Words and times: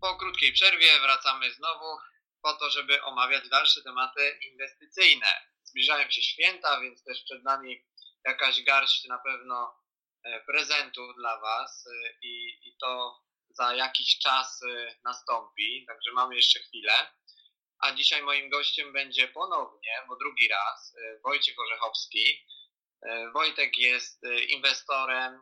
Po 0.00 0.16
krótkiej 0.16 0.52
przerwie 0.52 1.00
wracamy 1.00 1.52
znowu 1.52 1.98
po 2.42 2.52
to, 2.52 2.70
żeby 2.70 3.02
omawiać 3.02 3.48
dalsze 3.48 3.82
tematy 3.82 4.38
inwestycyjne. 4.50 5.26
Zbliżają 5.64 6.10
się 6.10 6.22
święta, 6.22 6.80
więc 6.80 7.04
też 7.04 7.22
przed 7.22 7.44
nami 7.44 7.84
jakaś 8.24 8.62
garść 8.62 9.04
na 9.04 9.18
pewno 9.18 9.74
e, 10.24 10.40
prezentów 10.40 11.16
dla 11.16 11.40
Was 11.40 11.86
e, 11.86 12.12
i, 12.22 12.58
i 12.68 12.76
to 12.80 13.20
za 13.50 13.74
jakiś 13.74 14.18
czas 14.18 14.62
e, 14.62 14.96
nastąpi, 15.04 15.84
także 15.88 16.12
mamy 16.12 16.36
jeszcze 16.36 16.60
chwilę. 16.60 16.92
A 17.78 17.92
dzisiaj 17.92 18.22
moim 18.22 18.50
gościem 18.50 18.92
będzie 18.92 19.28
ponownie, 19.28 20.02
bo 20.08 20.16
drugi 20.16 20.48
raz, 20.48 20.96
Wojciech 21.24 21.58
Orzechowski, 21.58 22.46
Wojtek 23.32 23.78
jest 23.78 24.22
inwestorem 24.48 25.40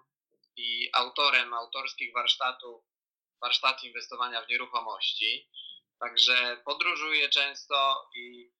i 0.58 0.90
autorem 0.92 1.54
autorskich 1.54 2.12
warsztatów, 2.14 2.84
warsztatu 3.42 3.86
inwestowania 3.86 4.42
w 4.42 4.48
nieruchomości. 4.48 5.50
Także 6.00 6.62
podróżuje 6.64 7.28
często 7.28 8.08
i 8.14 8.52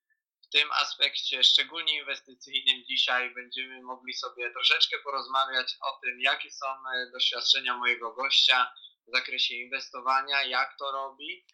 w 0.42 0.48
tym 0.48 0.72
aspekcie, 0.72 1.44
szczególnie 1.44 1.98
inwestycyjnym, 1.98 2.84
dzisiaj 2.84 3.34
będziemy 3.34 3.82
mogli 3.82 4.14
sobie 4.14 4.50
troszeczkę 4.50 4.98
porozmawiać 4.98 5.76
o 5.80 6.00
tym, 6.02 6.20
jakie 6.20 6.50
są 6.50 6.66
e, 6.66 7.10
doświadczenia 7.12 7.76
mojego 7.76 8.12
gościa 8.12 8.72
w 9.06 9.10
zakresie 9.16 9.54
inwestowania, 9.54 10.42
jak 10.42 10.76
to 10.78 10.92
robi, 10.92 11.44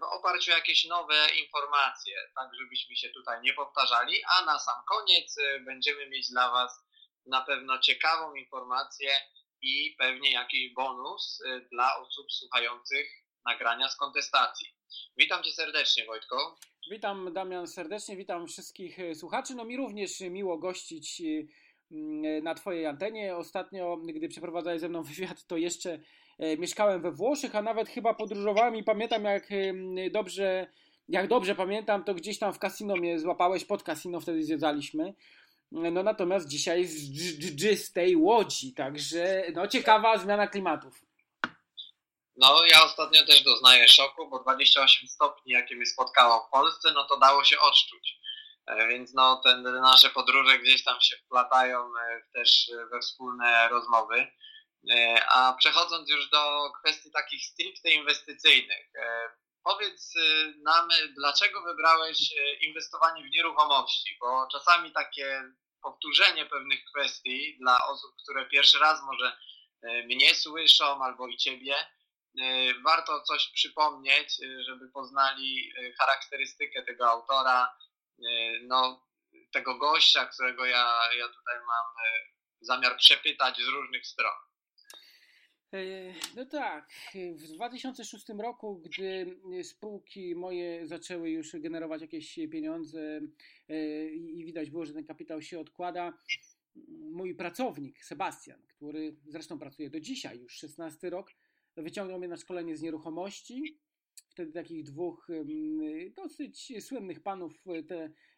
w 0.00 0.02
oparciu 0.02 0.52
o 0.52 0.54
jakieś 0.54 0.84
nowe 0.84 1.28
informacje, 1.34 2.16
tak 2.34 2.48
żebyśmy 2.60 2.96
się 2.96 3.08
tutaj 3.08 3.40
nie 3.42 3.54
powtarzali, 3.54 4.22
a 4.24 4.44
na 4.44 4.58
sam 4.58 4.82
koniec 4.88 5.36
będziemy 5.60 6.08
mieć 6.08 6.30
dla 6.30 6.50
Was 6.50 6.84
na 7.26 7.40
pewno 7.40 7.78
ciekawą 7.78 8.34
informację 8.34 9.10
i 9.62 9.94
pewnie 9.98 10.32
jakiś 10.32 10.74
bonus 10.74 11.40
y, 11.40 11.68
dla 11.72 11.96
osób 11.96 12.32
słuchających 12.32 13.06
nagrania 13.46 13.88
z 13.88 13.96
kontestacji. 13.96 14.66
Witam 15.16 15.42
Cię 15.42 15.52
serdecznie, 15.52 16.04
Wojtko. 16.04 16.56
Witam 16.90 17.32
Damian 17.32 17.66
serdecznie, 17.66 18.16
witam 18.16 18.46
wszystkich 18.46 18.98
y, 18.98 19.14
słuchaczy. 19.14 19.54
No 19.54 19.64
mi 19.64 19.76
również 19.76 20.20
miło 20.20 20.58
gościć 20.58 21.20
y, 21.20 21.48
mm, 21.92 22.44
na 22.44 22.54
Twojej 22.54 22.86
antenie. 22.86 23.36
Ostatnio, 23.36 23.96
gdy 23.96 24.28
przeprowadzałeś 24.28 24.80
ze 24.80 24.88
mną 24.88 25.02
wywiad, 25.12 25.46
to 25.46 25.56
jeszcze 25.56 25.98
mieszkałem 26.58 27.02
we 27.02 27.12
Włoszech, 27.12 27.56
a 27.56 27.62
nawet 27.62 27.88
chyba 27.88 28.14
podróżowałem 28.14 28.76
i 28.76 28.84
pamiętam 28.84 29.24
jak 29.24 29.48
dobrze, 30.10 30.66
jak 31.08 31.28
dobrze 31.28 31.54
pamiętam, 31.54 32.04
to 32.04 32.14
gdzieś 32.14 32.38
tam 32.38 32.52
w 32.52 32.58
kasino 32.58 32.96
mnie 32.96 33.18
złapałeś, 33.18 33.64
pod 33.64 33.82
kasino 33.82 34.20
wtedy 34.20 34.42
zwiedzaliśmy. 34.42 35.14
No 35.72 36.02
natomiast 36.02 36.48
dzisiaj 36.48 36.84
z 37.76 37.92
tej 37.92 38.16
łodzi, 38.16 38.74
także 38.74 39.44
no 39.54 39.68
ciekawa 39.68 40.18
zmiana 40.18 40.46
klimatów. 40.46 40.94
No 42.36 42.64
ja 42.66 42.84
ostatnio 42.84 43.26
też 43.26 43.42
doznaję 43.42 43.88
szoku, 43.88 44.28
bo 44.30 44.38
28 44.42 45.08
stopni, 45.08 45.52
jakie 45.52 45.76
mnie 45.76 45.86
spotkało 45.86 46.46
w 46.46 46.50
Polsce, 46.50 46.92
no 46.92 47.04
to 47.04 47.18
dało 47.18 47.44
się 47.44 47.58
odczuć. 47.58 48.18
E, 48.66 48.88
więc 48.88 49.14
no 49.14 49.40
te 49.44 49.56
nasze 49.56 50.10
podróże 50.10 50.58
gdzieś 50.58 50.84
tam 50.84 51.00
się 51.00 51.16
wplatają 51.16 51.78
e, 51.78 52.20
też 52.34 52.70
we 52.92 53.00
wspólne 53.00 53.68
rozmowy. 53.68 54.26
E, 54.90 55.24
a 55.30 55.52
przechodząc 55.52 56.10
już 56.10 56.30
do 56.30 56.72
kwestii 56.82 57.10
takich 57.10 57.44
stricte 57.44 57.90
inwestycyjnych, 57.90 58.92
Powiedz 59.62 60.14
nam, 60.62 60.88
dlaczego 61.16 61.62
wybrałeś 61.62 62.34
inwestowanie 62.60 63.24
w 63.24 63.30
nieruchomości, 63.30 64.16
bo 64.20 64.48
czasami 64.52 64.92
takie 64.92 65.42
powtórzenie 65.82 66.46
pewnych 66.46 66.84
kwestii 66.84 67.56
dla 67.60 67.86
osób, 67.86 68.16
które 68.22 68.46
pierwszy 68.46 68.78
raz 68.78 69.02
może 69.02 69.36
y, 69.84 70.04
mnie 70.06 70.34
słyszą 70.34 71.04
albo 71.04 71.28
i 71.28 71.36
ciebie, 71.36 71.74
warto 72.84 73.22
coś 73.22 73.48
przypomnieć, 73.54 74.36
żeby 74.66 74.88
poznali 74.88 75.72
charakterystykę 75.98 76.82
tego 76.82 77.10
autora, 77.10 77.76
no, 78.62 79.06
tego 79.52 79.78
gościa, 79.78 80.26
którego 80.26 80.64
ja, 80.64 81.00
ja 81.18 81.28
tutaj 81.28 81.56
mam 81.66 81.86
zamiar 82.60 82.96
przepytać 82.96 83.56
z 83.56 83.68
różnych 83.68 84.06
stron. 84.06 84.47
E, 85.72 86.12
no 86.36 86.46
tak, 86.46 86.90
w 87.36 87.52
2006 87.52 88.28
roku, 88.28 88.76
gdy 88.76 89.36
spółki 89.62 90.34
moje 90.34 90.86
zaczęły 90.86 91.30
już 91.30 91.56
generować 91.60 92.02
jakieś 92.02 92.38
pieniądze 92.50 93.20
e, 93.68 94.06
i 94.10 94.44
widać 94.44 94.70
było, 94.70 94.84
że 94.84 94.92
ten 94.92 95.04
kapitał 95.04 95.42
się 95.42 95.60
odkłada, 95.60 96.18
mój 97.10 97.34
pracownik 97.34 98.04
Sebastian, 98.04 98.62
który 98.68 99.16
zresztą 99.26 99.58
pracuje 99.58 99.90
do 99.90 100.00
dzisiaj, 100.00 100.40
już 100.40 100.52
16 100.52 101.10
rok, 101.10 101.30
wyciągnął 101.76 102.18
mnie 102.18 102.28
na 102.28 102.36
szkolenie 102.36 102.76
z 102.76 102.82
nieruchomości. 102.82 103.78
Wtedy 104.28 104.52
takich 104.52 104.84
dwóch 104.84 105.28
dosyć 106.16 106.72
słynnych 106.80 107.22
panów 107.22 107.64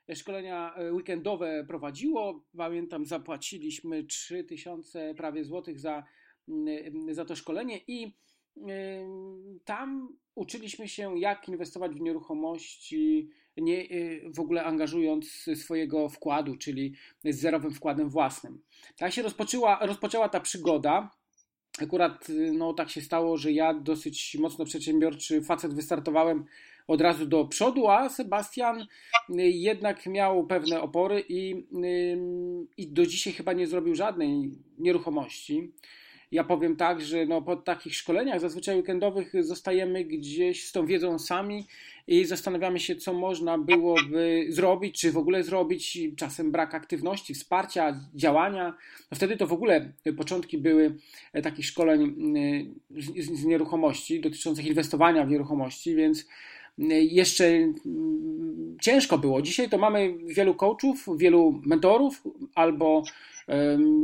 te 0.07 0.17
szkolenia 0.17 0.75
weekendowe 0.93 1.65
prowadziło. 1.69 2.47
Pamiętam, 2.57 3.07
zapłaciliśmy 3.07 4.05
3000 4.05 5.15
prawie 5.15 5.45
złotych 5.45 5.81
za 5.81 6.05
za 7.11 7.25
to 7.25 7.37
szkolenie 7.37 7.81
i 7.87 8.07
y, 8.07 8.61
tam 9.65 10.17
uczyliśmy 10.35 10.89
się, 10.89 11.19
jak 11.19 11.49
inwestować 11.49 11.93
w 11.93 12.01
nieruchomości, 12.01 13.31
nie, 13.57 13.91
y, 13.91 14.31
w 14.35 14.41
ogóle 14.41 14.65
angażując 14.65 15.47
swojego 15.55 16.09
wkładu, 16.09 16.57
czyli 16.57 16.95
z 17.25 17.41
zerowym 17.41 17.75
wkładem 17.75 18.09
własnym. 18.09 18.63
Tak 18.97 19.13
się 19.13 19.23
rozpoczęła, 19.23 19.87
rozpoczęła 19.87 20.29
ta 20.29 20.41
przygoda. 20.41 21.11
Akurat 21.83 22.27
no, 22.53 22.75
tak 22.75 22.91
się 22.91 23.01
stało, 23.01 23.37
że 23.37 23.53
ja 23.53 23.75
dosyć 23.75 24.37
mocno 24.41 24.65
przedsiębiorczy 24.65 25.43
facet 25.43 25.75
wystartowałem 25.75 26.45
od 26.87 27.01
razu 27.01 27.27
do 27.27 27.45
przodu, 27.45 27.89
a 27.89 28.09
Sebastian 28.09 28.87
jednak 29.39 30.07
miał 30.07 30.47
pewne 30.47 30.81
opory 30.81 31.25
i, 31.29 31.67
i 32.77 32.89
do 32.89 33.07
dzisiaj 33.07 33.33
chyba 33.33 33.53
nie 33.53 33.67
zrobił 33.67 33.95
żadnej 33.95 34.51
nieruchomości. 34.79 35.73
Ja 36.33 36.45
powiem 36.45 36.77
tak, 36.77 37.01
że 37.01 37.27
no 37.27 37.43
po 37.43 37.57
takich 37.57 37.95
szkoleniach 37.95 38.41
zazwyczaj 38.41 38.77
weekendowych 38.77 39.33
zostajemy 39.41 40.05
gdzieś 40.05 40.67
z 40.67 40.73
tą 40.73 40.87
wiedzą 40.87 41.19
sami 41.19 41.67
i 42.07 42.25
zastanawiamy 42.25 42.81
się, 42.81 42.97
co 42.97 43.13
można 43.13 43.59
byłoby 43.59 44.47
zrobić, 44.49 45.01
czy 45.01 45.13
w 45.13 45.17
ogóle 45.17 45.43
zrobić. 45.43 45.99
Czasem 46.17 46.53
brak 46.53 46.75
aktywności, 46.75 47.35
wsparcia, 47.35 48.01
działania. 48.15 48.75
No 49.11 49.17
wtedy 49.17 49.37
to 49.37 49.47
w 49.47 49.53
ogóle 49.53 49.93
początki 50.17 50.59
były 50.59 50.97
takich 51.43 51.67
szkoleń 51.67 52.15
y, 52.97 53.23
z, 53.23 53.41
z 53.41 53.45
nieruchomości, 53.45 54.21
dotyczących 54.21 54.67
inwestowania 54.67 55.25
w 55.25 55.31
nieruchomości, 55.31 55.95
więc 55.95 56.21
y, 56.21 56.85
jeszcze 56.91 57.47
mm, 57.47 58.77
ciężko 58.81 59.19
było. 59.19 59.43
Dzisiaj 59.43 59.69
to 59.69 59.79
mamy 59.79 60.15
wielu 60.27 60.55
coachów, 60.55 61.07
wielu 61.17 61.61
mentorów 61.67 62.23
albo 62.55 63.03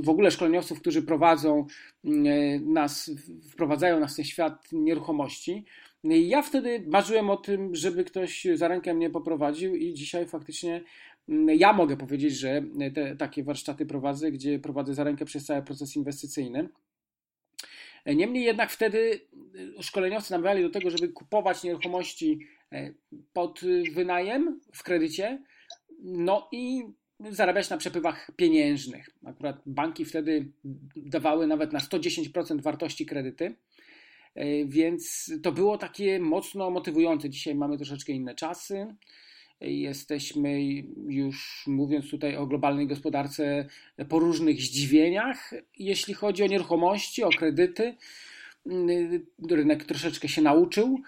w 0.03 0.09
ogóle 0.09 0.31
szkoleniowców, 0.31 0.81
którzy 0.81 1.03
prowadzą 1.03 1.67
mm, 2.05 2.73
nas, 2.73 3.11
wprowadzają 3.51 4.01
nas 4.01 4.13
w 4.13 4.17
ten 4.17 4.25
świat 4.25 4.69
nieruchomości. 4.73 5.65
Ja 6.05 6.43
wtedy 6.43 6.85
marzyłem 6.87 7.31
o 7.31 7.37
tym, 7.37 7.75
żeby 7.75 8.05
ktoś 8.05 8.47
za 8.55 8.69
rękę 8.69 8.95
mnie 8.95 9.11
poprowadził 9.11 9.75
i 9.75 9.95
dzisiaj 9.95 10.27
faktycznie 10.27 10.85
mm, 11.29 11.59
ja 11.59 11.73
mogę 11.73 11.97
powiedzieć, 11.97 12.35
że 12.39 12.63
te, 12.95 13.17
takie 13.17 13.45
warsztaty 13.45 13.87
prowadzę, 13.87 14.33
gdzie 14.33 14.59
prowadzę 14.59 14.95
za 14.95 15.05
rękę 15.05 15.25
przez 15.25 15.45
cały 15.45 15.63
proces 15.63 15.97
inwestycyjny. 15.97 16.69
Niemniej 18.07 18.45
jednak 18.45 18.71
wtedy 18.71 19.21
y, 19.79 19.83
szkoleniowcy 19.83 20.33
namawiali 20.33 20.63
do 20.63 20.71
tego, 20.71 20.91
żeby 20.91 21.09
kupować 21.09 21.63
nieruchomości 21.65 22.39
e, 22.73 22.93
pod 23.33 23.61
wynajem 23.95 24.61
w 24.73 24.83
kredycie. 24.83 25.43
No 26.03 26.49
i 26.53 26.85
zarabiać 27.21 27.71
na 27.71 27.77
przepływach 27.77 28.31
pieniężnych. 28.37 29.11
Akurat 29.25 29.63
banki 29.67 30.05
wtedy 30.05 30.49
dawały 30.97 31.47
nawet 31.47 31.73
na 31.73 31.79
110% 31.79 32.63
wartości 32.63 33.07
kredyty, 33.07 33.55
e, 34.35 34.65
więc 34.65 35.33
to 35.43 35.53
było 35.53 35.79
takie 35.79 36.21
mocno 36.21 36.71
motywujące. 36.71 37.31
Dzisiaj 37.31 37.55
mamy 37.55 37.77
troszeczkę 37.77 38.13
inne 38.13 38.35
czasy. 38.35 38.87
Jesteśmy 39.61 40.63
już 41.09 41.65
mówiąc 41.67 42.11
tutaj 42.11 42.37
o 42.37 42.47
globalnej 42.47 42.87
gospodarce 42.87 43.67
po 44.09 44.19
różnych 44.19 44.61
zdziwieniach, 44.61 45.51
jeśli 45.79 46.15
chodzi 46.15 46.43
o 46.43 46.47
nieruchomości, 46.47 47.23
o 47.23 47.29
kredyty. 47.29 47.95
Y, 48.71 49.27
rynek 49.51 49.85
troszeczkę 49.85 50.29
się 50.29 50.43
nauczył. 50.43 51.01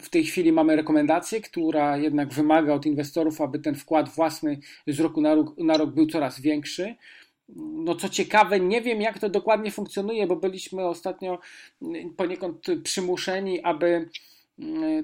W 0.00 0.08
tej 0.08 0.24
chwili 0.24 0.52
mamy 0.52 0.76
rekomendację, 0.76 1.40
która 1.40 1.96
jednak 1.96 2.32
wymaga 2.32 2.74
od 2.74 2.86
inwestorów, 2.86 3.40
aby 3.40 3.58
ten 3.58 3.74
wkład 3.74 4.08
własny 4.08 4.58
z 4.86 5.00
roku 5.00 5.20
na 5.20 5.34
rok, 5.34 5.58
na 5.58 5.76
rok 5.76 5.90
był 5.94 6.06
coraz 6.06 6.40
większy. 6.40 6.94
No 7.58 7.94
co 7.94 8.08
ciekawe, 8.08 8.60
nie 8.60 8.82
wiem 8.82 9.00
jak 9.00 9.18
to 9.18 9.28
dokładnie 9.28 9.70
funkcjonuje, 9.70 10.26
bo 10.26 10.36
byliśmy 10.36 10.86
ostatnio 10.86 11.38
poniekąd 12.16 12.66
przymuszeni, 12.82 13.62
aby 13.62 14.08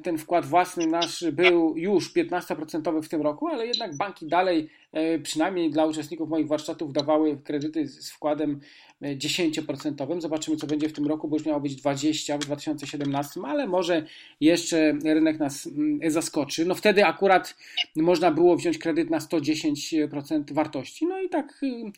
ten 0.03 0.19
wkład 0.19 0.47
własny 0.47 0.87
nasz 0.87 1.25
był 1.33 1.77
już 1.77 2.15
15% 2.15 3.03
w 3.03 3.09
tym 3.09 3.23
roku, 3.23 3.49
ale 3.49 3.67
jednak 3.67 3.97
banki 3.97 4.27
dalej, 4.27 4.69
e, 4.93 5.19
przynajmniej 5.19 5.71
dla 5.71 5.87
uczestników 5.87 6.29
moich 6.29 6.47
warsztatów, 6.47 6.93
dawały 6.93 7.39
kredyty 7.45 7.89
z 7.89 8.11
wkładem 8.11 8.61
10%. 9.03 10.21
Zobaczymy, 10.21 10.57
co 10.57 10.67
będzie 10.67 10.89
w 10.89 10.93
tym 10.93 11.07
roku, 11.07 11.29
bo 11.29 11.37
już 11.37 11.47
miało 11.47 11.61
być 11.61 11.77
20 11.77 12.39
w 12.39 12.41
2017, 12.41 13.41
ale 13.45 13.67
może 13.67 14.07
jeszcze 14.41 14.93
rynek 15.05 15.39
nas 15.39 15.67
mm, 15.67 16.11
zaskoczy. 16.11 16.65
No 16.65 16.75
wtedy 16.75 17.07
akurat 17.07 17.57
można 17.97 18.31
było 18.31 18.57
wziąć 18.57 18.79
kredyt 18.79 19.11
na 19.11 19.19
110% 19.19 20.53
wartości. 20.53 21.07
No 21.07 21.23
i 21.23 21.29
tak 21.29 21.63
y, 21.63 21.93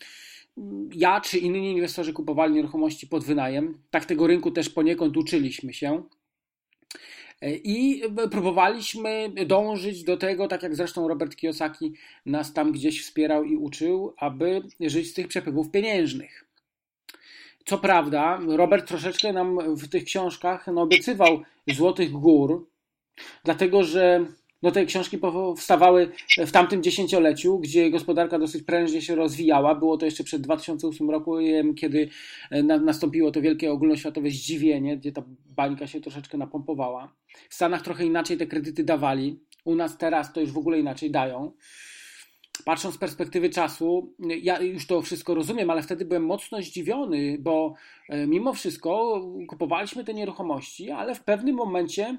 ja 0.94 1.20
czy 1.20 1.38
inni 1.38 1.72
inwestorzy 1.72 2.12
kupowali 2.12 2.54
nieruchomości 2.54 3.06
pod 3.06 3.24
wynajem. 3.24 3.78
Tak 3.90 4.04
tego 4.04 4.26
rynku 4.26 4.50
też 4.50 4.70
poniekąd 4.70 5.16
uczyliśmy 5.16 5.72
się. 5.72 6.02
I 7.64 8.02
próbowaliśmy 8.30 9.30
dążyć 9.46 10.04
do 10.04 10.16
tego, 10.16 10.48
tak 10.48 10.62
jak 10.62 10.76
zresztą 10.76 11.08
Robert 11.08 11.36
Kiyosaki 11.36 11.92
nas 12.26 12.52
tam 12.52 12.72
gdzieś 12.72 13.02
wspierał 13.02 13.44
i 13.44 13.56
uczył, 13.56 14.14
aby 14.16 14.62
żyć 14.80 15.10
z 15.10 15.14
tych 15.14 15.28
przepływów 15.28 15.70
pieniężnych. 15.70 16.44
Co 17.64 17.78
prawda, 17.78 18.40
Robert 18.46 18.88
troszeczkę 18.88 19.32
nam 19.32 19.76
w 19.76 19.88
tych 19.88 20.04
książkach 20.04 20.66
no, 20.66 20.82
obiecywał 20.82 21.42
złotych 21.66 22.10
gór, 22.10 22.66
dlatego 23.44 23.82
że 23.82 24.26
no 24.62 24.70
te 24.70 24.86
książki 24.86 25.18
powstawały 25.18 26.12
w 26.46 26.50
tamtym 26.52 26.82
dziesięcioleciu, 26.82 27.58
gdzie 27.58 27.90
gospodarka 27.90 28.38
dosyć 28.38 28.62
prężnie 28.62 29.02
się 29.02 29.14
rozwijała. 29.14 29.74
Było 29.74 29.96
to 29.96 30.04
jeszcze 30.04 30.24
przed 30.24 30.42
2008 30.42 31.10
rokiem, 31.10 31.74
kiedy 31.74 32.08
e, 32.50 32.62
nastąpiło 32.62 33.30
to 33.30 33.40
wielkie 33.40 33.72
ogólnoświatowe 33.72 34.30
zdziwienie, 34.30 34.96
gdzie 34.96 35.12
ta 35.12 35.22
bańka 35.46 35.86
się 35.86 36.00
troszeczkę 36.00 36.38
napompowała. 36.38 37.14
W 37.48 37.54
Stanach 37.54 37.82
trochę 37.82 38.04
inaczej 38.04 38.36
te 38.36 38.46
kredyty 38.46 38.84
dawali. 38.84 39.40
U 39.64 39.74
nas 39.74 39.98
teraz 39.98 40.32
to 40.32 40.40
już 40.40 40.52
w 40.52 40.58
ogóle 40.58 40.78
inaczej 40.78 41.10
dają. 41.10 41.52
Patrząc 42.64 42.94
z 42.94 42.98
perspektywy 42.98 43.50
czasu, 43.50 44.14
ja 44.42 44.60
już 44.60 44.86
to 44.86 45.02
wszystko 45.02 45.34
rozumiem, 45.34 45.70
ale 45.70 45.82
wtedy 45.82 46.04
byłem 46.04 46.26
mocno 46.26 46.62
zdziwiony, 46.62 47.36
bo 47.40 47.74
e, 48.08 48.26
mimo 48.26 48.52
wszystko 48.52 49.20
kupowaliśmy 49.48 50.04
te 50.04 50.14
nieruchomości, 50.14 50.90
ale 50.90 51.14
w 51.14 51.24
pewnym 51.24 51.56
momencie 51.56 52.18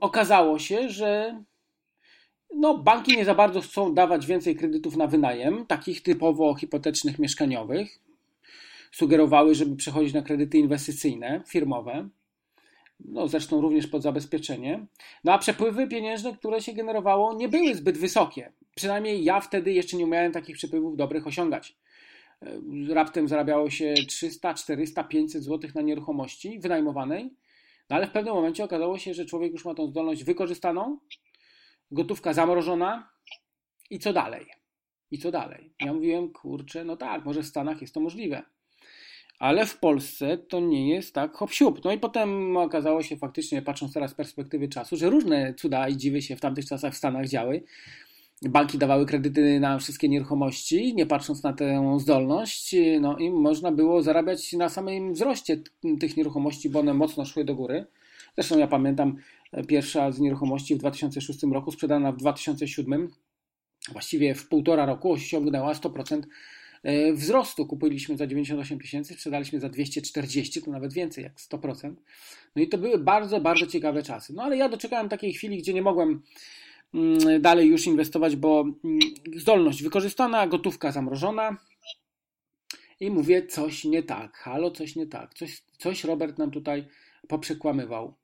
okazało 0.00 0.58
się, 0.58 0.88
że 0.88 1.42
no, 2.54 2.78
banki 2.78 3.16
nie 3.16 3.24
za 3.24 3.34
bardzo 3.34 3.60
chcą 3.60 3.94
dawać 3.94 4.26
więcej 4.26 4.56
kredytów 4.56 4.96
na 4.96 5.06
wynajem, 5.06 5.66
takich 5.66 6.02
typowo 6.02 6.54
hipotecznych, 6.54 7.18
mieszkaniowych. 7.18 7.98
Sugerowały, 8.92 9.54
żeby 9.54 9.76
przechodzić 9.76 10.14
na 10.14 10.22
kredyty 10.22 10.58
inwestycyjne, 10.58 11.42
firmowe. 11.48 12.08
No, 13.00 13.28
zresztą 13.28 13.60
również 13.60 13.86
pod 13.86 14.02
zabezpieczenie. 14.02 14.86
No 15.24 15.32
a 15.32 15.38
przepływy 15.38 15.88
pieniężne, 15.88 16.32
które 16.32 16.60
się 16.60 16.72
generowało, 16.72 17.34
nie 17.34 17.48
były 17.48 17.74
zbyt 17.74 17.98
wysokie. 17.98 18.52
Przynajmniej 18.74 19.24
ja 19.24 19.40
wtedy 19.40 19.72
jeszcze 19.72 19.96
nie 19.96 20.04
umiałem 20.04 20.32
takich 20.32 20.56
przepływów 20.56 20.96
dobrych 20.96 21.26
osiągać. 21.26 21.76
Raptem 22.88 23.28
zarabiało 23.28 23.70
się 23.70 23.94
300, 24.08 24.54
400, 24.54 25.04
500 25.04 25.42
zł 25.42 25.70
na 25.74 25.82
nieruchomości 25.82 26.58
wynajmowanej 26.58 27.30
no 27.90 27.96
ale 27.96 28.06
w 28.06 28.10
pewnym 28.10 28.34
momencie 28.34 28.64
okazało 28.64 28.98
się, 28.98 29.14
że 29.14 29.24
człowiek 29.24 29.52
już 29.52 29.64
ma 29.64 29.74
tą 29.74 29.86
zdolność 29.86 30.24
wykorzystaną, 30.24 30.98
gotówka 31.90 32.32
zamrożona 32.32 33.10
i 33.90 33.98
co 33.98 34.12
dalej? 34.12 34.46
I 35.10 35.18
co 35.18 35.30
dalej? 35.30 35.74
Ja 35.80 35.92
mówiłem, 35.92 36.32
kurczę, 36.32 36.84
no 36.84 36.96
tak, 36.96 37.24
może 37.24 37.42
w 37.42 37.46
Stanach 37.46 37.80
jest 37.80 37.94
to 37.94 38.00
możliwe. 38.00 38.42
Ale 39.38 39.66
w 39.66 39.78
Polsce 39.78 40.38
to 40.38 40.60
nie 40.60 40.88
jest 40.94 41.14
tak 41.14 41.36
hop 41.36 41.50
-siup. 41.50 41.80
No 41.84 41.92
i 41.92 41.98
potem 41.98 42.56
okazało 42.56 43.02
się 43.02 43.16
faktycznie, 43.16 43.62
patrząc 43.62 43.92
teraz 43.92 44.10
z 44.10 44.14
perspektywy 44.14 44.68
czasu, 44.68 44.96
że 44.96 45.10
różne 45.10 45.54
cuda 45.54 45.88
i 45.88 45.96
dziwy 45.96 46.22
się 46.22 46.36
w 46.36 46.40
tamtych 46.40 46.66
czasach 46.66 46.94
w 46.94 46.96
Stanach 46.96 47.28
działy. 47.28 47.64
Banki 48.42 48.78
dawały 48.78 49.06
kredyty 49.06 49.60
na 49.60 49.78
wszystkie 49.78 50.08
nieruchomości, 50.08 50.94
nie 50.94 51.06
patrząc 51.06 51.42
na 51.42 51.52
tę 51.52 51.96
zdolność, 52.00 52.74
no 53.00 53.18
i 53.18 53.30
można 53.30 53.72
było 53.72 54.02
zarabiać 54.02 54.52
na 54.52 54.68
samym 54.68 55.12
wzroście 55.12 55.62
tych 56.00 56.16
nieruchomości, 56.16 56.70
bo 56.70 56.80
one 56.80 56.94
mocno 56.94 57.24
szły 57.24 57.44
do 57.44 57.54
góry. 57.54 57.86
Zresztą 58.34 58.58
ja 58.58 58.66
pamiętam 58.66 59.16
e, 59.52 59.64
pierwsza 59.64 60.12
z 60.12 60.20
nieruchomości 60.20 60.74
w 60.74 60.78
2006 60.78 61.42
roku, 61.42 61.72
sprzedana 61.72 62.12
w 62.12 62.16
2007, 62.16 63.08
właściwie 63.92 64.34
w 64.34 64.48
półtora 64.48 64.86
roku 64.86 65.12
osiągnęła 65.12 65.72
100% 65.72 66.22
e, 66.82 67.12
wzrostu. 67.12 67.66
Kupiliśmy 67.66 68.16
za 68.16 68.26
98 68.26 68.78
tysięcy, 68.78 69.14
sprzedaliśmy 69.14 69.60
za 69.60 69.68
240, 69.68 70.62
to 70.62 70.70
nawet 70.70 70.92
więcej 70.92 71.24
jak 71.24 71.36
100%. 71.36 71.94
No 72.56 72.62
i 72.62 72.68
to 72.68 72.78
były 72.78 72.98
bardzo, 72.98 73.40
bardzo 73.40 73.66
ciekawe 73.66 74.02
czasy. 74.02 74.32
No 74.32 74.42
ale 74.42 74.56
ja 74.56 74.68
doczekałem 74.68 75.08
takiej 75.08 75.32
chwili, 75.32 75.58
gdzie 75.58 75.74
nie 75.74 75.82
mogłem 75.82 76.22
dalej 77.40 77.68
już 77.68 77.86
inwestować, 77.86 78.36
bo 78.36 78.60
mm, 78.60 78.98
zdolność 79.36 79.82
wykorzystana, 79.82 80.46
gotówka 80.46 80.92
zamrożona. 80.92 81.56
I 83.00 83.10
mówię, 83.10 83.46
coś 83.46 83.84
nie 83.84 84.02
tak, 84.02 84.36
halo, 84.36 84.70
coś 84.70 84.96
nie 84.96 85.06
tak, 85.06 85.34
coś, 85.34 85.62
coś 85.78 86.04
Robert 86.04 86.38
nam 86.38 86.50
tutaj 86.50 86.86
poprzekłamywał. 87.28 88.14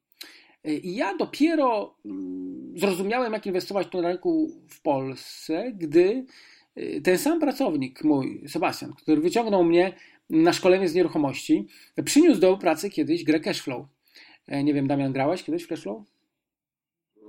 I 0.64 0.94
ja 0.94 1.16
dopiero 1.16 1.94
mm, 2.04 2.78
zrozumiałem, 2.78 3.32
jak 3.32 3.46
inwestować 3.46 3.86
tu 3.88 4.02
na 4.02 4.08
rynku 4.08 4.50
w 4.68 4.82
Polsce, 4.82 5.72
gdy 5.74 6.26
y, 6.78 7.00
ten 7.04 7.18
sam 7.18 7.40
pracownik 7.40 8.04
mój, 8.04 8.48
Sebastian, 8.48 8.92
który 8.92 9.20
wyciągnął 9.20 9.64
mnie 9.64 9.92
na 10.30 10.52
szkolenie 10.52 10.88
z 10.88 10.94
nieruchomości, 10.94 11.66
przyniósł 12.04 12.40
do 12.40 12.56
pracy 12.56 12.90
kiedyś 12.90 13.24
grę 13.24 13.40
Cashflow. 13.40 13.86
E, 14.48 14.64
nie 14.64 14.74
wiem, 14.74 14.86
Damian, 14.86 15.12
grałeś 15.12 15.42
kiedyś 15.42 15.62
w 15.62 15.68
Cashflow? 15.68 16.11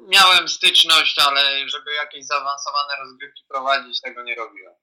Miałem 0.07 0.50
styczność, 0.50 1.19
ale 1.19 1.69
żeby 1.69 1.94
jakieś 1.94 2.25
zaawansowane 2.25 2.95
rozgrywki 2.95 3.44
prowadzić, 3.47 4.01
tego 4.01 4.23
nie 4.23 4.35
robiłem. 4.35 4.73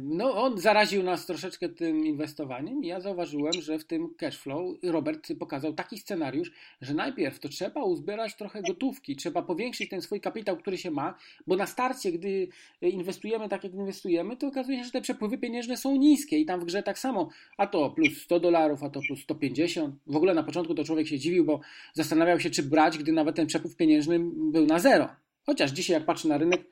No, 0.00 0.42
on 0.42 0.58
zaraził 0.58 1.02
nas 1.02 1.26
troszeczkę 1.26 1.68
tym 1.68 2.06
inwestowaniem 2.06 2.84
i 2.84 2.86
ja 2.86 3.00
zauważyłem, 3.00 3.52
że 3.52 3.78
w 3.78 3.84
tym 3.84 4.14
cashflow 4.14 4.76
Robert 4.82 5.28
pokazał 5.38 5.72
taki 5.72 5.98
scenariusz, 5.98 6.52
że 6.80 6.94
najpierw 6.94 7.38
to 7.38 7.48
trzeba 7.48 7.84
uzbierać 7.84 8.36
trochę 8.36 8.62
gotówki, 8.62 9.16
trzeba 9.16 9.42
powiększyć 9.42 9.90
ten 9.90 10.02
swój 10.02 10.20
kapitał, 10.20 10.56
który 10.56 10.78
się 10.78 10.90
ma, 10.90 11.14
bo 11.46 11.56
na 11.56 11.66
starcie, 11.66 12.12
gdy 12.12 12.48
inwestujemy 12.82 13.48
tak 13.48 13.64
jak 13.64 13.72
inwestujemy, 13.72 14.36
to 14.36 14.46
okazuje 14.46 14.78
się, 14.78 14.84
że 14.84 14.90
te 14.90 15.00
przepływy 15.00 15.38
pieniężne 15.38 15.76
są 15.76 15.96
niskie 15.96 16.38
i 16.38 16.46
tam 16.46 16.60
w 16.60 16.64
grze 16.64 16.82
tak 16.82 16.98
samo, 16.98 17.28
a 17.56 17.66
to 17.66 17.90
plus 17.90 18.22
100 18.22 18.40
dolarów, 18.40 18.82
a 18.82 18.90
to 18.90 19.00
plus 19.00 19.20
150. 19.22 19.94
W 20.06 20.16
ogóle 20.16 20.34
na 20.34 20.42
początku 20.42 20.74
to 20.74 20.84
człowiek 20.84 21.06
się 21.06 21.18
dziwił, 21.18 21.44
bo 21.44 21.60
zastanawiał 21.94 22.40
się, 22.40 22.50
czy 22.50 22.62
brać, 22.62 22.98
gdy 22.98 23.12
nawet 23.12 23.36
ten 23.36 23.46
przepływ 23.46 23.76
pieniężny 23.76 24.18
był 24.34 24.66
na 24.66 24.78
zero. 24.78 25.08
Chociaż 25.46 25.70
dzisiaj, 25.70 25.94
jak 25.94 26.04
patrzę 26.04 26.28
na 26.28 26.38
rynek, 26.38 26.64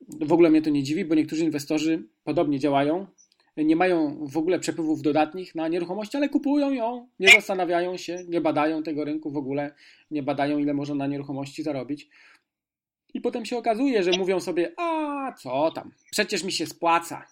w 0.00 0.32
ogóle 0.32 0.50
mnie 0.50 0.62
to 0.62 0.70
nie 0.70 0.82
dziwi, 0.82 1.04
bo 1.04 1.14
niektórzy 1.14 1.44
inwestorzy 1.44 2.08
podobnie 2.24 2.58
działają. 2.58 3.06
Nie 3.56 3.76
mają 3.76 4.26
w 4.26 4.36
ogóle 4.36 4.58
przepływów 4.58 5.02
dodatnich 5.02 5.54
na 5.54 5.68
nieruchomości, 5.68 6.16
ale 6.16 6.28
kupują 6.28 6.70
ją, 6.70 7.08
nie 7.20 7.28
zastanawiają 7.28 7.96
się, 7.96 8.24
nie 8.28 8.40
badają 8.40 8.82
tego 8.82 9.04
rynku 9.04 9.30
w 9.30 9.36
ogóle, 9.36 9.74
nie 10.10 10.22
badają, 10.22 10.58
ile 10.58 10.74
można 10.74 10.94
na 10.94 11.06
nieruchomości 11.06 11.62
zarobić. 11.62 12.08
I 13.14 13.20
potem 13.20 13.44
się 13.44 13.58
okazuje, 13.58 14.02
że 14.02 14.10
mówią 14.10 14.40
sobie: 14.40 14.72
A 14.76 15.32
co 15.32 15.70
tam, 15.70 15.92
przecież 16.10 16.44
mi 16.44 16.52
się 16.52 16.66
spłaca. 16.66 17.26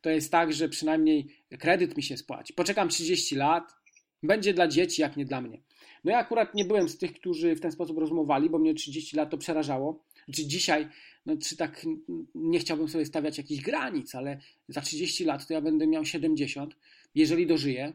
To 0.00 0.10
jest 0.10 0.32
tak, 0.32 0.52
że 0.52 0.68
przynajmniej 0.68 1.26
kredyt 1.58 1.96
mi 1.96 2.02
się 2.02 2.16
spłaci. 2.16 2.54
Poczekam 2.54 2.88
30 2.88 3.36
lat, 3.36 3.74
będzie 4.22 4.54
dla 4.54 4.68
dzieci, 4.68 5.02
jak 5.02 5.16
nie 5.16 5.24
dla 5.24 5.40
mnie. 5.40 5.58
No 6.04 6.10
ja 6.10 6.18
akurat 6.18 6.54
nie 6.54 6.64
byłem 6.64 6.88
z 6.88 6.98
tych, 6.98 7.12
którzy 7.12 7.56
w 7.56 7.60
ten 7.60 7.72
sposób 7.72 7.98
rozmowali, 7.98 8.50
bo 8.50 8.58
mnie 8.58 8.74
30 8.74 9.16
lat 9.16 9.30
to 9.30 9.38
przerażało. 9.38 10.04
Czy 10.34 10.46
dzisiaj 10.46 10.88
no, 11.26 11.36
czy 11.36 11.56
tak 11.56 11.86
nie 12.34 12.58
chciałbym 12.58 12.88
sobie 12.88 13.06
stawiać 13.06 13.38
jakichś 13.38 13.62
granic, 13.62 14.14
ale 14.14 14.40
za 14.68 14.80
30 14.80 15.24
lat 15.24 15.46
to 15.46 15.54
ja 15.54 15.60
będę 15.60 15.86
miał 15.86 16.04
70, 16.04 16.76
jeżeli 17.14 17.46
dożyję, 17.46 17.92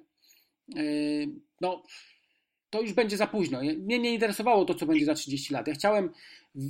yy, 0.67 1.29
no 1.61 1.83
to 2.69 2.81
już 2.81 2.93
będzie 2.93 3.17
za 3.17 3.27
późno. 3.27 3.61
Mnie 3.61 3.99
nie 3.99 4.13
interesowało 4.13 4.65
to, 4.65 4.75
co 4.75 4.85
będzie 4.85 5.05
za 5.05 5.13
30 5.13 5.53
lat. 5.53 5.67
Ja 5.67 5.73
chciałem 5.73 6.09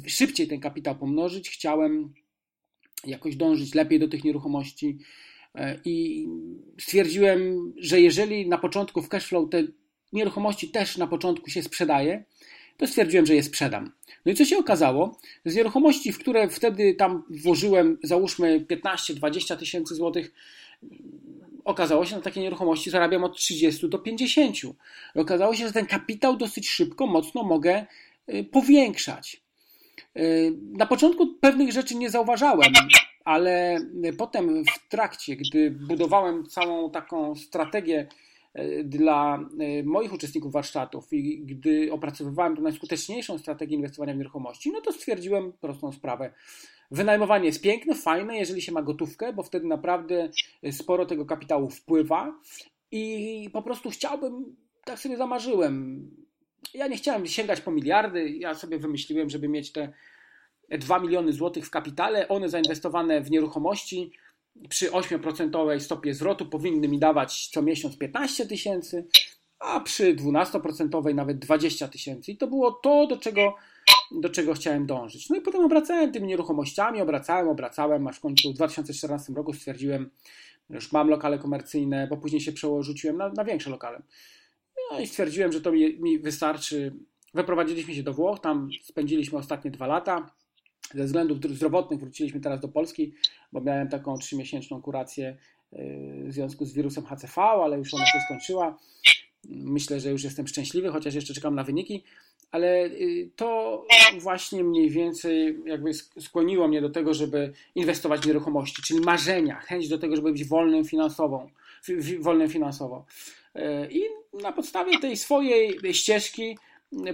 szybciej 0.07 0.47
ten 0.47 0.59
kapitał 0.59 0.95
pomnożyć, 0.95 1.49
chciałem 1.49 2.13
jakoś 3.05 3.35
dążyć 3.35 3.75
lepiej 3.75 3.99
do 3.99 4.07
tych 4.07 4.23
nieruchomości 4.23 4.97
yy, 5.55 5.79
i 5.85 6.27
stwierdziłem, 6.79 7.73
że 7.77 8.01
jeżeli 8.01 8.49
na 8.49 8.57
początku 8.57 9.01
w 9.01 9.09
cashflow 9.09 9.49
te 9.49 9.63
nieruchomości 10.13 10.69
też 10.69 10.97
na 10.97 11.07
początku 11.07 11.49
się 11.49 11.63
sprzedaje, 11.63 12.23
to 12.77 12.87
stwierdziłem, 12.87 13.25
że 13.25 13.35
je 13.35 13.43
sprzedam. 13.43 13.91
No 14.25 14.31
i 14.31 14.35
co 14.35 14.45
się 14.45 14.57
okazało? 14.57 15.17
Z 15.45 15.55
nieruchomości, 15.55 16.11
w 16.11 16.19
które 16.19 16.49
wtedy 16.49 16.93
tam 16.93 17.23
włożyłem, 17.29 17.97
załóżmy 18.03 18.59
15-20 18.59 19.57
tysięcy 19.57 19.95
złotych, 19.95 20.33
okazało 21.65 22.05
się, 22.05 22.09
że 22.09 22.15
na 22.15 22.21
takie 22.21 22.41
nieruchomości 22.41 22.89
zarabiam 22.89 23.23
od 23.23 23.37
30 23.37 23.89
do 23.89 23.99
50. 23.99 24.63
I 25.15 25.19
okazało 25.19 25.55
się, 25.55 25.67
że 25.67 25.73
ten 25.73 25.85
kapitał 25.85 26.37
dosyć 26.37 26.69
szybko, 26.69 27.07
mocno 27.07 27.43
mogę 27.43 27.85
y, 28.29 28.43
powiększać. 28.43 29.41
Y, 30.17 30.53
na 30.71 30.85
początku 30.85 31.27
pewnych 31.27 31.71
rzeczy 31.71 31.95
nie 31.95 32.09
zauważałem, 32.09 32.73
ale 33.25 33.79
potem 34.17 34.63
w 34.65 34.89
trakcie, 34.89 35.35
gdy 35.35 35.71
budowałem 35.71 36.45
całą 36.45 36.91
taką 36.91 37.35
strategię 37.35 38.07
dla 38.83 39.49
moich 39.83 40.13
uczestników 40.13 40.53
warsztatów 40.53 41.13
i 41.13 41.45
gdy 41.45 41.91
opracowywałem 41.91 42.55
tą 42.55 42.61
najskuteczniejszą 42.61 43.37
strategię 43.37 43.75
inwestowania 43.75 44.13
w 44.13 44.17
nieruchomości, 44.17 44.71
no 44.71 44.81
to 44.81 44.91
stwierdziłem 44.91 45.53
prostą 45.53 45.91
sprawę. 45.91 46.33
Wynajmowanie 46.91 47.45
jest 47.45 47.61
piękne, 47.61 47.95
fajne, 47.95 48.37
jeżeli 48.37 48.61
się 48.61 48.71
ma 48.71 48.81
gotówkę, 48.81 49.33
bo 49.33 49.43
wtedy 49.43 49.67
naprawdę 49.67 50.29
sporo 50.71 51.05
tego 51.05 51.25
kapitału 51.25 51.69
wpływa 51.69 52.39
i 52.91 53.49
po 53.53 53.61
prostu 53.61 53.89
chciałbym, 53.89 54.55
tak 54.85 54.99
sobie 54.99 55.17
zamarzyłem. 55.17 56.09
Ja 56.73 56.87
nie 56.87 56.97
chciałem 56.97 57.27
sięgać 57.27 57.61
po 57.61 57.71
miliardy, 57.71 58.29
ja 58.29 58.55
sobie 58.55 58.79
wymyśliłem, 58.79 59.29
żeby 59.29 59.47
mieć 59.47 59.71
te 59.71 59.93
2 60.69 60.99
miliony 60.99 61.33
złotych 61.33 61.65
w 61.65 61.69
kapitale, 61.69 62.27
one 62.27 62.49
zainwestowane 62.49 63.21
w 63.21 63.31
nieruchomości 63.31 64.11
przy 64.69 64.89
8% 64.89 65.79
stopie 65.79 66.13
zwrotu 66.13 66.45
powinny 66.45 66.87
mi 66.87 66.99
dawać 66.99 67.47
co 67.47 67.61
miesiąc 67.61 67.97
15 67.97 68.45
tysięcy, 68.45 69.07
a 69.59 69.79
przy 69.79 70.15
12% 70.15 71.13
nawet 71.13 71.39
20 71.39 71.87
tysięcy. 71.87 72.31
I 72.31 72.37
to 72.37 72.47
było 72.47 72.71
to, 72.71 73.07
do 73.07 73.17
czego, 73.17 73.55
do 74.11 74.29
czego 74.29 74.53
chciałem 74.53 74.85
dążyć. 74.85 75.29
No 75.29 75.35
i 75.35 75.41
potem 75.41 75.65
obracałem 75.65 76.11
tymi 76.11 76.27
nieruchomościami, 76.27 77.01
obracałem, 77.01 77.47
obracałem, 77.47 78.07
aż 78.07 78.17
w 78.17 78.19
końcu 78.19 78.51
w 78.51 78.55
2014 78.55 79.33
roku 79.33 79.53
stwierdziłem, 79.53 80.09
że 80.69 80.75
już 80.75 80.91
mam 80.91 81.09
lokale 81.09 81.39
komercyjne, 81.39 82.07
bo 82.07 82.17
później 82.17 82.41
się 82.41 82.51
przełożyłem 82.51 83.17
na, 83.17 83.29
na 83.29 83.43
większe 83.43 83.69
lokale. 83.69 84.01
No 84.91 84.99
i 84.99 85.07
stwierdziłem, 85.07 85.51
że 85.51 85.61
to 85.61 85.71
mi, 85.71 85.99
mi 85.99 86.19
wystarczy. 86.19 86.95
Wyprowadziliśmy 87.33 87.95
się 87.95 88.03
do 88.03 88.13
Włoch, 88.13 88.39
tam 88.39 88.69
spędziliśmy 88.83 89.37
ostatnie 89.37 89.71
dwa 89.71 89.87
lata. 89.87 90.29
Ze 90.93 91.05
względów 91.05 91.37
zdrowotnych 91.55 91.99
wróciliśmy 91.99 92.39
teraz 92.39 92.59
do 92.59 92.67
Polski, 92.67 93.13
bo 93.51 93.61
miałem 93.61 93.89
taką 93.89 94.17
trzymiesięczną 94.17 94.81
kurację 94.81 95.37
w 96.23 96.33
związku 96.33 96.65
z 96.65 96.73
wirusem 96.73 97.05
HCV, 97.05 97.41
ale 97.41 97.77
już 97.77 97.93
ona 97.93 98.05
się 98.05 98.19
skończyła. 98.25 98.77
Myślę, 99.49 99.99
że 99.99 100.11
już 100.11 100.23
jestem 100.23 100.47
szczęśliwy, 100.47 100.89
chociaż 100.89 101.15
jeszcze 101.15 101.33
czekam 101.33 101.55
na 101.55 101.63
wyniki, 101.63 102.03
ale 102.51 102.85
y, 102.85 103.29
to 103.35 103.83
właśnie 104.19 104.63
mniej 104.63 104.89
więcej 104.89 105.59
jakby 105.65 105.93
skłoniło 105.93 106.67
mnie 106.67 106.81
do 106.81 106.89
tego, 106.89 107.13
żeby 107.13 107.53
inwestować 107.75 108.21
w 108.21 108.27
nieruchomości, 108.27 108.81
czyli 108.81 108.99
marzenia, 108.99 109.55
chęć 109.59 109.89
do 109.89 109.97
tego, 109.97 110.15
żeby 110.15 110.31
być 110.31 110.45
wolnym 110.45 110.85
finansowo, 110.85 111.49
wolnym 112.19 112.49
finansowo. 112.49 113.05
Y, 113.55 113.61
I 113.91 114.01
na 114.41 114.51
podstawie 114.51 114.99
tej 114.99 115.17
swojej 115.17 115.79
ścieżki 115.93 116.57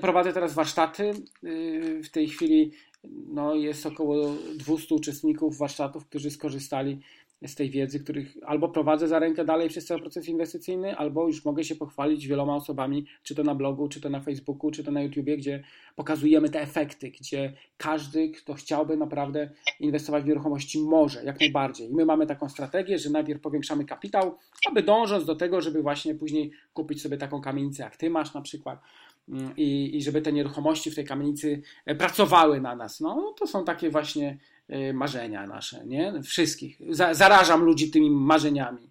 prowadzę 0.01 0.33
teraz 0.33 0.53
warsztaty. 0.53 1.13
Y, 1.43 2.01
w 2.03 2.09
tej 2.09 2.27
chwili 2.27 2.71
no, 3.03 3.55
jest 3.55 3.85
około 3.85 4.35
200 4.55 4.95
uczestników 4.95 5.57
warsztatów, 5.57 6.05
którzy 6.05 6.31
skorzystali 6.31 6.99
z 7.47 7.55
tej 7.55 7.69
wiedzy, 7.69 7.99
których 7.99 8.37
albo 8.45 8.69
prowadzę 8.69 9.07
za 9.07 9.19
rękę 9.19 9.45
dalej 9.45 9.69
przez 9.69 9.85
cały 9.85 10.01
proces 10.01 10.29
inwestycyjny, 10.29 10.97
albo 10.97 11.27
już 11.27 11.45
mogę 11.45 11.63
się 11.63 11.75
pochwalić 11.75 12.27
wieloma 12.27 12.55
osobami, 12.55 13.05
czy 13.23 13.35
to 13.35 13.43
na 13.43 13.55
blogu, 13.55 13.87
czy 13.89 14.01
to 14.01 14.09
na 14.09 14.19
Facebooku, 14.19 14.71
czy 14.71 14.83
to 14.83 14.91
na 14.91 15.01
YouTubie, 15.01 15.37
gdzie 15.37 15.63
pokazujemy 15.95 16.49
te 16.49 16.61
efekty, 16.61 17.11
gdzie 17.11 17.53
każdy, 17.77 18.29
kto 18.29 18.53
chciałby 18.53 18.97
naprawdę 18.97 19.49
inwestować 19.79 20.23
w 20.23 20.27
nieruchomości, 20.27 20.81
może, 20.81 21.23
jak 21.23 21.39
najbardziej. 21.39 21.89
I 21.89 21.93
my 21.93 22.05
mamy 22.05 22.25
taką 22.25 22.49
strategię, 22.49 22.97
że 22.97 23.09
najpierw 23.09 23.41
powiększamy 23.41 23.85
kapitał, 23.85 24.37
aby 24.69 24.83
dążąc 24.83 25.25
do 25.25 25.35
tego, 25.35 25.61
żeby 25.61 25.81
właśnie 25.81 26.15
później 26.15 26.51
kupić 26.73 27.01
sobie 27.01 27.17
taką 27.17 27.41
kamienicę, 27.41 27.83
jak 27.83 27.97
ty 27.97 28.09
masz 28.09 28.33
na 28.33 28.41
przykład, 28.41 28.79
i, 29.57 29.97
i 29.97 30.03
żeby 30.03 30.21
te 30.21 30.31
nieruchomości 30.31 30.91
w 30.91 30.95
tej 30.95 31.05
kamienicy 31.05 31.61
e, 31.85 31.95
pracowały 31.95 32.61
na 32.61 32.75
nas. 32.75 32.99
No, 32.99 33.35
to 33.39 33.47
są 33.47 33.65
takie 33.65 33.89
właśnie 33.89 34.37
Y, 34.71 34.93
marzenia 34.93 35.47
nasze, 35.47 35.85
nie? 35.85 36.13
Wszystkich. 36.23 36.77
Zarażam 37.11 37.63
ludzi 37.63 37.91
tymi 37.91 38.11
marzeniami. 38.11 38.89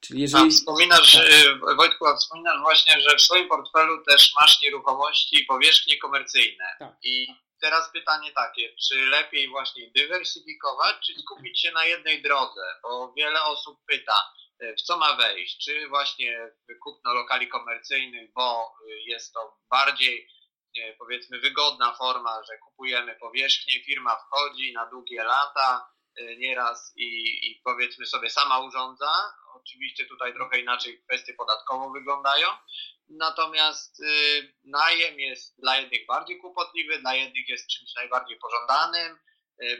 Czyli 0.00 0.20
jeżeli... 0.20 0.46
A 0.46 0.50
wspominasz, 0.50 1.12
tak. 1.12 1.76
Wojtku, 1.76 2.06
a 2.06 2.16
wspominasz 2.16 2.60
właśnie, 2.60 3.00
że 3.00 3.16
w 3.16 3.22
swoim 3.22 3.48
portfelu 3.48 4.04
też 4.04 4.32
masz 4.40 4.60
nieruchomości 4.60 5.42
i 5.42 5.44
powierzchnie 5.44 5.98
komercyjne. 5.98 6.64
Tak. 6.78 6.96
I 7.02 7.26
teraz 7.60 7.92
pytanie 7.92 8.32
takie, 8.32 8.74
czy 8.88 9.06
lepiej 9.06 9.48
właśnie 9.48 9.90
dywersyfikować, 9.90 10.96
czy 11.06 11.20
skupić 11.20 11.60
się 11.60 11.72
na 11.72 11.84
jednej 11.84 12.22
drodze? 12.22 12.60
Bo 12.82 13.12
wiele 13.16 13.42
osób 13.42 13.78
pyta, 13.86 14.16
w 14.60 14.82
co 14.82 14.96
ma 14.96 15.16
wejść? 15.16 15.64
Czy 15.64 15.88
właśnie 15.88 16.50
w 16.68 16.78
kupno 16.78 17.14
lokali 17.14 17.48
komercyjnych, 17.48 18.32
bo 18.32 18.74
jest 19.06 19.32
to 19.32 19.58
bardziej 19.70 20.28
powiedzmy 20.98 21.40
wygodna 21.40 21.94
forma, 21.94 22.42
że 22.44 22.58
kupujemy 22.58 23.16
powierzchnię, 23.16 23.84
firma 23.84 24.16
wchodzi 24.16 24.72
na 24.72 24.86
długie 24.86 25.24
lata 25.24 25.90
y, 26.20 26.36
nieraz 26.38 26.92
i, 26.96 27.38
i 27.50 27.60
powiedzmy 27.64 28.06
sobie 28.06 28.30
sama 28.30 28.58
urządza. 28.58 29.12
Oczywiście 29.54 30.06
tutaj 30.06 30.34
trochę 30.34 30.60
inaczej 30.60 31.02
kwestie 31.02 31.34
podatkowo 31.34 31.90
wyglądają. 31.90 32.48
Natomiast 33.08 34.00
y, 34.00 34.54
najem 34.64 35.20
jest 35.20 35.60
dla 35.60 35.76
jednych 35.76 36.06
bardziej 36.06 36.38
kłopotliwy, 36.38 36.98
dla 36.98 37.14
jednych 37.14 37.48
jest 37.48 37.68
czymś 37.68 37.94
najbardziej 37.94 38.38
pożądanym, 38.38 39.12
y, 39.12 39.18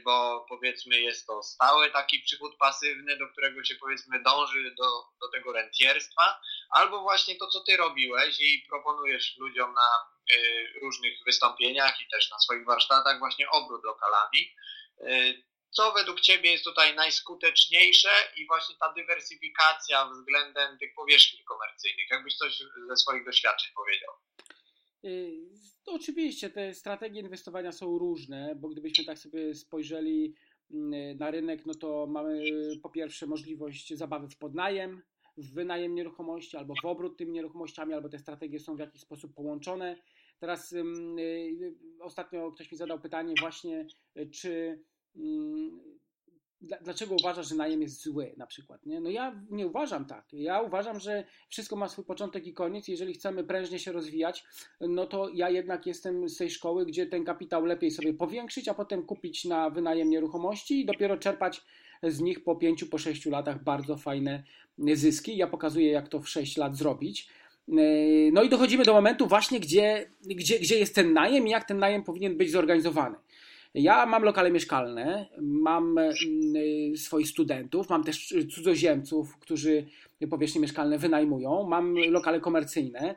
bo 0.04 0.46
powiedzmy 0.48 1.00
jest 1.00 1.26
to 1.26 1.42
stały 1.42 1.90
taki 1.90 2.20
przychód 2.20 2.56
pasywny, 2.56 3.16
do 3.16 3.28
którego 3.28 3.64
się 3.64 3.74
powiedzmy 3.74 4.22
dąży 4.22 4.74
do, 4.78 5.04
do 5.20 5.28
tego 5.28 5.52
rentierstwa, 5.52 6.40
albo 6.70 7.00
właśnie 7.00 7.36
to, 7.36 7.46
co 7.46 7.60
ty 7.60 7.76
robiłeś 7.76 8.40
i 8.40 8.66
proponujesz 8.68 9.36
ludziom 9.38 9.74
na 9.74 10.18
Y, 10.34 10.80
różnych 10.82 11.24
wystąpieniach 11.24 12.00
i 12.00 12.08
też 12.08 12.30
na 12.30 12.38
swoich 12.38 12.64
warsztatach 12.64 13.18
właśnie 13.18 13.50
obrót 13.50 13.84
lokalami. 13.84 14.54
Y, 15.00 15.42
co 15.70 15.92
według 15.92 16.20
Ciebie 16.20 16.52
jest 16.52 16.64
tutaj 16.64 16.94
najskuteczniejsze 16.94 18.10
i 18.36 18.46
właśnie 18.46 18.76
ta 18.76 18.92
dywersyfikacja 18.92 20.04
względem 20.06 20.78
tych 20.78 20.94
powierzchni 20.94 21.44
komercyjnych? 21.44 22.10
Jakbyś 22.10 22.36
coś 22.36 22.62
ze 22.88 22.96
swoich 22.96 23.24
doświadczeń 23.24 23.72
powiedział? 23.74 24.14
Y, 25.04 25.40
oczywiście 25.86 26.50
te 26.50 26.74
strategie 26.74 27.20
inwestowania 27.20 27.72
są 27.72 27.98
różne, 27.98 28.54
bo 28.60 28.68
gdybyśmy 28.68 29.04
tak 29.04 29.18
sobie 29.18 29.54
spojrzeli 29.54 30.34
mm, 30.70 31.18
na 31.18 31.30
rynek, 31.30 31.66
no 31.66 31.74
to 31.74 32.06
mamy 32.06 32.44
po 32.82 32.90
pierwsze 32.90 33.26
możliwość 33.26 33.94
zabawy 33.94 34.28
w 34.28 34.36
podnajem, 34.36 35.02
w 35.36 35.54
wynajem 35.54 35.94
nieruchomości 35.94 36.56
albo 36.56 36.74
w 36.82 36.84
obrót 36.84 37.16
tymi 37.16 37.32
nieruchomościami, 37.32 37.94
albo 37.94 38.08
te 38.08 38.18
strategie 38.18 38.60
są 38.60 38.76
w 38.76 38.80
jakiś 38.80 39.00
sposób 39.02 39.34
połączone. 39.34 40.02
Teraz 40.38 40.72
y, 40.72 40.82
y, 41.18 41.74
ostatnio 42.00 42.52
ktoś 42.52 42.72
mi 42.72 42.78
zadał 42.78 43.00
pytanie 43.00 43.34
właśnie, 43.40 43.86
czy 44.32 44.82
dlaczego 46.60 47.14
uważasz, 47.20 47.48
że 47.48 47.54
najem 47.54 47.82
jest 47.82 48.02
zły 48.02 48.34
na 48.36 48.46
przykład, 48.46 48.86
nie? 48.86 49.00
No 49.00 49.10
ja 49.10 49.42
nie 49.50 49.66
uważam 49.66 50.04
tak. 50.04 50.26
Ja 50.32 50.62
uważam, 50.62 51.00
że 51.00 51.24
wszystko 51.48 51.76
ma 51.76 51.88
swój 51.88 52.04
początek 52.04 52.46
i 52.46 52.52
koniec. 52.52 52.88
Jeżeli 52.88 53.14
chcemy 53.14 53.44
prężnie 53.44 53.78
się 53.78 53.92
rozwijać, 53.92 54.44
no 54.80 55.06
to 55.06 55.28
ja 55.28 55.50
jednak 55.50 55.86
jestem 55.86 56.28
z 56.28 56.36
tej 56.36 56.50
szkoły, 56.50 56.86
gdzie 56.86 57.06
ten 57.06 57.24
kapitał 57.24 57.64
lepiej 57.64 57.90
sobie 57.90 58.14
powiększyć, 58.14 58.68
a 58.68 58.74
potem 58.74 59.02
kupić 59.02 59.44
na 59.44 59.70
wynajem 59.70 60.10
nieruchomości 60.10 60.80
i 60.80 60.86
dopiero 60.86 61.16
czerpać 61.16 61.62
z 62.02 62.20
nich 62.20 62.44
po 62.44 62.56
pięciu, 62.56 62.86
po 62.86 62.98
sześciu 62.98 63.30
latach 63.30 63.64
bardzo 63.64 63.96
fajne 63.96 64.42
zyski. 64.94 65.36
Ja 65.36 65.46
pokazuję, 65.46 65.90
jak 65.90 66.08
to 66.08 66.20
w 66.20 66.28
sześć 66.28 66.56
lat 66.56 66.76
zrobić. 66.76 67.28
Yy, 67.68 68.30
no 68.32 68.42
i 68.42 68.48
dochodzimy 68.48 68.84
do 68.84 68.92
momentu 68.92 69.26
właśnie, 69.26 69.60
gdzie, 69.60 70.10
gdzie, 70.24 70.58
gdzie 70.58 70.78
jest 70.78 70.94
ten 70.94 71.12
najem 71.12 71.46
i 71.46 71.50
jak 71.50 71.64
ten 71.64 71.78
najem 71.78 72.02
powinien 72.02 72.36
być 72.36 72.50
zorganizowany. 72.50 73.16
Ja 73.74 74.06
mam 74.06 74.22
lokale 74.22 74.50
mieszkalne, 74.50 75.28
mam 75.40 75.96
yy, 76.54 76.96
swoich 76.96 77.28
studentów, 77.28 77.88
mam 77.88 78.04
też 78.04 78.34
cudzoziemców, 78.54 79.38
którzy 79.38 79.86
powierzchnie 80.30 80.60
mieszkalne 80.60 80.98
wynajmują, 80.98 81.64
mam 81.68 81.94
lokale 81.94 82.40
komercyjne 82.40 83.14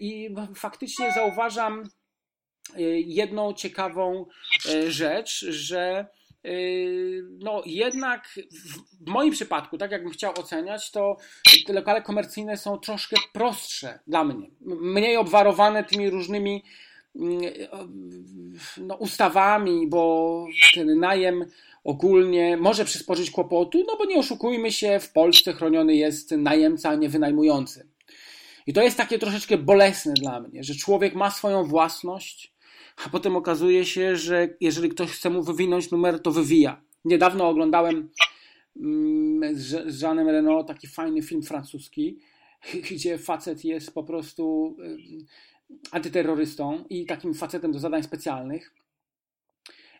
i 0.00 0.34
faktycznie 0.54 1.12
zauważam 1.12 1.84
jedną 3.04 3.52
ciekawą 3.52 4.26
rzecz, 4.88 5.46
że 5.48 6.06
no 7.38 7.62
jednak 7.66 8.38
w 9.06 9.10
moim 9.10 9.32
przypadku, 9.32 9.78
tak 9.78 9.90
jakbym 9.90 10.12
chciał 10.12 10.32
oceniać, 10.40 10.90
to 10.90 11.16
te 11.66 11.72
lokale 11.72 12.02
komercyjne 12.02 12.56
są 12.56 12.78
troszkę 12.78 13.16
prostsze 13.32 13.98
dla 14.06 14.24
mnie. 14.24 14.50
Mniej 14.60 15.16
obwarowane 15.16 15.84
tymi 15.84 16.10
różnymi 16.10 16.64
no, 18.78 18.94
ustawami, 18.94 19.86
bo 19.86 20.46
ten 20.74 21.00
najem 21.00 21.44
ogólnie 21.84 22.56
może 22.56 22.84
przysporzyć 22.84 23.30
kłopotu, 23.30 23.84
no 23.86 23.96
bo 23.98 24.04
nie 24.04 24.16
oszukujmy 24.16 24.72
się, 24.72 24.98
w 25.00 25.12
Polsce 25.12 25.52
chroniony 25.52 25.96
jest 25.96 26.30
najemca, 26.30 26.90
a 26.90 26.94
nie 26.94 27.08
wynajmujący. 27.08 27.88
I 28.66 28.72
to 28.72 28.82
jest 28.82 28.96
takie 28.96 29.18
troszeczkę 29.18 29.58
bolesne 29.58 30.14
dla 30.14 30.40
mnie, 30.40 30.64
że 30.64 30.74
człowiek 30.74 31.14
ma 31.14 31.30
swoją 31.30 31.64
własność, 31.64 32.54
a 33.04 33.08
potem 33.08 33.36
okazuje 33.36 33.84
się, 33.84 34.16
że 34.16 34.48
jeżeli 34.60 34.88
ktoś 34.88 35.10
chce 35.10 35.30
mu 35.30 35.42
wywinąć 35.42 35.90
numer, 35.90 36.22
to 36.22 36.30
wywija. 36.30 36.82
Niedawno 37.04 37.48
oglądałem 37.48 38.10
mm, 38.76 39.58
z 39.58 40.02
Jeanem 40.02 40.28
Reno 40.28 40.64
taki 40.64 40.86
fajny 40.86 41.22
film 41.22 41.42
francuski, 41.42 42.18
gdzie 42.90 43.18
facet 43.18 43.64
jest 43.64 43.94
po 43.94 44.04
prostu 44.04 44.76
y, 44.80 44.98
antyterrorystą 45.90 46.84
i 46.90 47.06
takim 47.06 47.34
facetem 47.34 47.72
do 47.72 47.78
zadań 47.78 48.02
specjalnych. 48.02 48.74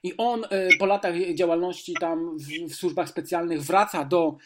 I 0.03 0.17
on 0.17 0.45
po 0.79 0.87
latach 0.87 1.15
działalności 1.35 1.95
tam 2.01 2.39
w, 2.39 2.73
w 2.73 2.75
służbach 2.75 3.09
specjalnych 3.09 3.63
wraca 3.63 4.05
do 4.05 4.37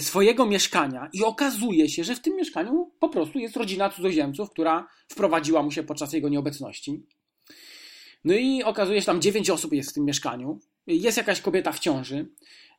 swojego 0.00 0.46
mieszkania 0.46 1.10
i 1.12 1.24
okazuje 1.24 1.88
się, 1.88 2.04
że 2.04 2.14
w 2.14 2.20
tym 2.20 2.36
mieszkaniu 2.36 2.90
po 2.98 3.08
prostu 3.08 3.38
jest 3.38 3.56
rodzina 3.56 3.90
cudzoziemców, 3.90 4.50
która 4.50 4.88
wprowadziła 5.08 5.62
mu 5.62 5.70
się 5.70 5.82
podczas 5.82 6.12
jego 6.12 6.28
nieobecności. 6.28 7.02
No 8.24 8.34
i 8.34 8.62
okazuje 8.62 8.98
się, 8.98 9.00
że 9.00 9.06
tam 9.06 9.20
dziewięć 9.20 9.50
osób 9.50 9.72
jest 9.72 9.90
w 9.90 9.94
tym 9.94 10.04
mieszkaniu. 10.04 10.58
Jest 10.86 11.16
jakaś 11.16 11.40
kobieta 11.40 11.72
w 11.72 11.78
ciąży. 11.78 12.28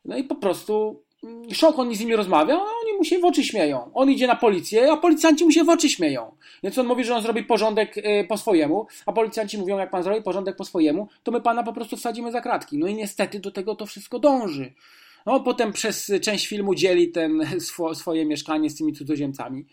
No 0.04 0.16
i 0.16 0.24
po 0.24 0.34
prostu 0.34 1.04
szok, 1.52 1.78
on 1.78 1.94
z 1.94 2.00
nimi 2.00 2.16
rozmawia, 2.16 2.54
a 2.54 2.58
oni 2.58 2.98
mu 2.98 3.04
się 3.04 3.18
w 3.18 3.24
oczy 3.24 3.44
śmieją. 3.44 3.90
On 3.94 4.10
idzie 4.10 4.26
na 4.26 4.36
policję, 4.36 4.92
a 4.92 4.96
policjanci 4.96 5.44
mu 5.44 5.50
się 5.50 5.64
w 5.64 5.68
oczy 5.68 5.88
śmieją. 5.88 6.34
Więc 6.62 6.78
on 6.78 6.86
mówi, 6.86 7.04
że 7.04 7.14
on 7.14 7.22
zrobi 7.22 7.42
porządek 7.42 7.96
y, 7.98 8.26
po 8.28 8.38
swojemu, 8.38 8.86
a 9.06 9.12
policjanci 9.12 9.58
mówią, 9.58 9.78
jak 9.78 9.90
pan 9.90 10.02
zrobi 10.02 10.22
porządek 10.22 10.56
po 10.56 10.64
swojemu, 10.64 11.08
to 11.22 11.32
my 11.32 11.40
pana 11.40 11.62
po 11.62 11.72
prostu 11.72 11.96
wsadzimy 11.96 12.32
za 12.32 12.40
kratki. 12.40 12.78
No 12.78 12.86
i 12.86 12.94
niestety 12.94 13.40
do 13.40 13.50
tego 13.50 13.74
to 13.74 13.86
wszystko 13.86 14.18
dąży. 14.18 14.72
No, 15.26 15.40
potem 15.40 15.72
przez 15.72 16.12
część 16.22 16.46
filmu 16.46 16.74
dzieli 16.74 17.08
ten 17.08 17.42
swoje 17.94 18.26
mieszkanie 18.26 18.70
z 18.70 18.76
tymi 18.76 18.92
cudzoziemcami. 18.92 19.64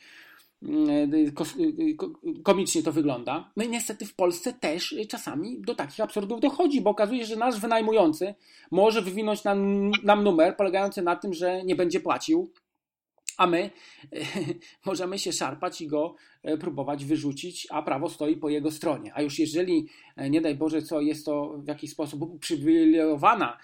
Mm, 0.63 1.13
y, 1.13 1.33
y, 1.59 1.95
komicznie 2.43 2.83
to 2.83 2.91
wygląda. 2.91 3.51
No 3.55 3.63
i 3.63 3.69
niestety 3.69 4.05
w 4.05 4.15
Polsce 4.15 4.53
też 4.53 4.95
czasami 5.09 5.61
do 5.61 5.75
takich 5.75 5.99
absurdów 5.99 6.39
dochodzi, 6.39 6.81
bo 6.81 6.89
okazuje 6.89 7.19
się, 7.19 7.25
że 7.25 7.35
nasz 7.35 7.59
wynajmujący 7.59 8.35
może 8.71 9.01
wywinąć 9.01 9.43
nam, 9.43 9.91
nam 10.03 10.23
numer 10.23 10.57
polegający 10.57 11.01
na 11.01 11.15
tym, 11.15 11.33
że 11.33 11.63
nie 11.63 11.75
będzie 11.75 11.99
płacił, 11.99 12.51
a 13.39 13.47
my 13.47 13.71
możemy 14.85 15.19
się 15.19 15.33
szarpać 15.33 15.81
i 15.81 15.87
go 15.87 16.15
e, 16.43 16.57
próbować 16.57 17.05
wyrzucić, 17.05 17.67
a 17.71 17.81
prawo 17.81 18.09
stoi 18.09 18.37
po 18.37 18.49
jego 18.49 18.71
stronie. 18.71 19.11
A 19.15 19.21
już 19.21 19.39
jeżeli, 19.39 19.87
e, 20.15 20.29
nie 20.29 20.41
daj 20.41 20.55
Boże, 20.55 20.81
co 20.81 21.01
jest 21.01 21.25
to 21.25 21.57
w 21.57 21.67
jakiś 21.67 21.91
sposób 21.91 22.21
uprzywilejowana 22.21 23.57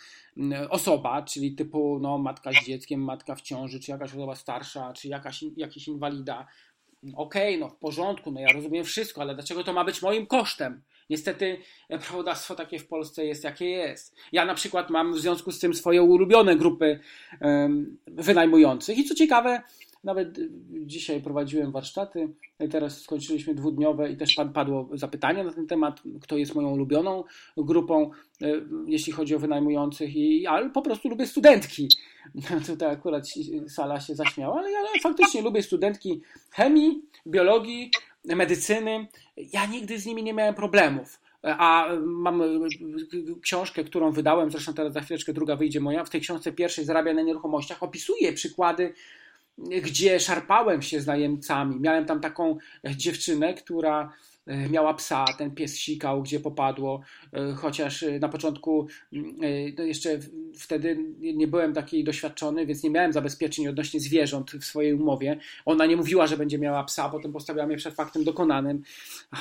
osoba, 0.69 1.21
czyli 1.21 1.55
typu 1.55 1.99
no, 2.01 2.17
matka 2.17 2.51
z 2.51 2.65
dzieckiem, 2.65 3.03
matka 3.03 3.35
w 3.35 3.41
ciąży, 3.41 3.79
czy 3.79 3.91
jakaś 3.91 4.13
osoba 4.13 4.35
starsza, 4.35 4.93
czy 4.93 5.07
jakaś, 5.07 5.43
jakiś 5.57 5.87
inwalida, 5.87 6.47
okej, 7.15 7.55
okay, 7.55 7.57
no 7.59 7.69
w 7.69 7.75
porządku, 7.75 8.31
no 8.31 8.39
ja 8.39 8.47
rozumiem 8.53 8.83
wszystko, 8.83 9.21
ale 9.21 9.35
dlaczego 9.35 9.63
to 9.63 9.73
ma 9.73 9.83
być 9.83 10.01
moim 10.01 10.27
kosztem? 10.27 10.81
Niestety 11.09 11.57
e, 11.89 11.99
prawodawstwo 11.99 12.55
takie 12.55 12.79
w 12.79 12.87
Polsce 12.87 13.25
jest 13.25 13.43
jakie 13.43 13.69
jest. 13.69 14.15
Ja 14.31 14.45
na 14.45 14.53
przykład 14.53 14.89
mam 14.89 15.13
w 15.13 15.19
związku 15.19 15.51
z 15.51 15.59
tym 15.59 15.73
swoje 15.73 16.03
ulubione 16.03 16.55
grupy 16.55 16.99
um, 17.41 17.97
wynajmujących 18.07 18.97
i 18.97 19.03
co 19.03 19.15
ciekawe, 19.15 19.61
nawet 20.05 20.39
dzisiaj 20.85 21.21
prowadziłem 21.21 21.71
warsztaty, 21.71 22.29
teraz 22.71 23.01
skończyliśmy 23.01 23.55
dwudniowe 23.55 24.11
i 24.11 24.17
też 24.17 24.35
padło 24.53 24.89
zapytanie 24.93 25.43
na 25.43 25.53
ten 25.53 25.67
temat, 25.67 26.01
kto 26.21 26.37
jest 26.37 26.55
moją 26.55 26.71
ulubioną 26.71 27.23
grupą, 27.57 28.11
e, 28.41 28.47
jeśli 28.87 29.13
chodzi 29.13 29.35
o 29.35 29.39
wynajmujących, 29.39 30.15
i, 30.15 30.47
ale 30.47 30.69
po 30.69 30.81
prostu 30.81 31.09
lubię 31.09 31.27
studentki. 31.27 31.87
Tutaj 32.67 32.93
akurat 32.93 33.25
sala 33.67 33.99
się 33.99 34.15
zaśmiała, 34.15 34.59
ale 34.59 34.71
ja 34.71 34.79
faktycznie 35.03 35.41
lubię 35.41 35.63
studentki 35.63 36.21
chemii, 36.51 37.01
biologii, 37.27 37.91
medycyny. 38.25 39.07
Ja 39.53 39.65
nigdy 39.65 39.99
z 39.99 40.05
nimi 40.05 40.23
nie 40.23 40.33
miałem 40.33 40.55
problemów. 40.55 41.19
A 41.43 41.87
mam 42.01 42.43
książkę, 43.41 43.83
którą 43.83 44.11
wydałem, 44.11 44.51
zresztą 44.51 44.73
teraz 44.73 44.93
za 44.93 45.01
chwileczkę 45.01 45.33
druga 45.33 45.55
wyjdzie 45.55 45.79
moja. 45.79 46.03
W 46.03 46.09
tej 46.09 46.21
książce 46.21 46.51
pierwszej 46.51 46.85
Zarabia 46.85 47.13
na 47.13 47.21
nieruchomościach 47.21 47.83
opisuję 47.83 48.33
przykłady 48.33 48.93
gdzie 49.57 50.19
szarpałem 50.19 50.81
się 50.81 51.01
z 51.01 51.07
najemcami. 51.07 51.79
Miałem 51.79 52.05
tam 52.05 52.21
taką 52.21 52.57
dziewczynę, 52.95 53.53
która 53.53 54.13
e, 54.47 54.69
miała 54.69 54.93
psa, 54.93 55.25
ten 55.37 55.51
pies 55.51 55.77
sikał, 55.77 56.23
gdzie 56.23 56.39
popadło, 56.39 57.01
e, 57.33 57.53
chociaż 57.53 58.03
e, 58.03 58.19
na 58.19 58.29
początku 58.29 58.87
no 59.77 59.83
jeszcze 59.83 60.19
wtedy 60.59 60.97
nie 61.19 61.47
byłem 61.47 61.73
taki 61.73 62.03
doświadczony, 62.03 62.65
więc 62.65 62.83
nie 62.83 62.89
miałem 62.89 63.13
zabezpieczeń 63.13 63.67
odnośnie 63.67 63.99
zwierząt 63.99 64.51
w 64.51 64.65
swojej 64.65 64.93
umowie. 64.93 65.39
Ona 65.65 65.85
nie 65.85 65.97
mówiła, 65.97 66.27
że 66.27 66.37
będzie 66.37 66.59
miała 66.59 66.83
psa, 66.83 67.09
potem 67.09 67.33
postawiła 67.33 67.67
mnie 67.67 67.77
przed 67.77 67.95
faktem 67.95 68.23
dokonanym, 68.23 68.83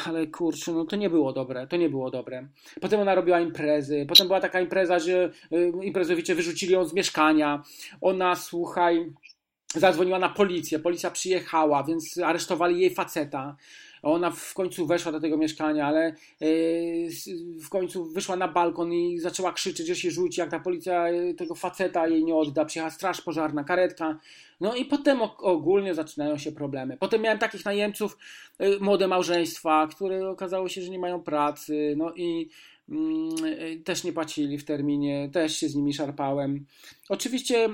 ale 0.06 0.26
kurczę, 0.26 0.72
no 0.72 0.84
to 0.84 0.96
nie 0.96 1.10
było 1.10 1.32
dobre, 1.32 1.66
to 1.66 1.76
nie 1.76 1.88
było 1.88 2.10
dobre. 2.10 2.48
Potem 2.80 3.00
ona 3.00 3.14
robiła 3.14 3.40
imprezy, 3.40 4.06
potem 4.08 4.26
była 4.26 4.40
taka 4.40 4.60
impreza, 4.60 4.98
że 4.98 5.30
imprezowicze 5.82 6.34
wyrzucili 6.34 6.72
ją 6.72 6.84
z 6.84 6.94
mieszkania. 6.94 7.62
Ona, 8.00 8.34
słuchaj, 8.34 9.12
zadzwoniła 9.74 10.18
na 10.18 10.28
policję, 10.28 10.78
policja 10.78 11.10
przyjechała, 11.10 11.84
więc 11.84 12.18
aresztowali 12.18 12.80
jej 12.80 12.94
faceta. 12.94 13.56
Ona 14.04 14.30
w 14.30 14.54
końcu 14.54 14.86
weszła 14.86 15.12
do 15.12 15.20
tego 15.20 15.36
mieszkania, 15.36 15.86
ale 15.86 16.06
e, 16.06 16.14
w 17.60 17.68
końcu 17.68 18.04
wyszła 18.04 18.36
na 18.36 18.48
balkon 18.48 18.92
i 18.92 19.18
zaczęła 19.18 19.52
krzyczeć, 19.52 19.86
że 19.86 19.96
się 19.96 20.10
rzuci, 20.10 20.40
jak 20.40 20.50
ta 20.50 20.60
policja 20.60 21.08
e, 21.08 21.34
tego 21.34 21.54
faceta 21.54 22.08
jej 22.08 22.24
nie 22.24 22.34
odda. 22.34 22.64
Przyjechała 22.64 22.90
straż 22.90 23.20
pożarna, 23.20 23.64
karetka. 23.64 24.18
No 24.60 24.74
i 24.74 24.84
potem 24.84 25.18
ogólnie 25.38 25.94
zaczynają 25.94 26.38
się 26.38 26.52
problemy. 26.52 26.96
Potem 26.96 27.22
miałem 27.22 27.38
takich 27.38 27.64
najemców, 27.64 28.18
e, 28.58 28.78
młode 28.78 29.08
małżeństwa, 29.08 29.88
które 29.90 30.30
okazało 30.30 30.68
się, 30.68 30.82
że 30.82 30.90
nie 30.90 30.98
mają 30.98 31.22
pracy. 31.22 31.94
No 31.96 32.12
i 32.14 32.48
też 33.84 34.04
nie 34.04 34.12
płacili 34.12 34.58
w 34.58 34.64
terminie, 34.64 35.28
też 35.32 35.56
się 35.56 35.68
z 35.68 35.74
nimi 35.74 35.94
szarpałem. 35.94 36.66
Oczywiście 37.08 37.68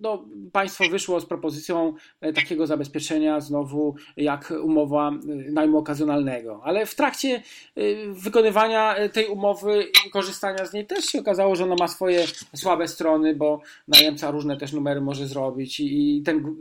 no, 0.00 0.24
państwo 0.52 0.84
wyszło 0.90 1.20
z 1.20 1.26
propozycją 1.26 1.94
e, 2.20 2.32
takiego 2.32 2.66
zabezpieczenia 2.66 3.40
znowu 3.40 3.94
jak 4.16 4.52
umowa 4.62 5.10
y, 5.10 5.52
najmu 5.52 5.78
okazjonalnego, 5.78 6.60
ale 6.64 6.86
w 6.86 6.94
trakcie 6.94 7.42
y, 7.78 7.96
wykonywania 8.08 8.96
tej 9.12 9.26
umowy 9.26 9.84
i 10.06 10.10
korzystania 10.10 10.66
z 10.66 10.72
niej 10.72 10.86
też 10.86 11.04
się 11.04 11.20
okazało, 11.20 11.56
że 11.56 11.64
ona 11.64 11.76
ma 11.78 11.88
swoje 11.88 12.24
słabe 12.54 12.88
strony, 12.88 13.34
bo 13.34 13.60
najemca 13.88 14.30
różne 14.30 14.56
też 14.56 14.72
numery 14.72 15.00
może 15.00 15.26
zrobić 15.26 15.80
i 15.80 16.22
ten, 16.24 16.56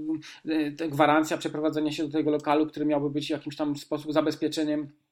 gwarancja 0.90 1.38
przeprowadzenia 1.38 1.92
się 1.92 2.04
do 2.04 2.12
tego 2.12 2.32
lokalu, 2.32 2.68
który 2.68 2.86
miałby 2.86 3.10
być 3.10 3.28
w 3.28 3.30
jakimś 3.30 3.56
tam 3.56 3.76
sposób 3.76 4.14
zabezpieczeniem 4.14 4.88
E, 4.88 5.11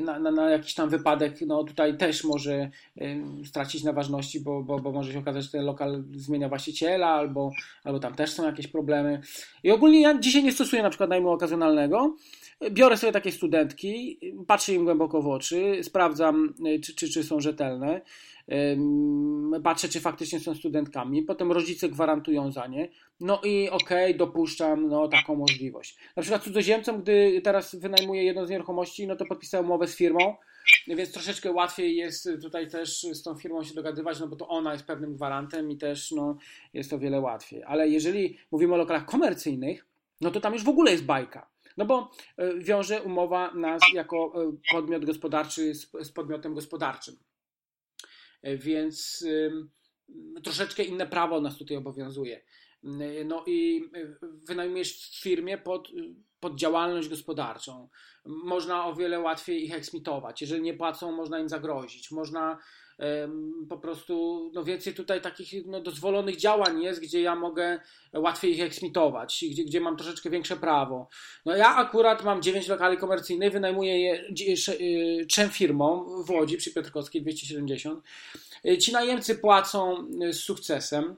na, 0.00 0.18
na, 0.18 0.30
na, 0.30 0.50
jakiś 0.50 0.74
tam 0.74 0.88
wypadek, 0.88 1.40
no 1.40 1.64
tutaj 1.64 1.96
też 1.96 2.24
może 2.24 2.52
e, 2.54 3.16
stracić 3.44 3.84
na 3.84 3.92
ważności, 3.92 4.40
bo, 4.40 4.62
bo, 4.62 4.78
bo 4.78 4.92
może 4.92 5.12
się 5.12 5.18
okazać, 5.18 5.44
że 5.44 5.50
ten 5.50 5.64
lokal 5.64 6.04
zmienia 6.14 6.48
właściciela, 6.48 7.06
albo, 7.06 7.50
albo 7.84 7.98
tam 8.00 8.14
też 8.14 8.30
są 8.30 8.46
jakieś 8.46 8.66
problemy. 8.66 9.20
I 9.62 9.70
ogólnie 9.70 10.00
ja 10.00 10.18
dzisiaj 10.18 10.44
nie 10.44 10.52
stosuję 10.52 10.82
na 10.82 10.90
przykład 10.90 11.10
najmu 11.10 11.30
okazjonalnego. 11.30 12.16
Biorę 12.70 12.96
sobie 12.96 13.12
takie 13.12 13.32
studentki, 13.32 14.18
patrzę 14.46 14.72
im 14.72 14.84
głęboko 14.84 15.22
w 15.22 15.28
oczy, 15.28 15.80
sprawdzam, 15.82 16.54
e, 16.66 16.78
czy, 16.78 16.94
czy, 16.94 17.08
czy 17.08 17.24
są 17.24 17.40
rzetelne 17.40 18.00
patrzę, 19.64 19.88
czy 19.88 20.00
faktycznie 20.00 20.40
są 20.40 20.54
studentkami, 20.54 21.22
potem 21.22 21.52
rodzice 21.52 21.88
gwarantują 21.88 22.52
za 22.52 22.66
nie, 22.66 22.88
no 23.20 23.40
i 23.44 23.70
okej, 23.70 24.04
okay, 24.04 24.14
dopuszczam 24.14 24.88
no, 24.88 25.08
taką 25.08 25.34
możliwość. 25.34 25.98
Na 26.16 26.22
przykład 26.22 26.42
cudzoziemcom, 26.42 27.02
gdy 27.02 27.40
teraz 27.44 27.74
wynajmuję 27.74 28.24
jedną 28.24 28.46
z 28.46 28.50
nieruchomości, 28.50 29.06
no 29.06 29.16
to 29.16 29.24
podpisałem 29.24 29.66
umowę 29.66 29.86
z 29.86 29.96
firmą, 29.96 30.34
więc 30.86 31.12
troszeczkę 31.12 31.52
łatwiej 31.52 31.96
jest 31.96 32.28
tutaj 32.42 32.68
też 32.68 33.02
z 33.02 33.22
tą 33.22 33.34
firmą 33.34 33.64
się 33.64 33.74
dogadywać, 33.74 34.20
no 34.20 34.28
bo 34.28 34.36
to 34.36 34.48
ona 34.48 34.72
jest 34.72 34.86
pewnym 34.86 35.14
gwarantem 35.14 35.70
i 35.70 35.76
też 35.76 36.10
no, 36.12 36.36
jest 36.72 36.90
to 36.90 36.98
wiele 36.98 37.20
łatwiej. 37.20 37.62
Ale 37.62 37.88
jeżeli 37.88 38.38
mówimy 38.50 38.74
o 38.74 38.76
lokalach 38.76 39.04
komercyjnych, 39.04 39.86
no 40.20 40.30
to 40.30 40.40
tam 40.40 40.52
już 40.52 40.64
w 40.64 40.68
ogóle 40.68 40.92
jest 40.92 41.04
bajka. 41.04 41.52
No 41.76 41.84
bo 41.84 42.10
e, 42.36 42.54
wiąże 42.58 43.02
umowa 43.02 43.54
nas 43.54 43.82
jako 43.94 44.32
e, 44.42 44.52
podmiot 44.72 45.04
gospodarczy 45.04 45.74
z, 45.74 45.90
z 46.00 46.12
podmiotem 46.12 46.54
gospodarczym. 46.54 47.16
Więc 48.42 49.26
troszeczkę 50.44 50.82
inne 50.82 51.06
prawo 51.06 51.40
nas 51.40 51.58
tutaj 51.58 51.76
obowiązuje. 51.76 52.42
No 53.24 53.44
i 53.46 53.90
wynajmujesz 54.48 55.10
w 55.10 55.22
firmie 55.22 55.58
pod, 55.58 55.88
pod 56.40 56.56
działalność 56.56 57.08
gospodarczą. 57.08 57.88
Można 58.24 58.86
o 58.86 58.94
wiele 58.94 59.20
łatwiej 59.20 59.64
ich 59.64 59.74
eksmitować. 59.74 60.40
Jeżeli 60.40 60.62
nie 60.62 60.74
płacą, 60.74 61.12
można 61.12 61.40
im 61.40 61.48
zagrozić. 61.48 62.10
Można 62.10 62.58
po 63.68 63.78
prostu, 63.78 64.50
no 64.54 64.64
więcej 64.64 64.94
tutaj 64.94 65.20
takich 65.20 65.66
no, 65.66 65.80
dozwolonych 65.80 66.36
działań 66.36 66.82
jest, 66.82 67.00
gdzie 67.00 67.22
ja 67.22 67.36
mogę 67.36 67.80
łatwiej 68.14 68.52
ich 68.52 68.60
eksmitować, 68.60 69.44
gdzie, 69.50 69.64
gdzie 69.64 69.80
mam 69.80 69.96
troszeczkę 69.96 70.30
większe 70.30 70.56
prawo. 70.56 71.08
No 71.46 71.56
ja 71.56 71.76
akurat 71.76 72.24
mam 72.24 72.42
9 72.42 72.68
lokali 72.68 72.96
komercyjnych, 72.96 73.52
wynajmuję 73.52 74.00
je 74.00 74.24
y, 74.80 75.26
trzem 75.26 75.50
firmom 75.50 76.24
w 76.24 76.30
Łodzi 76.30 76.56
przy 76.56 76.74
Piotrkowskiej 76.74 77.22
270. 77.22 78.04
Y, 78.66 78.78
ci 78.78 78.92
najemcy 78.92 79.34
płacą 79.34 80.08
y, 80.22 80.32
z 80.32 80.40
sukcesem. 80.40 81.16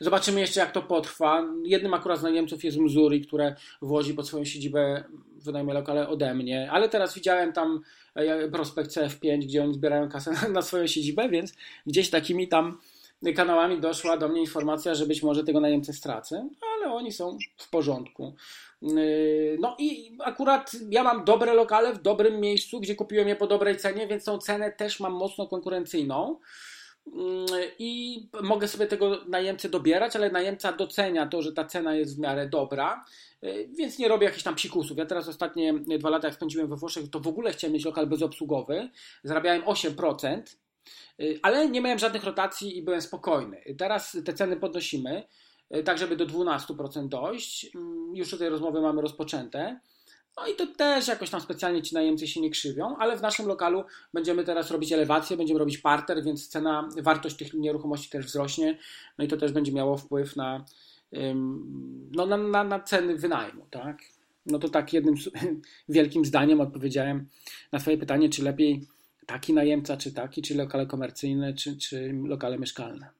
Zobaczymy 0.00 0.40
jeszcze, 0.40 0.60
jak 0.60 0.72
to 0.72 0.82
potrwa. 0.82 1.44
Jednym 1.64 1.94
akurat 1.94 2.18
z 2.18 2.22
najemców 2.22 2.64
jest 2.64 2.78
Missouri, 2.78 3.26
które 3.26 3.56
w 3.82 3.90
Łodzi 3.90 4.14
pod 4.14 4.28
swoją 4.28 4.44
siedzibę 4.44 5.04
wynajmuje 5.44 5.74
lokale 5.74 6.08
ode 6.08 6.34
mnie, 6.34 6.70
ale 6.70 6.88
teraz 6.88 7.14
widziałem 7.14 7.52
tam 7.52 7.80
e, 8.14 8.48
prospekt 8.48 8.90
CF5, 8.90 9.38
gdzie 9.38 9.62
oni 9.62 9.74
zbierają 9.74 10.08
kasę 10.08 10.32
na, 10.32 10.48
na 10.58 10.62
swoją 10.62 10.86
siedzibę, 10.86 11.28
więc 11.28 11.52
gdzieś 11.86 12.10
takimi 12.10 12.48
tam 12.48 12.78
kanałami 13.36 13.80
doszła 13.80 14.16
do 14.16 14.28
mnie 14.28 14.40
informacja, 14.40 14.94
że 14.94 15.06
być 15.06 15.22
może 15.22 15.44
tego 15.44 15.60
najemcę 15.60 15.92
stracę, 15.92 16.48
ale 16.76 16.92
oni 16.92 17.12
są 17.12 17.38
w 17.56 17.70
porządku. 17.70 18.34
No 19.58 19.76
i 19.78 20.16
akurat 20.24 20.72
ja 20.90 21.02
mam 21.02 21.24
dobre 21.24 21.54
lokale 21.54 21.92
w 21.92 22.02
dobrym 22.02 22.40
miejscu, 22.40 22.80
gdzie 22.80 22.94
kupiłem 22.94 23.28
je 23.28 23.36
po 23.36 23.46
dobrej 23.46 23.76
cenie, 23.76 24.06
więc 24.06 24.24
tą 24.24 24.38
cenę 24.38 24.72
też 24.72 25.00
mam 25.00 25.12
mocno 25.12 25.46
konkurencyjną. 25.46 26.40
I 27.78 28.22
mogę 28.42 28.68
sobie 28.68 28.86
tego 28.86 29.24
najemcę 29.28 29.68
dobierać, 29.68 30.16
ale 30.16 30.30
najemca 30.30 30.72
docenia 30.72 31.26
to, 31.26 31.42
że 31.42 31.52
ta 31.52 31.64
cena 31.64 31.94
jest 31.94 32.16
w 32.16 32.20
miarę 32.20 32.48
dobra, 32.48 33.04
więc 33.78 33.98
nie 33.98 34.08
robię 34.08 34.24
jakichś 34.24 34.42
tam 34.42 34.54
psikusów. 34.54 34.98
Ja 34.98 35.06
teraz 35.06 35.28
ostatnie 35.28 35.74
dwa 35.98 36.10
lata, 36.10 36.28
jak 36.28 36.34
spędziłem 36.34 36.68
we 36.68 36.76
Włoszech, 36.76 37.10
to 37.10 37.20
w 37.20 37.28
ogóle 37.28 37.52
chciałem 37.52 37.74
mieć 37.74 37.84
lokal 37.84 38.06
bezobsługowy. 38.06 38.90
Zarabiałem 39.24 39.62
8%, 39.62 40.42
ale 41.42 41.68
nie 41.68 41.80
miałem 41.80 41.98
żadnych 41.98 42.24
rotacji 42.24 42.78
i 42.78 42.82
byłem 42.82 43.02
spokojny. 43.02 43.62
Teraz 43.78 44.16
te 44.24 44.32
ceny 44.32 44.56
podnosimy, 44.56 45.22
tak 45.84 45.98
żeby 45.98 46.16
do 46.16 46.26
12% 46.26 47.08
dojść. 47.08 47.70
Już 48.14 48.30
tutaj 48.30 48.48
rozmowy 48.48 48.80
mamy 48.80 49.02
rozpoczęte. 49.02 49.80
No 50.36 50.46
i 50.46 50.56
to 50.56 50.66
też 50.66 51.08
jakoś 51.08 51.30
tam 51.30 51.40
specjalnie 51.40 51.82
ci 51.82 51.94
najemcy 51.94 52.26
się 52.26 52.40
nie 52.40 52.50
krzywią, 52.50 52.96
ale 52.96 53.16
w 53.16 53.22
naszym 53.22 53.46
lokalu 53.46 53.84
będziemy 54.14 54.44
teraz 54.44 54.70
robić 54.70 54.92
elewację, 54.92 55.36
będziemy 55.36 55.60
robić 55.60 55.78
parter, 55.78 56.24
więc 56.24 56.48
cena, 56.48 56.88
wartość 57.02 57.36
tych 57.36 57.54
nieruchomości 57.54 58.10
też 58.10 58.26
wzrośnie. 58.26 58.78
No 59.18 59.24
i 59.24 59.28
to 59.28 59.36
też 59.36 59.52
będzie 59.52 59.72
miało 59.72 59.96
wpływ 59.96 60.36
na, 60.36 60.64
no, 62.12 62.26
na, 62.26 62.36
na, 62.36 62.64
na 62.64 62.80
ceny 62.80 63.16
wynajmu, 63.16 63.66
tak? 63.70 63.98
No 64.46 64.58
to 64.58 64.68
tak 64.68 64.92
jednym 64.92 65.14
wielkim 65.88 66.24
zdaniem 66.24 66.60
odpowiedziałem 66.60 67.28
na 67.72 67.78
Twoje 67.78 67.98
pytanie, 67.98 68.28
czy 68.28 68.42
lepiej 68.42 68.86
taki 69.26 69.52
najemca, 69.52 69.96
czy 69.96 70.12
taki, 70.12 70.42
czy 70.42 70.54
lokale 70.54 70.86
komercyjne, 70.86 71.54
czy, 71.54 71.78
czy 71.78 72.12
lokale 72.24 72.58
mieszkalne. 72.58 73.10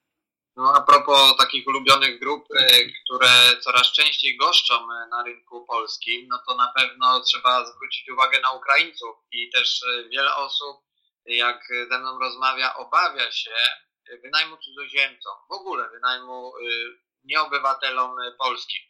No 0.56 0.74
a 0.74 0.80
propos 0.80 1.36
takich 1.36 1.66
ulubionych 1.66 2.20
grup, 2.20 2.48
e, 2.56 2.66
które 3.04 3.28
coraz 3.60 3.92
częściej 3.92 4.36
goszczą 4.36 4.74
e, 4.74 5.08
na 5.10 5.22
rynku 5.22 5.66
polskim, 5.66 6.28
no 6.28 6.38
to 6.46 6.54
na 6.54 6.72
pewno 6.76 7.20
trzeba 7.20 7.66
zwrócić 7.66 8.10
uwagę 8.10 8.40
na 8.40 8.50
Ukraińców 8.50 9.16
i 9.32 9.50
też 9.50 9.82
e, 9.82 10.08
wiele 10.08 10.36
osób, 10.36 10.76
jak 11.26 11.68
ze 11.90 11.98
mną 11.98 12.18
rozmawia, 12.18 12.74
obawia 12.74 13.32
się 13.32 13.50
wynajmu 14.22 14.56
cudzoziemcom, 14.56 15.32
w 15.48 15.52
ogóle 15.52 15.90
wynajmu 15.90 16.52
nieobywatelom 17.24 18.16
polskim. 18.38 18.82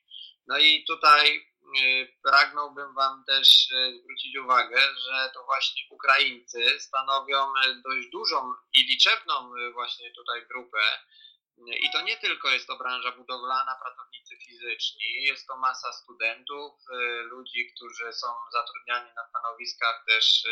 No 0.46 0.58
i 0.58 0.84
tutaj 0.84 1.52
pragnąłbym 2.22 2.94
Wam 2.94 3.24
też 3.26 3.48
zwrócić 4.00 4.36
uwagę, 4.36 4.80
że 4.80 5.30
to 5.34 5.44
właśnie 5.44 5.82
Ukraińcy 5.90 6.80
stanowią 6.80 7.52
dość 7.84 8.08
dużą 8.12 8.54
i 8.76 8.82
liczebną 8.82 9.50
właśnie 9.72 10.12
tutaj 10.14 10.46
grupę 10.46 10.82
i 11.80 11.90
to 11.92 12.00
nie 12.00 12.16
tylko 12.16 12.50
jest 12.50 12.66
to 12.66 12.76
branża 12.76 13.12
budowlana, 13.12 13.78
pracownicy 13.82 14.36
fizyczni, 14.36 15.24
jest 15.24 15.46
to 15.46 15.56
masa 15.56 15.92
studentów, 15.92 16.72
ludzi, 17.22 17.72
którzy 17.76 18.12
są 18.12 18.26
zatrudniani 18.52 19.10
na 19.16 19.28
stanowiskach 19.28 20.04
też 20.06 20.44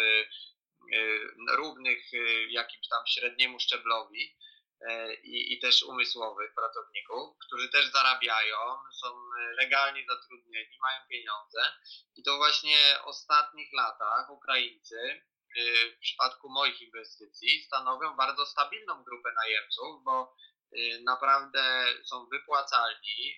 równych 1.57 2.11
jakimś 2.49 2.89
tam 2.89 3.07
średniemu 3.07 3.61
szczeblowi 3.61 4.37
i, 5.23 5.53
i 5.53 5.61
też 5.61 5.83
umysłowych 5.83 6.55
pracowników, 6.55 7.39
którzy 7.47 7.69
też 7.69 7.87
zarabiają, 7.93 8.57
są 9.01 9.07
legalnie 9.57 10.05
zatrudnieni, 10.09 10.79
mają 10.81 11.01
pieniądze. 11.11 11.61
I 12.17 12.23
to 12.23 12.37
właśnie 12.37 12.77
w 13.05 13.07
ostatnich 13.07 13.73
latach 13.73 14.31
Ukraińcy 14.31 15.23
w 15.97 15.99
przypadku 16.01 16.49
moich 16.49 16.81
inwestycji 16.81 17.63
stanowią 17.63 18.17
bardzo 18.17 18.47
stabilną 18.47 19.05
grupę 19.05 19.33
najemców, 19.37 20.05
bo 20.05 20.35
Y, 20.77 21.01
naprawdę 21.03 21.87
są 22.05 22.27
wypłacalni. 22.27 23.35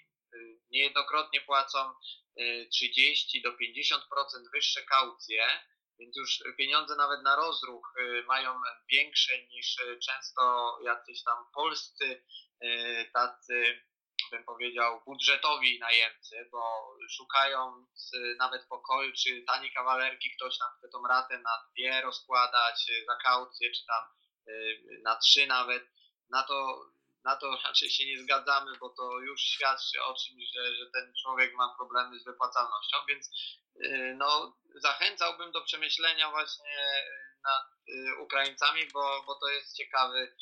Niejednokrotnie 0.70 1.40
płacą 1.40 1.94
30 2.72 3.38
y, 3.38 3.42
do 3.42 3.50
50% 3.52 3.98
wyższe 4.52 4.83
kaucje, 4.83 5.46
więc 6.03 6.17
już 6.17 6.43
pieniądze 6.59 6.97
nawet 6.97 7.23
na 7.23 7.37
rozruch 7.37 7.95
mają 8.27 8.61
większe 8.93 9.43
niż 9.43 9.77
często 10.07 10.79
jacyś 10.85 11.23
tam 11.23 11.45
polscy 11.55 12.25
tacy 13.12 13.83
bym 14.31 14.45
powiedział, 14.45 15.03
budżetowi 15.07 15.79
najemcy, 15.79 16.49
bo 16.53 16.95
szukając 17.11 18.12
nawet 18.38 18.67
pokoju 18.69 19.12
czy 19.12 19.43
taniej 19.47 19.73
kawalerki, 19.73 20.31
ktoś 20.37 20.59
tam 20.59 20.69
chce 20.79 20.88
tą 20.88 21.03
ratę 21.09 21.38
na 21.38 21.65
dwie 21.71 22.01
rozkładać 22.01 22.87
za 23.07 23.17
kaucję, 23.17 23.71
czy 23.71 23.87
tam 23.87 24.05
na 25.03 25.17
trzy 25.17 25.47
nawet, 25.47 25.91
na 26.31 26.43
to 26.43 26.85
na 27.25 27.37
to 27.37 27.59
raczej 27.65 27.91
się 27.91 28.07
nie 28.07 28.23
zgadzamy, 28.23 28.79
bo 28.81 28.89
to 28.89 29.21
już 29.21 29.41
świadczy 29.41 30.03
o 30.03 30.15
czymś, 30.15 30.45
że, 30.55 30.77
że 30.77 30.91
ten 30.91 31.13
człowiek 31.23 31.55
ma 31.55 31.75
problemy 31.77 32.19
z 32.19 32.25
wypłacalnością, 32.25 32.97
więc 33.09 33.31
y, 33.85 34.15
no, 34.19 34.59
zachęcałbym 34.75 35.53
do 35.53 35.61
przemyślenia 35.61 36.31
właśnie 36.31 37.05
nad 37.45 37.67
y, 37.89 38.17
Ukraińcami, 38.21 38.89
bo, 38.93 39.23
bo 39.27 39.35
to 39.35 39.49
jest 39.49 39.77
ciekawy, 39.77 40.37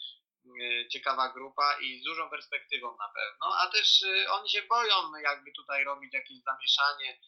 y, 0.60 0.88
ciekawa 0.92 1.28
grupa 1.28 1.80
i 1.80 2.00
z 2.00 2.04
dużą 2.04 2.30
perspektywą 2.30 2.96
na 2.96 3.08
pewno, 3.08 3.56
a 3.58 3.66
też 3.66 4.04
oni 4.30 4.50
się 4.50 4.62
boją 4.62 5.16
jakby 5.22 5.52
tutaj 5.52 5.84
robić 5.84 6.14
jakieś 6.14 6.38
zamieszanie, 6.42 7.20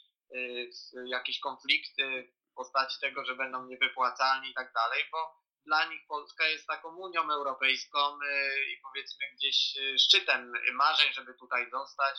jakieś 1.06 1.40
konflikty 1.40 2.32
w 2.50 2.54
postaci 2.54 3.00
tego, 3.00 3.24
że 3.24 3.34
będą 3.34 3.66
niewypłacalni 3.66 4.50
i 4.50 4.54
tak 4.54 4.72
dalej, 4.72 5.04
bo 5.12 5.41
dla 5.66 5.84
nich 5.84 6.06
Polska 6.08 6.48
jest 6.48 6.66
taką 6.66 6.96
Unią 6.96 7.30
Europejską 7.30 8.18
y, 8.22 8.64
i 8.72 8.80
powiedzmy 8.82 9.24
gdzieś 9.34 9.76
y, 9.76 9.98
szczytem 9.98 10.52
marzeń, 10.72 11.12
żeby 11.12 11.34
tutaj 11.34 11.70
zostać, 11.70 12.16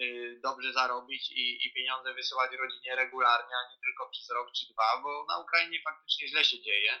y, 0.00 0.40
dobrze 0.42 0.72
zarobić 0.72 1.30
i, 1.30 1.66
i 1.66 1.72
pieniądze 1.72 2.14
wysyłać 2.14 2.52
rodzinie 2.52 2.96
regularnie, 2.96 3.54
a 3.56 3.72
nie 3.72 3.80
tylko 3.80 4.08
przez 4.10 4.30
rok 4.30 4.52
czy 4.52 4.72
dwa, 4.72 5.00
bo 5.02 5.26
na 5.28 5.38
Ukrainie 5.38 5.78
faktycznie 5.84 6.28
źle 6.28 6.44
się 6.44 6.60
dzieje 6.60 7.00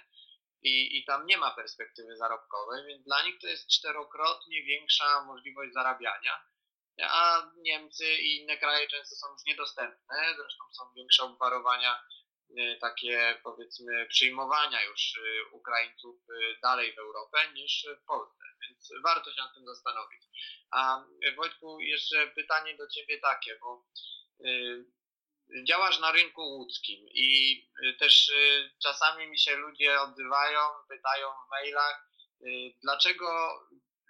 i, 0.62 0.98
i 0.98 1.04
tam 1.04 1.26
nie 1.26 1.38
ma 1.38 1.50
perspektywy 1.50 2.16
zarobkowej, 2.16 2.86
więc 2.86 3.04
dla 3.04 3.22
nich 3.22 3.38
to 3.40 3.46
jest 3.46 3.68
czterokrotnie 3.68 4.62
większa 4.62 5.24
możliwość 5.24 5.72
zarabiania. 5.72 6.42
A 7.02 7.50
Niemcy 7.56 8.14
i 8.14 8.36
inne 8.36 8.56
kraje 8.56 8.88
często 8.88 9.16
są 9.16 9.32
już 9.32 9.44
niedostępne, 9.46 10.34
zresztą 10.36 10.64
są 10.72 10.92
większe 10.96 11.24
obwarowania 11.24 12.02
takie 12.80 13.40
powiedzmy 13.42 14.06
przyjmowania 14.06 14.84
już 14.84 15.16
y, 15.16 15.44
Ukraińców 15.52 16.16
y, 16.30 16.58
dalej 16.62 16.94
w 16.94 16.98
Europę 16.98 17.52
niż 17.52 17.86
w 18.02 18.04
Polsce, 18.04 18.44
więc 18.62 18.92
warto 19.02 19.30
się 19.32 19.42
nad 19.42 19.54
tym 19.54 19.66
zastanowić. 19.66 20.22
A 20.70 21.04
Wojtku, 21.36 21.80
jeszcze 21.80 22.26
pytanie 22.26 22.76
do 22.76 22.88
Ciebie 22.88 23.20
takie, 23.20 23.58
bo 23.60 23.84
działasz 25.66 26.00
na 26.00 26.12
rynku 26.12 26.42
łódzkim 26.42 27.06
i 27.14 27.60
też 27.98 28.32
czasami 28.82 29.26
mi 29.26 29.38
się 29.38 29.56
ludzie 29.56 30.00
odzywają, 30.00 30.60
pytają 30.88 31.28
w 31.28 31.50
mailach, 31.50 32.08
dlaczego 32.82 33.58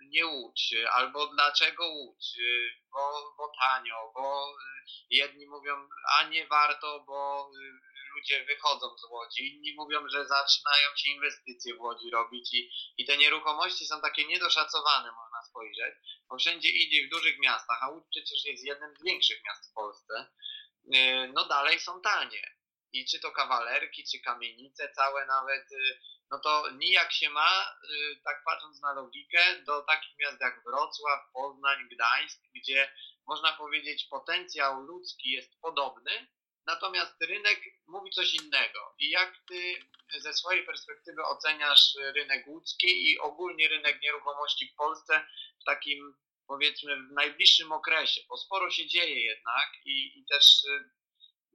nie 0.01 0.27
Łódź, 0.27 0.75
albo 0.93 1.27
dlaczego 1.27 1.89
Łódź, 1.89 2.39
bo, 2.93 3.35
bo 3.37 3.53
tanio, 3.61 4.13
bo 4.15 4.55
jedni 5.11 5.47
mówią, 5.47 5.89
a 6.19 6.29
nie 6.29 6.47
warto, 6.47 7.05
bo 7.07 7.51
ludzie 8.17 8.45
wychodzą 8.45 8.99
z 8.99 9.05
Łodzi, 9.05 9.55
inni 9.55 9.75
mówią, 9.75 10.09
że 10.09 10.27
zaczynają 10.27 10.97
się 10.97 11.11
inwestycje 11.11 11.75
w 11.75 11.81
Łodzi 11.81 12.11
robić 12.11 12.55
i, 12.55 12.71
i 12.97 13.05
te 13.07 13.17
nieruchomości 13.17 13.87
są 13.87 14.01
takie 14.01 14.27
niedoszacowane, 14.27 15.13
można 15.13 15.43
spojrzeć, 15.43 15.95
bo 16.29 16.39
wszędzie 16.39 16.69
idzie 16.69 17.07
w 17.07 17.11
dużych 17.11 17.39
miastach, 17.39 17.79
a 17.83 17.89
Łódź 17.89 18.05
przecież 18.11 18.45
jest 18.45 18.65
jednym 18.65 18.97
z 18.97 19.03
większych 19.05 19.45
miast 19.45 19.71
w 19.71 19.75
Polsce, 19.75 20.27
y, 20.95 21.33
no 21.35 21.45
dalej 21.45 21.81
są 21.81 22.01
tanie. 22.01 22.57
I 22.93 23.07
czy 23.07 23.21
to 23.21 23.31
kawalerki, 23.31 24.05
czy 24.05 24.21
kamienice 24.21 24.93
całe 24.93 25.27
nawet, 25.27 25.73
y, 25.73 26.01
no 26.31 26.39
to 26.39 26.71
nijak 26.71 27.13
się 27.13 27.31
ma, 27.31 27.79
y, 27.91 28.21
tak 28.25 28.43
patrząc 28.45 28.81
na 28.81 28.93
logikę, 28.93 29.63
do 29.63 29.83
takich 29.83 30.19
miast 30.19 30.41
jak 30.41 30.63
Wrocław, 30.65 31.21
Poznań, 31.33 31.89
Gdańsk, 31.89 32.41
gdzie 32.55 32.93
można 33.27 33.53
powiedzieć 33.53 34.05
potencjał 34.05 34.81
ludzki 34.81 35.31
jest 35.31 35.61
podobny, 35.61 36.36
natomiast 36.67 37.23
rynek 37.23 37.61
mówi 37.87 38.11
coś 38.11 38.35
innego. 38.35 38.95
I 38.99 39.11
jak 39.11 39.39
ty 39.49 39.75
ze 40.19 40.33
swojej 40.33 40.67
perspektywy 40.67 41.25
oceniasz 41.25 41.95
rynek 42.15 42.47
łódzki 42.47 43.13
i 43.13 43.19
ogólnie 43.19 43.69
rynek 43.69 44.03
nieruchomości 44.03 44.69
w 44.69 44.75
Polsce 44.75 45.27
w 45.61 45.65
takim 45.65 46.15
powiedzmy 46.47 46.97
w 46.97 47.13
najbliższym 47.13 47.73
okresie, 47.73 48.21
bo 48.29 48.37
sporo 48.37 48.71
się 48.71 48.87
dzieje 48.87 49.25
jednak 49.25 49.69
i, 49.85 50.19
i 50.19 50.27
też 50.27 50.63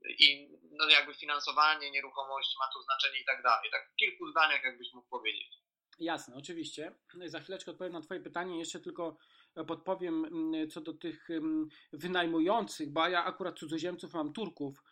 i 0.08 0.48
no 0.70 0.88
jakby 0.88 1.14
finansowanie 1.14 1.90
nieruchomości 1.90 2.56
ma 2.58 2.72
tu 2.72 2.82
znaczenie 2.82 3.20
i 3.20 3.24
tak 3.24 3.42
dalej. 3.42 3.70
Tak 3.70 3.90
w 3.92 3.96
kilku 3.96 4.30
zdaniach 4.30 4.64
jakbyś 4.64 4.92
mógł 4.94 5.08
powiedzieć. 5.08 5.62
Jasne, 5.98 6.36
oczywiście. 6.36 6.94
Za 7.26 7.40
chwileczkę 7.40 7.70
odpowiem 7.70 7.92
na 7.92 8.00
Twoje 8.00 8.20
pytanie. 8.20 8.58
Jeszcze 8.58 8.80
tylko 8.80 9.16
podpowiem 9.66 10.26
co 10.70 10.80
do 10.80 10.94
tych 10.94 11.28
wynajmujących, 11.92 12.92
bo 12.92 13.08
ja 13.08 13.24
akurat 13.24 13.58
cudzoziemców 13.58 14.14
mam 14.14 14.32
Turków, 14.32 14.82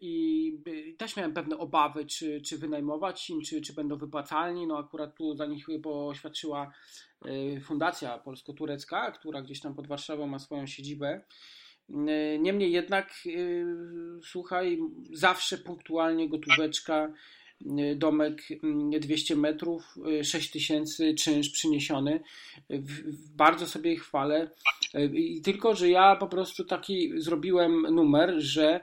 i 0.00 0.52
też 0.98 1.16
miałem 1.16 1.34
pewne 1.34 1.58
obawy, 1.58 2.06
czy, 2.06 2.40
czy 2.40 2.58
wynajmować 2.58 3.30
im, 3.30 3.42
czy, 3.42 3.60
czy 3.60 3.72
będą 3.72 3.96
wypłacalni. 3.96 4.66
No 4.66 4.78
akurat 4.78 5.16
tu 5.16 5.36
za 5.36 5.46
nich 5.46 5.66
poświadczyła 5.82 6.72
e, 7.24 7.60
Fundacja 7.60 8.18
Polsko-Turecka, 8.18 9.10
która 9.10 9.42
gdzieś 9.42 9.60
tam 9.60 9.74
pod 9.74 9.86
Warszawą 9.86 10.26
ma 10.26 10.38
swoją 10.38 10.66
siedzibę. 10.66 11.20
Niemniej 12.38 12.72
jednak, 12.72 13.14
słuchaj, 14.22 14.78
zawsze 15.12 15.58
punktualnie 15.58 16.28
gotóweczka, 16.28 17.12
domek 17.96 18.42
200 19.00 19.36
metrów, 19.36 19.94
6 20.22 20.50
tysięcy 20.50 21.14
czynsz 21.14 21.50
przyniesiony. 21.50 22.20
Bardzo 23.36 23.66
sobie 23.66 23.92
ich 23.92 24.02
chwalę. 24.02 24.50
I 25.12 25.40
tylko, 25.40 25.74
że 25.74 25.88
ja 25.88 26.16
po 26.16 26.26
prostu 26.26 26.64
taki 26.64 27.20
zrobiłem 27.20 27.82
numer, 27.82 28.34
że 28.38 28.80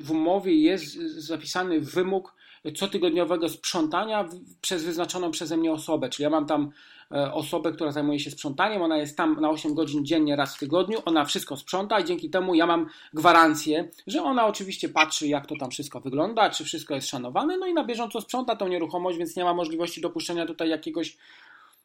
w 0.00 0.10
umowie 0.10 0.54
jest 0.54 0.94
zapisany 1.16 1.80
wymóg 1.80 2.34
cotygodniowego 2.76 3.48
sprzątania 3.48 4.28
przez 4.60 4.84
wyznaczoną 4.84 5.30
przeze 5.30 5.56
mnie 5.56 5.72
osobę. 5.72 6.08
Czyli 6.08 6.24
ja 6.24 6.30
mam 6.30 6.46
tam 6.46 6.70
e, 7.12 7.32
osobę, 7.32 7.72
która 7.72 7.92
zajmuje 7.92 8.18
się 8.20 8.30
sprzątaniem, 8.30 8.82
ona 8.82 8.98
jest 8.98 9.16
tam 9.16 9.40
na 9.40 9.50
8 9.50 9.74
godzin 9.74 10.04
dziennie 10.04 10.36
raz 10.36 10.56
w 10.56 10.58
tygodniu, 10.58 10.98
ona 11.04 11.24
wszystko 11.24 11.56
sprząta 11.56 12.00
i 12.00 12.04
dzięki 12.04 12.30
temu 12.30 12.54
ja 12.54 12.66
mam 12.66 12.86
gwarancję, 13.14 13.88
że 14.06 14.22
ona 14.22 14.46
oczywiście 14.46 14.88
patrzy, 14.88 15.28
jak 15.28 15.46
to 15.46 15.56
tam 15.56 15.70
wszystko 15.70 16.00
wygląda, 16.00 16.50
czy 16.50 16.64
wszystko 16.64 16.94
jest 16.94 17.08
szanowane, 17.08 17.58
no 17.58 17.66
i 17.66 17.74
na 17.74 17.84
bieżąco 17.84 18.20
sprząta 18.20 18.56
tą 18.56 18.68
nieruchomość, 18.68 19.18
więc 19.18 19.36
nie 19.36 19.44
ma 19.44 19.54
możliwości 19.54 20.00
dopuszczenia 20.00 20.46
tutaj 20.46 20.68
jakiegoś 20.68 21.16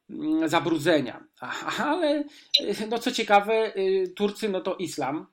mm, 0.09 0.49
zabrudzenia. 0.49 1.23
Ale 1.79 2.23
e, 2.59 2.87
no 2.89 2.99
co 2.99 3.11
ciekawe, 3.11 3.53
e, 3.53 4.07
Turcy 4.07 4.49
no 4.49 4.61
to 4.61 4.75
islam 4.75 5.25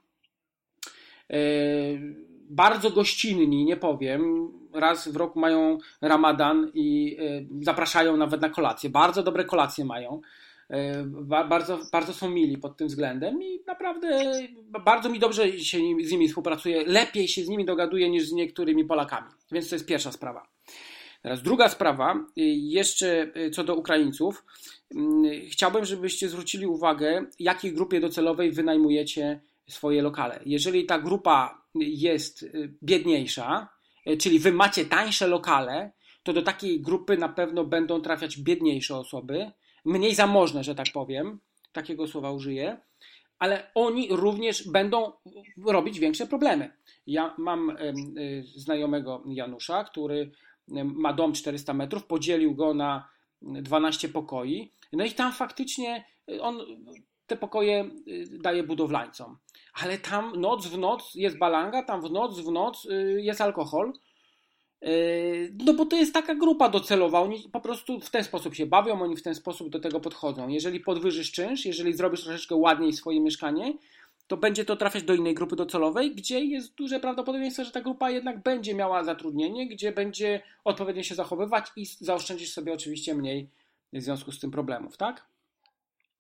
bardzo 2.55 2.91
gościnni, 2.91 3.65
nie 3.65 3.77
powiem. 3.77 4.49
Raz 4.73 5.09
w 5.09 5.17
roku 5.17 5.41
mają 5.41 5.79
ramadan 6.01 6.71
i 6.75 7.17
e, 7.21 7.65
zapraszają 7.65 8.17
nawet 8.17 8.41
na 8.41 8.49
kolację. 8.49 8.91
Bardzo 8.91 9.23
dobre 9.23 9.45
kolacje 9.45 9.85
mają. 9.85 10.21
E, 10.71 11.05
bardzo, 11.49 11.79
bardzo 11.93 12.13
są 12.13 12.31
mili 12.31 12.59
pod 12.59 12.77
tym 12.77 12.89
względem 12.89 13.43
i 13.43 13.61
naprawdę 13.67 14.33
bardzo 14.85 15.09
mi 15.09 15.19
dobrze 15.19 15.59
się 15.59 15.79
z 16.05 16.13
nimi 16.13 16.29
współpracuje. 16.29 16.85
Lepiej 16.87 17.29
się 17.29 17.45
z 17.45 17.49
nimi 17.49 17.65
dogaduje 17.65 18.11
niż 18.11 18.29
z 18.29 18.33
niektórymi 18.33 18.85
Polakami. 18.85 19.29
Więc 19.53 19.69
to 19.69 19.75
jest 19.75 19.87
pierwsza 19.87 20.13
sprawa. 20.13 20.47
Teraz 21.23 21.43
druga 21.43 21.69
sprawa, 21.69 22.15
e, 22.15 22.43
jeszcze 22.45 23.33
co 23.53 23.65
do 23.65 23.75
Ukraińców. 23.75 24.45
Mm, 24.95 25.25
chciałbym, 25.51 25.85
żebyście 25.85 26.29
zwrócili 26.29 26.67
uwagę, 26.67 27.27
jakiej 27.39 27.73
grupie 27.73 28.01
docelowej 28.01 28.53
wynajmujecie 28.53 29.41
swoje 29.67 30.03
lokale. 30.03 30.41
Jeżeli 30.47 30.87
ta 30.87 30.99
grupa 30.99 31.63
jest 31.75 32.43
y, 32.43 32.75
biedniejsza, 32.83 33.69
y, 34.07 34.17
czyli 34.17 34.39
wy 34.39 34.53
macie 34.53 34.85
tańsze 34.85 35.27
lokale, 35.27 35.93
to 36.23 36.33
do 36.33 36.43
takiej 36.43 36.81
grupy 36.81 37.17
na 37.17 37.29
pewno 37.29 37.65
będą 37.65 38.01
trafiać 38.01 38.39
biedniejsze 38.39 38.97
osoby, 38.97 39.51
mniej 39.85 40.15
zamożne, 40.15 40.65
że 40.65 40.75
tak 40.75 40.87
powiem, 40.93 41.41
takiego 41.73 42.07
słowa 42.07 42.31
użyję, 42.31 42.77
ale 43.39 43.71
oni 43.75 44.09
również 44.11 44.69
będą 44.69 45.13
robić 45.67 45.99
większe 45.99 46.27
problemy. 46.27 46.71
Ja 47.07 47.35
mam 47.39 47.71
y, 47.71 48.45
znajomego 48.57 49.23
Janusza, 49.27 49.85
który 49.85 50.31
ma 50.85 51.13
dom 51.13 51.33
400 51.33 51.75
metrów, 51.75 52.07
podzielił 52.07 52.55
go 52.55 52.75
na 52.75 53.09
12 53.43 54.09
pokoi, 54.09 54.73
no 54.93 55.05
i 55.05 55.13
tam 55.13 55.33
faktycznie 55.33 56.05
on 56.41 56.59
te 57.27 57.37
pokoje 57.37 57.91
daje 58.31 58.63
budowlańcom 58.63 59.37
ale 59.75 59.99
tam 59.99 60.41
noc 60.41 60.67
w 60.67 60.79
noc 60.79 61.15
jest 61.15 61.39
balanga, 61.39 61.83
tam 61.83 62.03
w 62.03 62.11
noc 62.11 62.41
w 62.41 62.51
noc 62.51 62.85
y, 62.85 63.23
jest 63.23 63.41
alkohol. 63.41 63.93
Y, 64.85 65.57
no 65.65 65.75
bo 65.75 65.87
to 65.87 65.97
jest 65.97 66.15
taka 66.15 66.35
grupa 66.35 66.69
docelowa, 66.69 67.21
oni 67.21 67.49
po 67.53 67.61
prostu 67.61 68.01
w 68.01 68.11
ten 68.11 68.25
sposób 68.25 68.55
się 68.55 68.67
bawią, 68.67 69.03
oni 69.03 69.17
w 69.17 69.23
ten 69.23 69.35
sposób 69.35 69.69
do 69.69 69.81
tego 69.81 70.01
podchodzą. 70.01 70.49
Jeżeli 70.49 70.81
podwyżysz 70.81 71.33
czynsz, 71.33 71.67
jeżeli 71.67 71.95
zrobisz 71.95 72.25
troszeczkę 72.25 72.55
ładniej 72.55 72.93
swoje 72.93 73.21
mieszkanie, 73.21 73.75
to 74.27 74.37
będzie 74.37 74.65
to 74.65 74.77
trafiać 74.77 75.03
do 75.03 75.15
innej 75.15 75.35
grupy 75.35 75.57
docelowej, 75.57 76.15
gdzie 76.15 76.41
jest 76.41 76.75
duże 76.75 77.01
prawdopodobieństwo, 77.01 77.65
że 77.65 77.71
ta 77.71 77.81
grupa 77.81 78.11
jednak 78.11 78.43
będzie 78.43 78.75
miała 78.75 79.05
zatrudnienie, 79.05 79.69
gdzie 79.69 79.93
będzie 79.93 80.43
odpowiednio 80.65 81.03
się 81.03 81.15
zachowywać 81.15 81.67
i 81.77 81.87
zaoszczędzisz 81.87 82.53
sobie 82.53 82.73
oczywiście 82.73 83.15
mniej 83.15 83.51
w 83.93 84.03
związku 84.03 84.33
z 84.33 84.41
tym 84.41 84.51
problemów, 84.51 84.97
tak? 84.97 85.27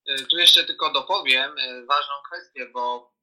Y, 0.08 0.26
tu 0.30 0.38
jeszcze 0.38 0.64
tylko 0.64 0.92
dopowiem 0.92 1.50
ważną 1.88 2.14
kwestię, 2.30 2.66
bo 2.72 3.13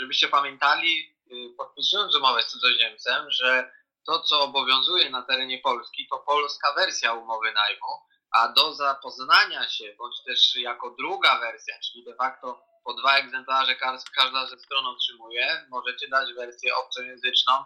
żebyście 0.00 0.28
pamiętali, 0.28 1.16
y, 1.32 1.54
podpisując 1.58 2.16
umowę 2.16 2.42
z 2.42 2.48
cudzoziemcem, 2.48 3.30
że 3.30 3.72
to, 4.06 4.20
co 4.22 4.40
obowiązuje 4.40 5.10
na 5.10 5.22
terenie 5.22 5.58
Polski, 5.58 6.06
to 6.10 6.18
polska 6.18 6.74
wersja 6.74 7.12
umowy 7.12 7.52
najmu, 7.52 7.86
a 8.30 8.48
do 8.48 8.74
zapoznania 8.74 9.68
się, 9.68 9.94
bądź 9.98 10.22
też 10.26 10.56
jako 10.56 10.90
druga 10.90 11.40
wersja, 11.40 11.74
czyli 11.80 12.04
de 12.04 12.14
facto 12.14 12.64
po 12.84 12.94
dwa 12.94 13.18
egzemplarze 13.18 13.76
każda 14.14 14.46
ze 14.46 14.58
stron 14.58 14.86
otrzymuje, 14.86 15.66
możecie 15.70 16.08
dać 16.08 16.34
wersję 16.34 16.76
obcojęzyczną, 16.76 17.64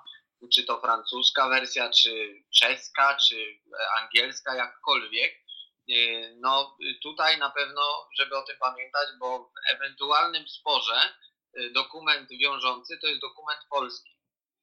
czy 0.54 0.64
to 0.64 0.80
francuska 0.80 1.48
wersja, 1.48 1.90
czy 1.90 2.42
czeska, 2.54 3.16
czy 3.28 3.60
angielska, 3.98 4.54
jakkolwiek. 4.54 5.42
Y, 5.90 6.36
no 6.40 6.76
tutaj 7.02 7.38
na 7.38 7.50
pewno, 7.50 8.08
żeby 8.18 8.36
o 8.36 8.42
tym 8.42 8.56
pamiętać, 8.60 9.08
bo 9.18 9.38
w 9.38 9.74
ewentualnym 9.74 10.48
sporze 10.48 10.94
Y, 11.00 11.31
dokument 11.74 12.28
wiążący 12.40 12.98
to 13.00 13.06
jest 13.06 13.20
dokument 13.20 13.60
polski. 13.70 14.12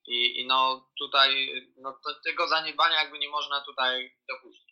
I, 0.08 0.42
i 0.42 0.48
no 0.48 0.88
tutaj 1.00 1.50
no 1.78 1.92
to, 1.92 2.10
tego 2.26 2.48
zaniedbania 2.48 3.04
jakby 3.04 3.20
nie 3.20 3.30
można 3.30 3.62
tutaj 3.62 4.12
dopuścić. 4.30 4.70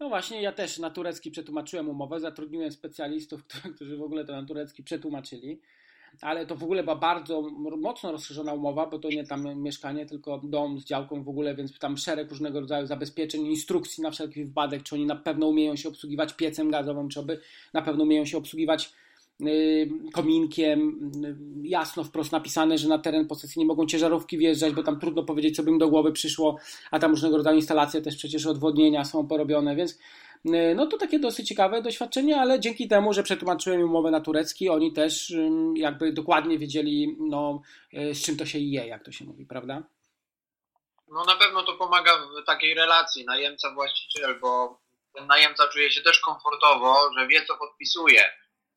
No 0.00 0.08
właśnie, 0.08 0.42
ja 0.42 0.52
też 0.52 0.78
na 0.78 0.90
turecki 0.90 1.30
przetłumaczyłem 1.30 1.88
umowę, 1.88 2.20
zatrudniłem 2.20 2.72
specjalistów, 2.72 3.40
którzy 3.76 3.96
w 3.96 4.02
ogóle 4.02 4.24
to 4.24 4.32
na 4.32 4.46
turecki 4.46 4.82
przetłumaczyli, 4.82 5.60
ale 6.20 6.46
to 6.46 6.56
w 6.56 6.62
ogóle 6.62 6.82
była 6.82 6.96
bardzo 6.96 7.42
mocno 7.76 8.12
rozszerzona 8.12 8.52
umowa, 8.52 8.86
bo 8.86 8.98
to 8.98 9.08
nie 9.08 9.26
tam 9.26 9.62
mieszkanie, 9.62 10.06
tylko 10.06 10.40
dom 10.44 10.78
z 10.78 10.84
działką 10.84 11.24
w 11.24 11.28
ogóle, 11.28 11.54
więc 11.54 11.78
tam 11.78 11.96
szereg 11.96 12.30
różnego 12.30 12.60
rodzaju 12.60 12.86
zabezpieczeń, 12.86 13.46
instrukcji 13.46 14.02
na 14.02 14.10
wszelki 14.10 14.44
wypadek, 14.44 14.82
czy 14.82 14.94
oni 14.94 15.06
na 15.06 15.16
pewno 15.16 15.46
umieją 15.46 15.76
się 15.76 15.88
obsługiwać 15.88 16.32
piecem 16.32 16.70
gazowym, 16.70 17.08
czy 17.08 17.20
aby 17.20 17.40
na 17.72 17.82
pewno 17.82 18.04
umieją 18.04 18.24
się 18.24 18.38
obsługiwać 18.38 18.90
Y, 18.90 19.03
kominkiem, 20.12 21.10
y, 21.64 21.68
jasno 21.68 22.04
wprost 22.04 22.32
napisane, 22.32 22.78
że 22.78 22.88
na 22.88 22.98
teren 22.98 23.28
posesji 23.28 23.60
nie 23.60 23.66
mogą 23.66 23.86
ciężarówki 23.86 24.38
wjeżdżać, 24.38 24.72
bo 24.74 24.82
tam 24.82 25.00
trudno 25.00 25.22
powiedzieć, 25.22 25.56
co 25.56 25.62
by 25.62 25.70
im 25.70 25.78
do 25.78 25.88
głowy 25.88 26.12
przyszło, 26.12 26.58
a 26.90 26.98
tam 26.98 27.10
różnego 27.10 27.36
rodzaju 27.36 27.56
instalacje 27.56 28.02
też 28.02 28.16
przecież 28.16 28.46
odwodnienia 28.46 29.04
są 29.04 29.28
porobione, 29.28 29.76
więc 29.76 29.92
y, 30.46 30.74
no 30.76 30.86
to 30.86 30.98
takie 30.98 31.18
dosyć 31.18 31.48
ciekawe 31.48 31.82
doświadczenie, 31.82 32.40
ale 32.40 32.60
dzięki 32.60 32.88
temu, 32.88 33.12
że 33.12 33.22
przetłumaczyłem 33.22 33.82
umowę 33.82 34.10
na 34.10 34.20
turecki, 34.20 34.68
oni 34.68 34.92
też 34.92 35.34
jakby 35.76 36.12
dokładnie 36.12 36.58
wiedzieli, 36.58 37.16
no, 37.20 37.62
z 37.92 38.22
czym 38.24 38.36
to 38.36 38.46
się 38.46 38.58
je, 38.58 38.86
jak 38.86 39.04
to 39.04 39.12
się 39.12 39.24
mówi, 39.24 39.46
prawda? 39.46 39.82
No 41.08 41.24
na 41.24 41.36
pewno 41.36 41.62
to 41.62 41.72
pomaga 41.72 42.12
w 42.18 42.46
takiej 42.46 42.74
relacji 42.74 43.24
najemca-właściciel, 43.24 44.40
bo 44.40 44.80
ten 45.14 45.26
najemca 45.26 45.68
czuje 45.68 45.90
się 45.90 46.02
też 46.02 46.20
komfortowo, 46.20 46.96
że 47.18 47.26
wie, 47.26 47.44
co 47.46 47.56
podpisuje 47.56 48.22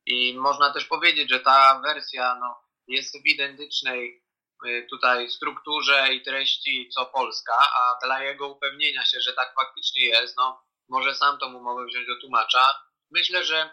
i 0.07 0.37
można 0.37 0.73
też 0.73 0.85
powiedzieć, 0.85 1.29
że 1.29 1.39
ta 1.39 1.81
wersja 1.83 2.37
no, 2.39 2.63
jest 2.87 3.21
w 3.21 3.25
identycznej 3.25 4.23
y, 4.67 4.87
tutaj 4.89 5.29
strukturze 5.29 6.13
i 6.13 6.23
treści 6.23 6.89
co 6.89 7.05
polska, 7.05 7.57
a 7.57 8.05
dla 8.05 8.23
jego 8.23 8.47
upewnienia 8.49 9.05
się, 9.05 9.19
że 9.21 9.33
tak 9.33 9.53
faktycznie 9.55 10.05
jest, 10.05 10.37
no 10.37 10.63
może 10.89 11.15
sam 11.15 11.37
tą 11.37 11.53
umowę 11.55 11.85
wziąć 11.85 12.07
do 12.07 12.19
tłumacza. 12.21 12.83
Myślę, 13.11 13.43
że 13.45 13.69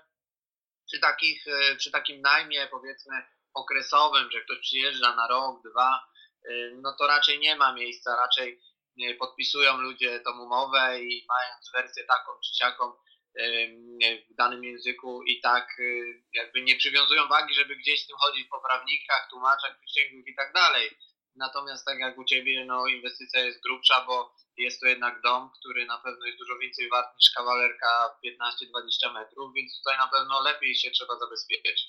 przy, 0.86 0.98
takich, 0.98 1.46
y, 1.46 1.76
przy 1.76 1.90
takim 1.90 2.20
najmie 2.20 2.68
powiedzmy 2.70 3.26
okresowym, 3.54 4.30
że 4.30 4.40
ktoś 4.40 4.58
przyjeżdża 4.58 5.14
na 5.14 5.28
rok, 5.28 5.62
dwa, 5.70 6.06
y, 6.50 6.78
no 6.82 6.96
to 6.98 7.06
raczej 7.06 7.38
nie 7.38 7.56
ma 7.56 7.72
miejsca, 7.72 8.16
raczej 8.16 8.60
podpisują 9.18 9.76
ludzie 9.76 10.20
tą 10.20 10.30
umowę 10.42 11.00
i 11.00 11.26
mając 11.28 11.70
wersję 11.72 12.04
taką 12.04 12.32
czy 12.44 12.56
siaką, 12.56 12.92
w 14.30 14.34
danym 14.34 14.64
języku 14.64 15.22
i 15.22 15.40
tak 15.40 15.78
y, 15.78 16.22
jakby 16.34 16.62
nie 16.62 16.76
przywiązują 16.76 17.28
wagi, 17.28 17.54
żeby 17.54 17.76
gdzieś 17.76 18.02
z 18.02 18.06
tym 18.06 18.16
chodzić 18.16 18.48
po 18.48 18.60
prawnikach, 18.60 19.28
tłumaczach, 19.30 19.80
przysięgłych 19.80 20.26
i 20.26 20.34
tak 20.34 20.52
dalej. 20.52 20.98
Natomiast 21.36 21.86
tak 21.86 21.98
jak 21.98 22.18
u 22.18 22.24
Ciebie, 22.24 22.64
no 22.64 22.86
inwestycja 22.86 23.40
jest 23.40 23.62
grubsza, 23.62 24.04
bo 24.06 24.34
jest 24.56 24.80
to 24.80 24.86
jednak 24.86 25.20
dom, 25.20 25.50
który 25.60 25.86
na 25.86 25.98
pewno 25.98 26.26
jest 26.26 26.38
dużo 26.38 26.58
więcej 26.58 26.88
wart 26.88 27.16
niż 27.16 27.30
kawalerka 27.30 28.18
15-20 28.24 29.14
metrów, 29.14 29.54
więc 29.54 29.78
tutaj 29.78 29.98
na 29.98 30.08
pewno 30.08 30.42
lepiej 30.42 30.74
się 30.74 30.90
trzeba 30.90 31.18
zabezpieczyć. 31.18 31.88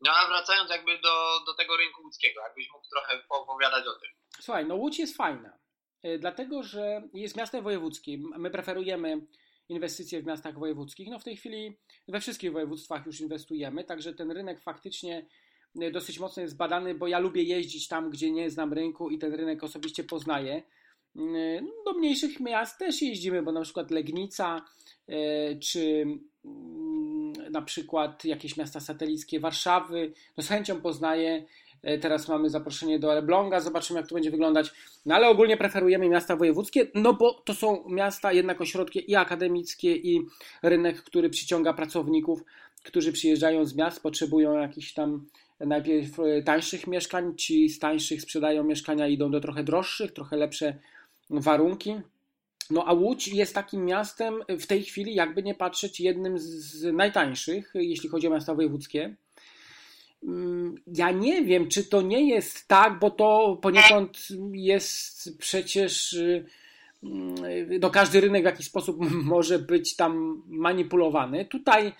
No 0.00 0.12
a 0.12 0.26
wracając 0.28 0.70
jakby 0.70 0.98
do, 0.98 1.40
do 1.46 1.54
tego 1.54 1.76
rynku 1.76 2.02
łódzkiego, 2.02 2.40
jakbyś 2.40 2.70
mógł 2.70 2.88
trochę 2.88 3.22
opowiadać 3.28 3.86
o 3.86 3.92
tym. 3.92 4.10
Słuchaj, 4.40 4.66
no 4.66 4.74
Łódź 4.74 4.98
jest 4.98 5.16
fajna, 5.16 5.58
y, 6.04 6.18
dlatego 6.18 6.62
że 6.62 7.02
jest 7.14 7.36
miastem 7.36 7.64
wojewódzkim. 7.64 8.34
My 8.36 8.50
preferujemy 8.50 9.26
inwestycje 9.68 10.22
w 10.22 10.26
miastach 10.26 10.58
wojewódzkich. 10.58 11.08
No 11.10 11.18
w 11.18 11.24
tej 11.24 11.36
chwili 11.36 11.76
we 12.08 12.20
wszystkich 12.20 12.52
województwach 12.52 13.06
już 13.06 13.20
inwestujemy, 13.20 13.84
także 13.84 14.14
ten 14.14 14.30
rynek 14.30 14.60
faktycznie 14.60 15.26
e, 15.80 15.90
dosyć 15.90 16.18
mocno 16.18 16.42
jest 16.42 16.54
zbadany, 16.54 16.94
bo 16.94 17.08
ja 17.08 17.18
lubię 17.18 17.42
jeździć 17.42 17.88
tam, 17.88 18.10
gdzie 18.10 18.30
nie 18.30 18.50
znam 18.50 18.72
rynku 18.72 19.10
i 19.10 19.18
ten 19.18 19.34
rynek 19.34 19.64
osobiście 19.64 20.04
poznaję. 20.04 20.62
E, 21.16 21.60
no, 21.62 21.72
do 21.84 21.98
mniejszych 21.98 22.40
miast 22.40 22.78
też 22.78 23.02
jeździmy, 23.02 23.42
bo 23.42 23.52
na 23.52 23.60
przykład 23.60 23.90
Legnica 23.90 24.64
e, 25.08 25.56
czy 25.56 26.04
mm, 26.44 27.32
na 27.50 27.62
przykład 27.62 28.24
jakieś 28.24 28.56
miasta 28.56 28.80
satelickie 28.80 29.40
Warszawy, 29.40 30.12
no 30.36 30.42
z 30.42 30.48
chęcią 30.48 30.80
poznaję 30.80 31.44
E, 31.67 31.67
teraz 32.00 32.28
mamy 32.28 32.50
zaproszenie 32.50 32.98
do 32.98 33.12
Elbląga, 33.12 33.60
zobaczymy 33.60 34.00
jak 34.00 34.08
to 34.08 34.14
będzie 34.14 34.30
wyglądać. 34.30 34.72
No 35.06 35.14
ale 35.14 35.28
ogólnie 35.28 35.56
preferujemy 35.56 36.08
miasta 36.08 36.36
wojewódzkie, 36.36 36.86
no 36.94 37.14
bo 37.14 37.34
to 37.34 37.54
są 37.54 37.84
miasta 37.88 38.32
jednak 38.32 38.60
ośrodki 38.60 39.10
i 39.10 39.16
akademickie, 39.16 39.96
i 39.96 40.22
rynek, 40.62 41.02
który 41.02 41.30
przyciąga 41.30 41.72
pracowników, 41.72 42.44
którzy 42.84 43.12
przyjeżdżają 43.12 43.64
z 43.64 43.76
miast, 43.76 44.02
potrzebują 44.02 44.58
jakichś 44.58 44.92
tam 44.92 45.26
najpierw 45.60 46.20
e, 46.20 46.42
tańszych 46.42 46.86
mieszkań, 46.86 47.36
ci 47.36 47.68
z 47.68 47.78
tańszych 47.78 48.22
sprzedają 48.22 48.64
mieszkania, 48.64 49.08
idą 49.08 49.30
do 49.30 49.40
trochę 49.40 49.64
droższych, 49.64 50.12
trochę 50.12 50.36
lepsze 50.36 50.78
warunki. 51.30 51.94
No 52.70 52.84
a 52.86 52.92
Łódź 52.92 53.28
jest 53.28 53.54
takim 53.54 53.84
miastem 53.84 54.34
w 54.48 54.66
tej 54.66 54.82
chwili, 54.82 55.14
jakby 55.14 55.42
nie 55.42 55.54
patrzeć, 55.54 56.00
jednym 56.00 56.38
z 56.38 56.82
najtańszych, 56.92 57.72
jeśli 57.74 58.08
chodzi 58.08 58.26
o 58.26 58.30
miasta 58.30 58.54
wojewódzkie. 58.54 59.16
Ja 60.86 61.10
nie 61.10 61.42
wiem, 61.42 61.68
czy 61.68 61.84
to 61.84 62.02
nie 62.02 62.28
jest 62.28 62.68
tak, 62.68 62.98
bo 62.98 63.10
to 63.10 63.58
poniekąd 63.62 64.28
jest 64.52 65.38
przecież. 65.38 66.16
Mm, 67.02 67.34
no 67.80 67.90
każdy 67.90 68.20
rynek 68.20 68.42
w 68.42 68.44
jakiś 68.44 68.66
sposób 68.66 68.96
może 69.34 69.58
być 69.58 69.96
tam 69.96 70.42
manipulowany. 70.46 71.44
Tutaj 71.44 71.92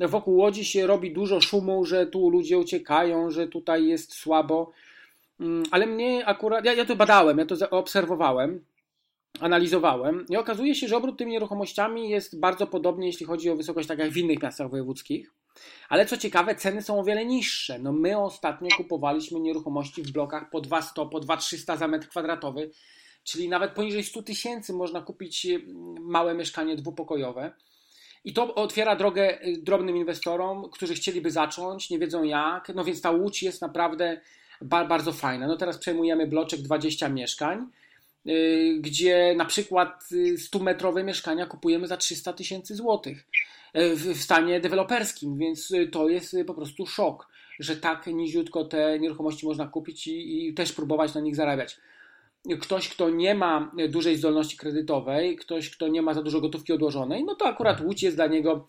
wokół 0.00 0.36
Łodzi 0.36 0.64
się 0.64 0.86
robi 0.86 1.12
dużo 1.12 1.40
szumu, 1.40 1.84
że 1.84 2.06
tu 2.06 2.30
ludzie 2.30 2.58
uciekają, 2.58 3.30
że 3.30 3.48
tutaj 3.48 3.86
jest 3.86 4.14
słabo. 4.14 4.72
Mm, 5.40 5.62
ale 5.70 5.86
mnie 5.86 6.26
akurat, 6.26 6.64
ja, 6.64 6.72
ja 6.72 6.84
to 6.84 6.96
badałem, 6.96 7.38
ja 7.38 7.46
to 7.46 7.70
obserwowałem, 7.70 8.64
analizowałem 9.40 10.26
i 10.28 10.36
okazuje 10.36 10.74
się, 10.74 10.88
że 10.88 10.96
obrót 10.96 11.18
tymi 11.18 11.32
nieruchomościami 11.32 12.08
jest 12.08 12.40
bardzo 12.40 12.66
podobny, 12.66 13.06
jeśli 13.06 13.26
chodzi 13.26 13.50
o 13.50 13.56
wysokość, 13.56 13.88
tak 13.88 13.98
jak 13.98 14.10
w 14.10 14.16
innych 14.16 14.42
miastach 14.42 14.70
wojewódzkich. 14.70 15.30
Ale 15.88 16.06
co 16.06 16.16
ciekawe, 16.16 16.54
ceny 16.54 16.82
są 16.82 17.00
o 17.00 17.04
wiele 17.04 17.24
niższe. 17.24 17.78
No 17.78 17.92
my 17.92 18.18
ostatnio 18.18 18.68
kupowaliśmy 18.76 19.40
nieruchomości 19.40 20.02
w 20.02 20.12
blokach 20.12 20.50
po 20.50 20.60
200, 20.60 20.92
po 21.10 21.20
2300 21.20 21.76
za 21.76 21.88
metr 21.88 22.08
kwadratowy, 22.08 22.70
czyli 23.24 23.48
nawet 23.48 23.72
poniżej 23.72 24.04
100 24.04 24.22
tysięcy 24.22 24.72
można 24.72 25.02
kupić 25.02 25.46
mm, 25.46 25.66
małe 26.00 26.34
mieszkanie 26.34 26.76
dwupokojowe. 26.76 27.52
I 28.24 28.32
to 28.32 28.54
otwiera 28.54 28.96
drogę 28.96 29.46
y, 29.46 29.56
drobnym 29.62 29.96
inwestorom, 29.96 30.70
którzy 30.70 30.94
chcieliby 30.94 31.30
zacząć, 31.30 31.90
nie 31.90 31.98
wiedzą 31.98 32.22
jak. 32.22 32.72
No 32.74 32.84
więc 32.84 33.00
ta 33.00 33.10
łódź 33.10 33.42
jest 33.42 33.62
naprawdę 33.62 34.20
bardzo 34.60 35.12
fajna. 35.12 35.46
No 35.46 35.56
teraz 35.56 35.78
przejmujemy 35.78 36.26
bloczek 36.26 36.60
20 36.60 37.08
mieszkań, 37.08 37.66
y, 38.26 38.78
gdzie 38.80 39.34
na 39.36 39.44
przykład 39.44 40.04
100-metrowe 40.36 41.00
y, 41.00 41.04
mieszkania 41.04 41.46
kupujemy 41.46 41.86
za 41.86 41.96
300 41.96 42.32
tysięcy 42.32 42.74
złotych 42.74 43.26
w 43.96 44.22
stanie 44.22 44.60
deweloperskim, 44.60 45.38
więc 45.38 45.72
to 45.92 46.08
jest 46.08 46.36
po 46.46 46.54
prostu 46.54 46.86
szok, 46.86 47.28
że 47.60 47.76
tak 47.76 48.06
niziutko 48.06 48.64
te 48.64 48.98
nieruchomości 48.98 49.46
można 49.46 49.66
kupić 49.66 50.06
i, 50.06 50.48
i 50.48 50.54
też 50.54 50.72
próbować 50.72 51.14
na 51.14 51.20
nich 51.20 51.36
zarabiać 51.36 51.76
ktoś, 52.60 52.88
kto 52.88 53.10
nie 53.10 53.34
ma 53.34 53.72
dużej 53.88 54.16
zdolności 54.16 54.56
kredytowej, 54.56 55.36
ktoś, 55.36 55.70
kto 55.70 55.88
nie 55.88 56.02
ma 56.02 56.14
za 56.14 56.22
dużo 56.22 56.40
gotówki 56.40 56.72
odłożonej, 56.72 57.24
no 57.24 57.34
to 57.34 57.46
akurat 57.46 57.80
Łódź 57.80 58.02
jest 58.02 58.16
dla 58.16 58.26
niego 58.26 58.66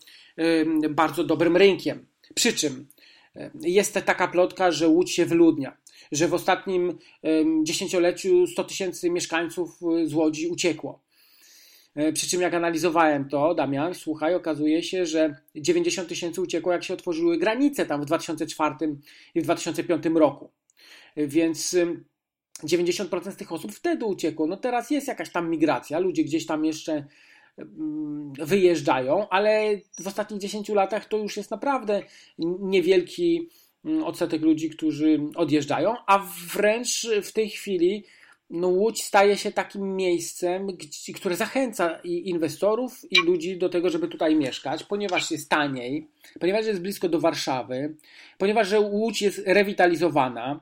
bardzo 0.90 1.24
dobrym 1.24 1.58
rynkiem. 1.58 2.06
Przy 2.36 2.54
czym 2.54 2.88
jest 3.62 3.94
taka 4.06 4.28
plotka, 4.28 4.72
że 4.72 4.88
Łódź 4.88 5.12
się 5.12 5.26
wyludnia, 5.26 5.78
że 6.12 6.28
w 6.28 6.34
ostatnim 6.34 6.98
dziesięcioleciu 7.64 8.48
100 8.48 8.64
tysięcy 8.64 9.10
mieszkańców 9.10 9.80
y, 10.02 10.08
z 10.08 10.14
Łodzi 10.14 10.48
uciekło. 10.48 11.00
E, 11.96 12.14
przy 12.14 12.28
czym 12.28 12.42
jak 12.42 12.54
analizowałem 12.54 13.30
to, 13.30 13.56
Damian, 13.56 13.94
słuchaj, 13.94 14.36
okazuje 14.36 14.84
się, 14.84 15.06
że 15.06 15.36
90 15.56 16.10
tysięcy 16.10 16.42
uciekło, 16.42 16.72
jak 16.72 16.84
się 16.84 16.94
otworzyły 16.94 17.38
granice 17.38 17.86
tam 17.86 18.02
w 18.02 18.06
2004 18.06 18.76
i 19.36 19.42
w 19.42 19.44
2005 19.44 20.06
roku. 20.06 20.52
E, 21.16 21.28
więc 21.28 21.76
90% 22.64 23.32
z 23.32 23.36
tych 23.36 23.52
osób 23.52 23.72
wtedy 23.72 24.06
uciekło. 24.06 24.48
No 24.48 24.58
teraz 24.58 24.92
jest 24.92 25.08
jakaś 25.08 25.32
tam 25.32 25.50
migracja, 25.50 26.00
ludzie 26.00 26.24
gdzieś 26.24 26.46
tam 26.46 26.66
jeszcze 26.66 27.06
wyjeżdżają, 28.40 29.30
ale 29.30 29.80
w 30.02 30.08
ostatnich 30.08 30.42
10 30.42 30.70
latach 30.70 31.06
to 31.06 31.18
już 31.18 31.38
jest 31.38 31.52
naprawdę 31.52 32.04
niewielki 32.60 33.50
odsetek 34.06 34.42
ludzi, 34.42 34.70
którzy 34.70 35.20
odjeżdżają, 35.36 35.96
a 36.08 36.28
wręcz 36.54 37.08
w 37.24 37.32
tej 37.32 37.50
chwili 37.50 38.04
no 38.50 38.68
Łódź 38.68 39.04
staje 39.04 39.38
się 39.38 39.52
takim 39.52 39.96
miejscem, 39.96 40.68
które 41.16 41.36
zachęca 41.36 42.00
i 42.04 42.30
inwestorów, 42.30 43.12
i 43.12 43.16
ludzi 43.26 43.58
do 43.58 43.70
tego, 43.70 43.90
żeby 43.90 44.08
tutaj 44.08 44.36
mieszkać, 44.36 44.84
ponieważ 44.84 45.32
jest 45.32 45.50
taniej, 45.50 46.08
ponieważ 46.40 46.66
jest 46.66 46.82
blisko 46.82 47.10
do 47.10 47.20
Warszawy, 47.20 47.96
ponieważ 48.38 48.68
że 48.68 48.80
Łódź 48.80 49.22
jest 49.22 49.42
rewitalizowana, 49.46 50.62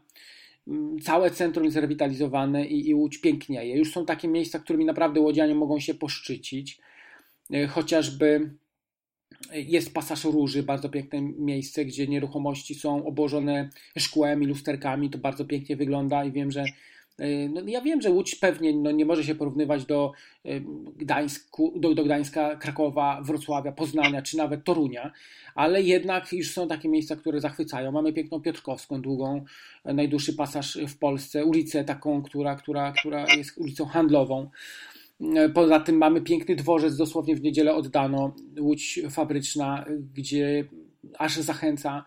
mm, 0.67 0.99
całe 0.99 1.31
centrum 1.31 1.65
jest 1.65 1.77
rewitalizowane 1.77 2.65
i, 2.65 2.89
i 2.89 2.93
Łódź 2.93 3.17
pięknieje. 3.17 3.77
Już 3.77 3.91
są 3.91 4.05
takie 4.05 4.27
miejsca, 4.27 4.59
którymi 4.59 4.85
naprawdę 4.85 5.19
łodzianie 5.19 5.55
mogą 5.55 5.79
się 5.79 5.93
poszczycić, 5.93 6.77
e, 7.53 7.67
chociażby 7.67 8.49
jest 9.53 9.93
pasaż 9.93 10.23
Róży, 10.23 10.63
bardzo 10.63 10.89
piękne 10.89 11.21
miejsce, 11.21 11.85
gdzie 11.85 12.07
nieruchomości 12.07 12.75
są 12.75 13.05
obłożone 13.05 13.69
szkłem 13.97 14.43
i 14.43 14.45
lusterkami, 14.45 15.09
to 15.09 15.17
bardzo 15.17 15.45
pięknie 15.45 15.75
wygląda 15.75 16.25
i 16.25 16.31
wiem, 16.31 16.51
że 16.51 16.65
E, 16.65 16.67
no, 17.49 17.61
ja 17.67 17.81
wiem, 17.81 18.01
że 18.01 18.11
Łódź 18.11 18.35
pewnie 18.35 18.73
no, 18.73 18.91
nie 18.91 19.05
może 19.05 19.23
się 19.23 19.35
porównywać 19.35 19.85
do, 19.85 20.11
e, 20.45 20.59
Gdańsku, 20.97 21.73
do, 21.75 21.95
do 21.95 22.03
Gdańska, 22.03 22.55
Krakowa, 22.55 23.21
Wrocławia, 23.21 23.71
Poznania 23.71 24.21
czy 24.21 24.37
nawet 24.37 24.63
Torunia, 24.63 25.11
ale 25.55 25.81
jednak 25.81 26.33
już 26.33 26.51
są 26.51 26.67
takie 26.67 26.89
miejsca, 26.89 27.15
które 27.15 27.41
zachwycają. 27.41 27.91
Mamy 27.91 28.13
piękną 28.13 28.41
Piotrkowską, 28.41 29.01
długą, 29.01 29.45
e, 29.83 29.93
najdłuższy 29.93 30.33
pasaż 30.33 30.77
w 30.87 30.97
Polsce, 30.97 31.45
ulicę 31.45 31.83
taką, 31.83 32.21
która, 32.23 32.55
która, 32.55 32.91
która 32.91 33.25
jest 33.37 33.57
ulicą 33.57 33.85
handlową. 33.85 34.49
Poza 35.53 35.79
tym 35.79 35.97
mamy 35.97 36.21
piękny 36.21 36.55
dworzec, 36.55 36.97
dosłownie 36.97 37.35
w 37.35 37.41
niedzielę 37.41 37.75
oddano, 37.75 38.35
Łódź 38.59 38.99
fabryczna, 39.09 39.85
gdzie 40.13 40.65
aż 41.17 41.35
zachęca 41.35 42.05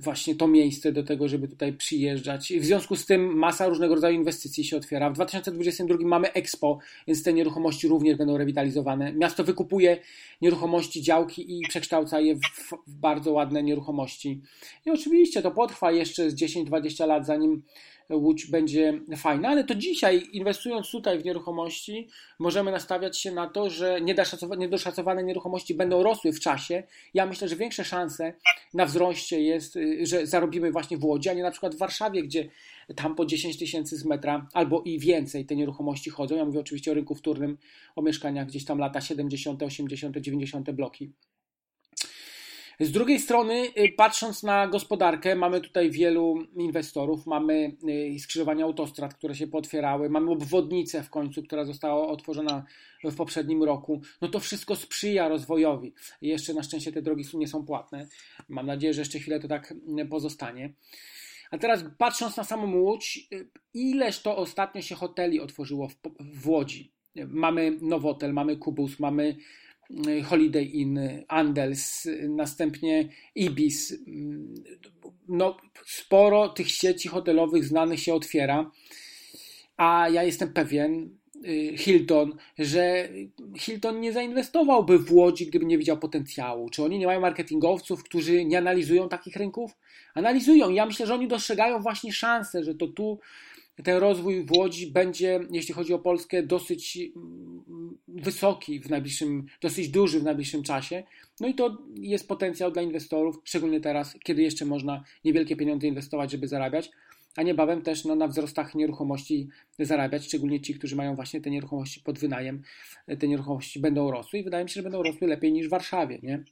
właśnie 0.00 0.34
to 0.34 0.48
miejsce 0.48 0.92
do 0.92 1.02
tego, 1.02 1.28
żeby 1.28 1.48
tutaj 1.48 1.72
przyjeżdżać. 1.72 2.52
W 2.60 2.64
związku 2.64 2.96
z 2.96 3.06
tym 3.06 3.38
masa 3.38 3.68
różnego 3.68 3.94
rodzaju 3.94 4.16
inwestycji 4.16 4.64
się 4.64 4.76
otwiera. 4.76 5.10
W 5.10 5.12
2022 5.12 5.98
mamy 6.00 6.32
Expo, 6.32 6.78
więc 7.06 7.22
te 7.22 7.32
nieruchomości 7.32 7.88
również 7.88 8.16
będą 8.16 8.38
rewitalizowane. 8.38 9.12
Miasto 9.12 9.44
wykupuje 9.44 9.98
nieruchomości, 10.42 11.02
działki 11.02 11.58
i 11.58 11.62
przekształca 11.68 12.20
je 12.20 12.36
w, 12.36 12.74
bardzo 12.86 13.32
ładne 13.32 13.62
nieruchomości. 13.62 14.40
I 14.86 14.90
oczywiście 14.90 15.42
to 15.42 15.50
potrwa 15.50 15.92
jeszcze 15.92 16.30
z 16.30 16.34
10-20 16.34 17.06
lat, 17.06 17.26
zanim 17.26 17.62
Łódź 18.10 18.46
będzie 18.46 19.00
fajna, 19.16 19.48
ale 19.48 19.64
to 19.64 19.74
dzisiaj, 19.74 20.22
inwestując 20.32 20.90
tutaj 20.90 21.18
w 21.18 21.24
nieruchomości, 21.24 22.08
możemy 22.38 22.72
nastawiać 22.72 23.18
się 23.18 23.32
na 23.32 23.46
to, 23.46 23.70
że 23.70 24.00
niedoszacowane 24.58 25.22
nieruchomości 25.22 25.74
będą 25.74 26.02
rosły 26.02 26.32
w 26.32 26.40
czasie. 26.40 26.82
Ja 27.14 27.26
myślę, 27.26 27.48
że 27.48 27.56
większe 27.56 27.84
szanse 27.84 28.32
na 28.74 28.86
wzroście 28.86 29.40
jest, 29.40 29.76
y, 29.76 30.06
że 30.06 30.26
zarobimy 30.26 30.72
właśnie 30.72 30.98
w 30.98 31.04
Łodzi, 31.04 31.28
a 31.28 31.34
nie 31.34 31.42
na 31.42 31.50
przykład 31.50 31.74
w 31.74 31.78
Warszawie, 31.78 32.22
gdzie 32.22 32.48
tam 32.96 33.14
po 33.14 33.26
10 33.26 33.58
tysięcy 33.58 33.96
z 33.96 34.04
metra 34.04 34.48
albo 34.52 34.82
i 34.82 34.98
więcej 34.98 35.46
te 35.46 35.56
nieruchomości 35.56 36.10
chodzą. 36.10 36.36
Ja 36.36 36.44
mówię 36.44 36.60
oczywiście 36.60 36.90
o 36.90 36.94
rynku 36.94 37.14
wtórnym, 37.14 37.58
o 37.96 38.02
mieszkaniach 38.02 38.46
gdzieś 38.46 38.64
tam 38.64 38.78
lata 38.78 39.00
70., 39.00 39.62
80., 39.62 40.16
90. 40.16 40.70
bloki. 40.70 41.12
Z 42.80 42.92
drugiej 42.92 43.18
strony, 43.18 43.68
y, 43.78 43.92
patrząc 43.96 44.42
na 44.42 44.66
gospodarkę, 44.66 45.36
mamy 45.36 45.60
tutaj 45.60 45.90
wielu 45.90 46.34
inwestorów, 46.56 47.26
mamy 47.26 47.76
y, 48.14 48.18
skrzyżowania 48.18 48.64
autostrad, 48.64 49.14
które 49.14 49.34
się 49.34 49.46
potwierały, 49.46 50.10
mamy 50.10 50.30
obwodnicę 50.30 51.02
w 51.02 51.10
końcu, 51.10 51.42
która 51.42 51.64
została 51.64 52.08
otworzona 52.08 52.64
w 53.04 53.16
poprzednim 53.16 53.62
roku. 53.62 54.00
No 54.20 54.28
to 54.28 54.40
wszystko 54.40 54.76
sprzyja 54.76 55.28
rozwojowi. 55.28 55.94
Jeszcze 56.22 56.54
na 56.54 56.62
szczęście 56.62 56.92
te 56.92 57.02
drogi 57.02 57.24
nie 57.34 57.48
są 57.48 57.64
płatne. 57.64 58.06
Mam 58.48 58.66
nadzieję, 58.66 58.94
że 58.94 59.00
jeszcze 59.00 59.18
chwilę 59.18 59.40
to 59.40 59.48
tak 59.48 59.74
y, 60.00 60.06
pozostanie. 60.06 60.72
A 61.50 61.58
teraz 61.58 61.84
patrząc 61.98 62.36
na 62.36 62.44
samą 62.44 62.76
Łódź, 62.76 63.28
ileż 63.74 64.22
to 64.22 64.36
ostatnio 64.36 64.82
się 64.82 64.94
hoteli 64.94 65.40
otworzyło 65.40 65.88
w, 65.88 65.96
w 66.20 66.48
Łodzi. 66.48 66.92
Mamy 67.28 67.78
Nowotel, 67.80 68.32
mamy 68.32 68.56
Kubus, 68.56 69.00
mamy 69.00 69.36
Holiday 70.24 70.64
Inn, 70.64 70.98
Andels, 71.28 72.08
następnie 72.28 73.08
Ibis. 73.34 73.94
No, 75.28 75.56
sporo 75.86 76.48
tych 76.48 76.70
sieci 76.70 77.08
hotelowych 77.08 77.64
znanych 77.64 78.00
się 78.00 78.14
otwiera, 78.14 78.70
a 79.76 80.08
ja 80.08 80.22
jestem 80.22 80.52
pewien, 80.52 81.10
y, 81.46 81.78
Hilton, 81.78 82.36
że 82.58 83.08
Hilton 83.58 84.00
nie 84.00 84.12
zainwestowałby 84.12 84.98
w 84.98 85.12
Łodzi, 85.12 85.46
gdyby 85.46 85.66
nie 85.66 85.78
widział 85.78 85.98
potencjału. 85.98 86.70
Czy 86.70 86.84
oni 86.84 86.98
nie 86.98 87.06
mają 87.06 87.20
marketingowców, 87.20 88.04
którzy 88.04 88.44
nie 88.44 88.58
analizują 88.58 89.08
takich 89.08 89.36
rynków? 89.36 89.76
Analizują. 90.14 90.70
Ja 90.70 90.86
myślę, 90.86 91.06
że 91.06 91.14
oni 91.14 91.28
dostrzegają 91.28 91.82
właśnie 91.82 92.12
szansę, 92.12 92.64
że 92.64 92.74
to 92.74 92.88
tu 92.88 93.20
ten 93.84 93.96
rozwój 93.96 94.44
w 94.44 94.52
Łodzi 94.52 94.86
będzie, 94.86 95.40
jeśli 95.50 95.74
chodzi 95.74 95.94
o 95.94 95.98
Polskę, 95.98 96.42
dosyć 96.42 96.98
mm, 97.16 97.98
wysoki 98.08 98.80
w 98.80 98.90
najbliższym, 98.90 99.46
dosyć 99.60 99.88
duży 99.88 100.20
w 100.20 100.24
najbliższym 100.24 100.62
czasie. 100.62 101.02
No 101.40 101.48
i 101.48 101.54
to 101.54 101.78
jest 101.94 102.28
potencjał 102.28 102.70
dla 102.70 102.82
inwestorów, 102.82 103.40
szczególnie 103.44 103.80
teraz, 103.80 104.16
kiedy 104.24 104.42
jeszcze 104.42 104.64
można 104.64 105.04
niewielkie 105.24 105.56
pieniądze 105.56 105.86
inwestować, 105.86 106.30
żeby 106.30 106.48
zarabiać, 106.48 106.90
a 107.36 107.42
niebawem 107.42 107.82
też 107.82 108.04
no, 108.04 108.14
na 108.14 108.28
wzrostach 108.28 108.74
nieruchomości 108.74 109.48
zarabiać, 109.78 110.24
szczególnie 110.24 110.60
ci, 110.60 110.74
którzy 110.74 110.96
mają 110.96 111.14
właśnie 111.14 111.40
te 111.40 111.50
nieruchomości 111.50 112.00
pod 112.00 112.18
wynajem, 112.18 112.62
te 113.18 113.28
nieruchomości 113.28 113.80
będą 113.80 114.10
rosły 114.10 114.38
i 114.38 114.44
wydaje 114.44 114.64
mi 114.64 114.70
się, 114.70 114.74
że 114.74 114.82
będą 114.82 115.02
rosły 115.02 115.26
lepiej 115.26 115.52
niż 115.52 115.66
w 115.66 115.70
Warszawie, 115.70 116.18
nie? 116.22 116.44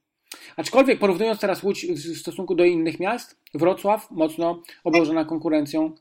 Aczkolwiek 0.56 0.98
porównując 0.98 1.40
teraz 1.40 1.62
Łódź 1.62 1.86
w 1.86 2.18
stosunku 2.18 2.54
do 2.54 2.64
innych 2.64 3.00
miast, 3.00 3.40
Wrocław 3.54 4.10
mocno 4.10 4.62
obłożona 4.84 5.24
konkurencją, 5.24 5.94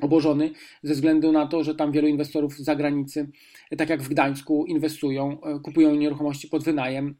obłożony 0.00 0.50
ze 0.82 0.94
względu 0.94 1.32
na 1.32 1.46
to, 1.46 1.64
że 1.64 1.74
tam 1.74 1.92
wielu 1.92 2.08
inwestorów 2.08 2.54
z 2.54 2.60
zagranicy, 2.60 3.30
tak 3.78 3.90
jak 3.90 4.02
w 4.02 4.08
Gdańsku, 4.08 4.64
inwestują, 4.66 5.40
e, 5.40 5.60
kupują 5.60 5.94
nieruchomości 5.94 6.48
pod 6.48 6.64
wynajem. 6.64 7.14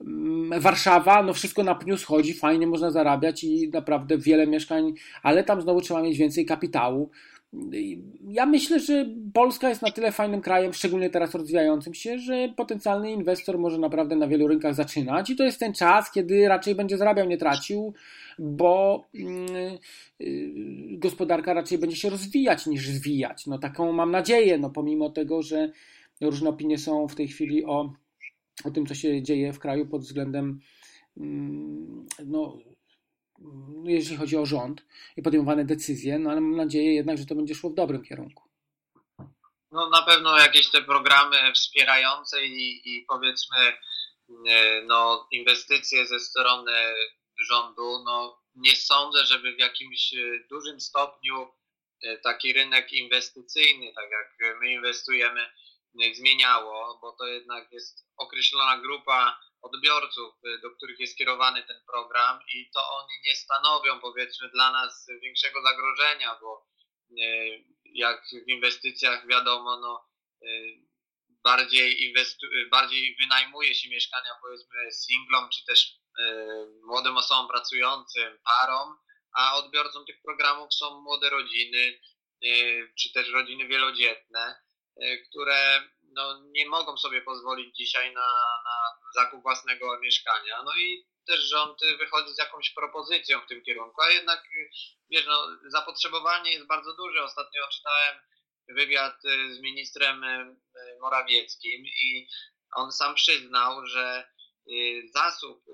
Mm, 0.00 0.60
Warszawa, 0.60 1.22
no 1.22 1.34
wszystko 1.34 1.62
na 1.64 1.74
pniu 1.74 1.96
schodzi, 1.96 2.34
fajnie 2.34 2.66
można 2.66 2.90
zarabiać 2.90 3.44
i 3.44 3.70
naprawdę 3.72 4.18
wiele 4.18 4.46
mieszkań, 4.46 4.94
ale 5.22 5.44
tam 5.44 5.62
znowu 5.62 5.80
trzeba 5.80 6.02
mieć 6.02 6.18
więcej 6.18 6.46
kapitału. 6.46 7.10
Ja 8.28 8.46
myślę, 8.46 8.80
że 8.80 9.06
Polska 9.34 9.68
jest 9.68 9.82
na 9.82 9.90
tyle 9.90 10.12
fajnym 10.12 10.40
krajem, 10.40 10.72
szczególnie 10.72 11.10
teraz 11.10 11.34
rozwijającym 11.34 11.94
się, 11.94 12.18
że 12.18 12.48
potencjalny 12.56 13.12
inwestor 13.12 13.58
może 13.58 13.78
naprawdę 13.78 14.16
na 14.16 14.28
wielu 14.28 14.48
rynkach 14.48 14.74
zaczynać 14.74 15.30
i 15.30 15.36
to 15.36 15.44
jest 15.44 15.60
ten 15.60 15.72
czas, 15.72 16.12
kiedy 16.12 16.48
raczej 16.48 16.74
będzie 16.74 16.96
zarabiał, 16.96 17.28
nie 17.28 17.38
tracił, 17.38 17.94
bo 18.38 19.04
yy, 19.14 20.98
gospodarka 20.98 21.54
raczej 21.54 21.78
będzie 21.78 21.96
się 21.96 22.10
rozwijać 22.10 22.66
niż 22.66 22.88
zwijać. 22.88 23.46
No 23.46 23.58
taką 23.58 23.92
mam 23.92 24.10
nadzieję, 24.10 24.58
no 24.58 24.70
pomimo 24.70 25.10
tego, 25.10 25.42
że 25.42 25.72
różne 26.20 26.50
opinie 26.50 26.78
są 26.78 27.08
w 27.08 27.14
tej 27.14 27.28
chwili 27.28 27.64
o, 27.64 27.92
o 28.64 28.70
tym, 28.70 28.86
co 28.86 28.94
się 28.94 29.22
dzieje 29.22 29.52
w 29.52 29.58
kraju 29.58 29.86
pod 29.86 30.02
względem 30.02 30.60
no, 31.16 32.04
no, 32.26 32.58
jeśli 33.84 34.16
chodzi 34.16 34.36
o 34.36 34.46
rząd 34.46 34.86
i 35.16 35.22
podejmowane 35.22 35.64
decyzje, 35.64 36.18
no 36.18 36.30
ale 36.30 36.40
mam 36.40 36.56
nadzieję 36.56 36.94
jednak, 36.94 37.18
że 37.18 37.26
to 37.26 37.34
będzie 37.34 37.54
szło 37.54 37.70
w 37.70 37.74
dobrym 37.74 38.04
kierunku. 38.04 38.48
No 39.72 39.88
na 39.88 40.02
pewno 40.02 40.38
jakieś 40.38 40.70
te 40.70 40.82
programy 40.82 41.52
wspierające 41.52 42.46
i, 42.46 42.82
i 42.84 43.04
powiedzmy 43.08 43.58
e, 44.48 44.82
no, 44.86 45.28
inwestycje 45.30 46.06
ze 46.06 46.20
strony 46.20 46.72
rządu, 47.48 48.02
no 48.04 48.42
nie 48.54 48.76
sądzę, 48.76 49.26
żeby 49.26 49.52
w 49.52 49.58
jakimś 49.58 50.14
e, 50.14 50.18
dużym 50.50 50.80
stopniu 50.80 51.52
e, 52.02 52.18
taki 52.18 52.52
rynek 52.52 52.92
inwestycyjny, 52.92 53.92
tak 53.94 54.10
jak 54.10 54.60
my 54.60 54.72
inwestujemy, 54.72 55.46
zmieniało, 56.14 56.98
bo 57.02 57.12
to 57.12 57.26
jednak 57.26 57.72
jest 57.72 58.06
określona 58.16 58.78
grupa 58.78 59.40
odbiorców, 59.62 60.34
y, 60.44 60.58
do 60.58 60.70
których 60.70 61.00
jest 61.00 61.18
kierowany 61.18 61.62
ten 61.62 61.82
program 61.86 62.40
i 62.54 62.70
to 62.70 62.80
oni 62.96 63.14
nie 63.24 63.36
stanowią 63.36 64.00
powiedzmy 64.00 64.48
dla 64.48 64.72
nas 64.72 65.06
większego 65.22 65.62
zagrożenia, 65.62 66.38
bo 66.40 66.66
y, 67.10 67.64
jak 67.84 68.24
w 68.46 68.48
inwestycjach 68.48 69.26
wiadomo, 69.26 69.76
no, 69.76 70.08
y, 70.48 70.78
bardziej, 71.44 72.02
inwestu, 72.02 72.46
bardziej 72.70 73.16
wynajmuje 73.20 73.74
się 73.74 73.88
mieszkania 73.88 74.30
powiedzmy 74.42 74.92
singlom 74.92 75.48
czy 75.50 75.64
też 75.64 76.02
młodym 76.84 77.16
osobom 77.16 77.48
pracującym, 77.48 78.38
parom, 78.44 78.98
a 79.36 79.56
odbiorcą 79.56 80.04
tych 80.04 80.22
programów 80.22 80.74
są 80.74 81.00
młode 81.00 81.30
rodziny 81.30 82.00
czy 82.98 83.12
też 83.12 83.28
rodziny 83.28 83.68
wielodzietne, 83.68 84.62
które 85.28 85.82
no, 86.12 86.42
nie 86.50 86.68
mogą 86.68 86.96
sobie 86.96 87.22
pozwolić 87.22 87.76
dzisiaj 87.76 88.14
na, 88.14 88.26
na 88.64 89.01
zakup 89.14 89.42
własnego 89.42 90.00
mieszkania. 90.00 90.62
No 90.62 90.72
i 90.76 91.06
też 91.26 91.40
rząd 91.40 91.80
wychodzi 91.98 92.34
z 92.34 92.38
jakąś 92.38 92.70
propozycją 92.70 93.40
w 93.40 93.46
tym 93.46 93.62
kierunku, 93.62 94.02
a 94.02 94.10
jednak 94.10 94.44
wiesz, 95.10 95.26
no, 95.26 95.48
zapotrzebowanie 95.66 96.52
jest 96.52 96.66
bardzo 96.66 96.96
duże. 96.96 97.24
Ostatnio 97.24 97.68
czytałem 97.68 98.16
wywiad 98.68 99.22
z 99.50 99.60
ministrem 99.60 100.24
e, 100.24 100.56
Morawieckim 101.00 101.86
i 101.86 102.28
on 102.76 102.92
sam 102.92 103.14
przyznał, 103.14 103.86
że 103.86 104.32
zasób, 105.14 105.64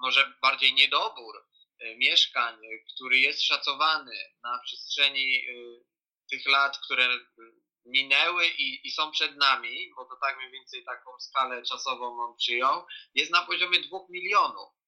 może 0.00 0.32
bardziej 0.42 0.74
niedobór 0.74 1.44
mieszkań, 1.96 2.56
który 2.94 3.18
jest 3.18 3.42
szacowany 3.42 4.12
na 4.42 4.58
przestrzeni 4.58 5.44
tych 6.30 6.46
lat, 6.46 6.78
które 6.78 7.08
minęły 7.84 8.46
i, 8.46 8.86
i 8.86 8.90
są 8.90 9.10
przed 9.10 9.36
nami, 9.36 9.92
bo 9.96 10.04
to 10.04 10.16
tak 10.16 10.38
mniej 10.38 10.50
więcej 10.50 10.84
taką 10.84 11.20
skalę 11.20 11.62
czasową 11.62 12.20
on 12.20 12.36
przyjął, 12.36 12.86
jest 13.14 13.32
na 13.32 13.46
poziomie 13.46 13.80
2 13.80 13.98
milionów. 14.08 14.78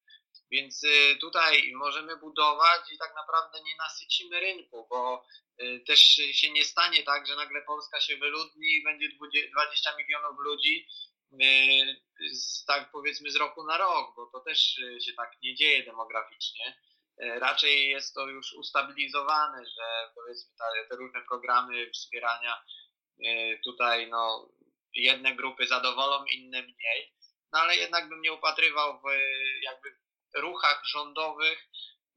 Więc 0.51 0.85
y, 0.85 1.17
tutaj 1.21 1.73
możemy 1.73 2.17
budować 2.17 2.93
i 2.93 2.99
tak 2.99 3.15
naprawdę 3.15 3.63
nie 3.63 3.77
nasycimy 3.77 4.41
rynku, 4.41 4.87
bo 4.91 5.25
y, 5.63 5.83
też 5.87 6.01
się 6.33 6.53
nie 6.53 6.65
stanie 6.65 7.03
tak, 7.03 7.27
że 7.27 7.37
nagle 7.37 7.63
Polska 7.63 8.01
się 8.01 8.17
wyludni 8.17 8.75
i 8.75 8.83
będzie 8.83 9.09
20 9.53 9.97
milionów 9.97 10.39
ludzi 10.39 10.87
y, 11.33 11.37
tak 12.67 12.91
powiedzmy 12.93 13.31
z 13.31 13.37
roku 13.37 13.67
na 13.67 13.79
rok, 13.79 14.17
bo 14.17 14.27
to 14.27 14.41
też 14.41 14.81
się 15.01 15.13
tak 15.17 15.33
nie 15.43 15.55
dzieje 15.55 15.85
demograficznie. 15.85 16.77
Raczej 17.23 17.89
jest 17.89 18.15
to 18.15 18.29
już 18.29 18.53
ustabilizowane, 18.53 19.65
że 19.67 20.11
powiedzmy 20.15 20.53
te, 20.59 20.89
te 20.89 20.97
różne 20.97 21.21
programy 21.29 21.91
wspierania 21.91 22.63
E, 23.27 23.59
tutaj 23.59 24.09
no, 24.09 24.49
jedne 24.95 25.35
grupy 25.35 25.67
zadowolą, 25.67 26.25
inne 26.25 26.63
mniej. 26.63 27.15
No 27.53 27.59
ale 27.59 27.77
jednak 27.77 28.09
bym 28.09 28.21
nie 28.21 28.33
upatrywał 28.33 29.01
w 29.01 29.05
jakby 29.63 29.89
ruchach 30.35 30.83
rządowych 30.85 31.69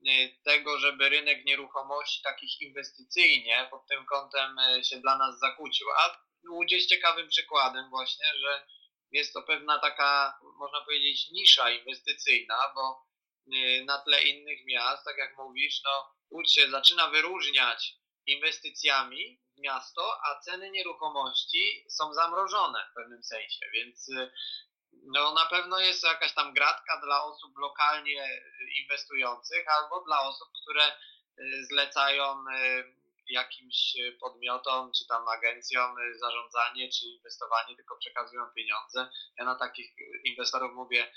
e, 0.07 0.29
tego, 0.43 0.79
żeby 0.79 1.09
rynek 1.09 1.45
nieruchomości 1.45 2.21
takich 2.23 2.61
inwestycyjnie 2.61 3.67
pod 3.71 3.87
tym 3.87 4.05
kątem 4.05 4.59
e, 4.59 4.83
się 4.83 4.97
dla 4.97 5.17
nas 5.17 5.39
zakłócił. 5.39 5.87
A 5.91 6.23
Łódź 6.49 6.71
jest 6.71 6.89
ciekawym 6.89 7.27
przykładem 7.27 7.89
właśnie, 7.89 8.25
że 8.35 8.67
jest 9.11 9.33
to 9.33 9.41
pewna 9.41 9.79
taka, 9.79 10.39
można 10.59 10.81
powiedzieć, 10.81 11.29
nisza 11.31 11.71
inwestycyjna, 11.71 12.71
bo 12.75 13.05
na 13.85 13.97
tle 13.97 14.23
innych 14.23 14.65
miast, 14.65 15.05
tak 15.05 15.17
jak 15.17 15.37
mówisz, 15.37 15.81
no 15.83 16.13
Łódź 16.33 16.53
się 16.53 16.69
zaczyna 16.69 17.09
wyróżniać 17.09 17.95
inwestycjami, 18.25 19.41
miasto, 19.57 20.17
a 20.23 20.39
ceny 20.39 20.71
nieruchomości 20.71 21.85
są 21.89 22.13
zamrożone 22.13 22.87
w 22.91 22.95
pewnym 22.95 23.23
sensie, 23.23 23.65
więc 23.73 24.09
y, 24.09 24.31
no, 24.91 25.33
na 25.33 25.45
pewno 25.45 25.79
jest 25.79 26.03
jakaś 26.03 26.33
tam 26.33 26.53
gratka 26.53 27.01
dla 27.03 27.23
osób 27.23 27.57
lokalnie 27.57 28.41
inwestujących 28.81 29.67
albo 29.67 30.03
dla 30.03 30.21
osób, 30.21 30.49
które 30.61 30.87
y, 30.87 31.65
zlecają 31.65 32.45
y, 32.47 33.02
jakimś 33.33 33.93
podmiotom 34.19 34.91
czy 34.97 35.07
tam 35.07 35.27
agencjom 35.27 35.95
zarządzanie 36.19 36.89
czy 36.89 37.05
inwestowanie, 37.05 37.75
tylko 37.75 37.97
przekazują 37.97 38.45
pieniądze. 38.55 39.09
Ja 39.37 39.45
na 39.45 39.55
takich 39.55 39.91
inwestorów 40.23 40.73
mówię 40.73 41.11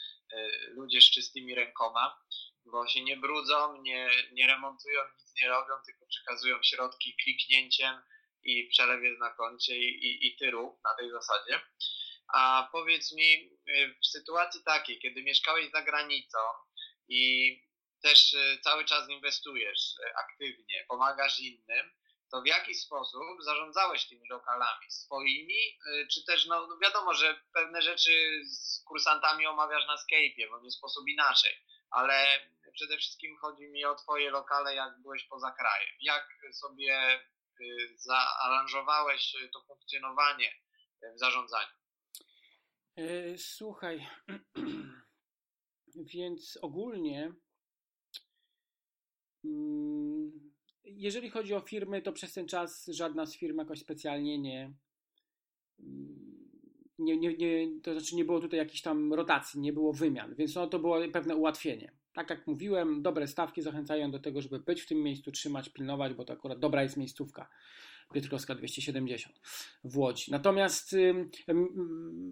ludzie 0.69 1.01
z 1.01 1.11
czystymi 1.11 1.55
rękoma, 1.55 2.21
bo 2.65 2.87
się 2.87 3.05
nie 3.05 3.17
brudzą, 3.17 3.83
nie, 3.83 4.11
nie 4.33 4.47
remontują, 4.47 5.01
nic 5.19 5.35
nie 5.43 5.49
robią, 5.49 5.75
tylko 5.87 6.07
przekazują 6.07 6.63
środki 6.63 7.17
kliknięciem 7.25 8.03
i 8.45 8.69
przelew 8.69 9.03
jest 9.03 9.21
na 9.21 9.31
koncie 9.31 9.77
i, 9.79 10.07
i, 10.07 10.27
i 10.27 10.37
ty 10.37 10.51
rób 10.51 10.81
na 10.85 10.95
tej 10.95 11.11
zasadzie. 11.11 11.61
A 12.35 12.69
powiedz 12.73 13.13
mi, 13.13 13.51
w 14.03 14.07
sytuacji 14.07 14.63
takiej, 14.65 14.99
kiedy 14.99 15.23
mieszkałeś 15.23 15.71
za 15.71 15.83
granicą 15.83 16.39
i 17.09 17.53
też 18.03 18.37
cały 18.63 18.85
czas 18.85 19.09
inwestujesz 19.09 19.95
aktywnie, 20.17 20.85
pomagasz 20.89 21.41
innym, 21.41 21.91
to 22.31 22.43
w 22.43 22.47
jaki 22.47 22.75
sposób 22.75 23.23
zarządzałeś 23.41 24.09
tymi 24.09 24.29
lokalami? 24.29 24.91
Swoimi, 24.91 25.79
czy 26.13 26.25
też, 26.25 26.47
no, 26.47 26.67
no 26.67 26.79
wiadomo, 26.79 27.15
że 27.15 27.41
pewne 27.53 27.83
rzeczy 27.83 28.43
z 28.45 28.83
kursantami 28.85 29.47
omawiasz 29.47 29.87
na 29.87 29.97
Skype'ie, 29.97 30.51
bo 30.51 30.61
nie 30.61 30.71
sposób 30.71 31.09
inaczej, 31.09 31.53
ale 31.91 32.27
przede 32.73 32.97
wszystkim 32.97 33.37
chodzi 33.39 33.69
mi 33.69 33.85
o 33.85 33.95
Twoje 33.95 34.31
lokale, 34.31 34.75
jak 34.75 35.03
byłeś 35.03 35.25
poza 35.25 35.51
krajem. 35.51 35.97
Jak 36.01 36.29
sobie 36.53 37.21
Y, 37.61 37.99
zaaranżowałeś 37.99 39.35
y, 39.35 39.49
to 39.49 39.61
funkcjonowanie 39.61 40.51
y, 41.03 41.13
w 41.15 41.19
zarządzaniu? 41.19 41.73
E, 42.97 43.39
słuchaj, 43.39 44.07
więc 46.15 46.59
ogólnie, 46.63 47.33
mm, 49.45 50.06
jeżeli 50.87 51.31
chodzi 51.31 51.55
o 51.55 51.61
firmy, 51.61 52.03
to 52.03 52.13
przez 52.13 52.33
ten 52.33 52.47
czas 52.47 52.87
żadna 52.87 53.27
z 53.27 53.37
firm 53.37 53.59
jakoś 53.59 53.79
specjalnie 53.79 54.39
nie, 54.39 54.73
nie, 56.99 57.17
nie, 57.17 57.37
nie, 57.37 57.81
to 57.83 57.93
znaczy 57.93 58.17
nie 58.17 58.25
było 58.25 58.41
tutaj 58.41 58.59
jakiejś 58.59 58.83
tam 58.83 59.15
rotacji, 59.15 59.61
nie 59.61 59.73
było 59.73 59.93
wymian, 59.93 60.35
więc 60.35 60.55
no 60.55 60.67
to 60.67 60.79
było 60.79 60.99
pewne 61.13 61.37
ułatwienie. 61.37 61.93
tak 62.13 62.31
jak 62.31 62.47
mówiłem, 62.47 63.03
dobre 63.03 63.27
stawki 63.27 63.63
zachęcają 63.63 64.11
do 64.11 64.19
tego, 64.19 64.41
żeby 64.41 64.59
być 64.59 64.83
w 64.83 64.87
tym 64.87 65.03
miejscu, 65.03 65.33
trzymać, 65.33 65.69
pilnować, 65.69 66.15
bo 66.15 66.25
to 66.25 66.33
akurat 66.33 66.59
dobra 66.59 66.83
jest 66.83 66.97
miejscówka. 66.97 67.49
Piotrkowska 68.15 68.55
270 68.55 69.41
w 69.85 69.99
Łodzi. 69.99 70.31
Natomiast 70.31 70.97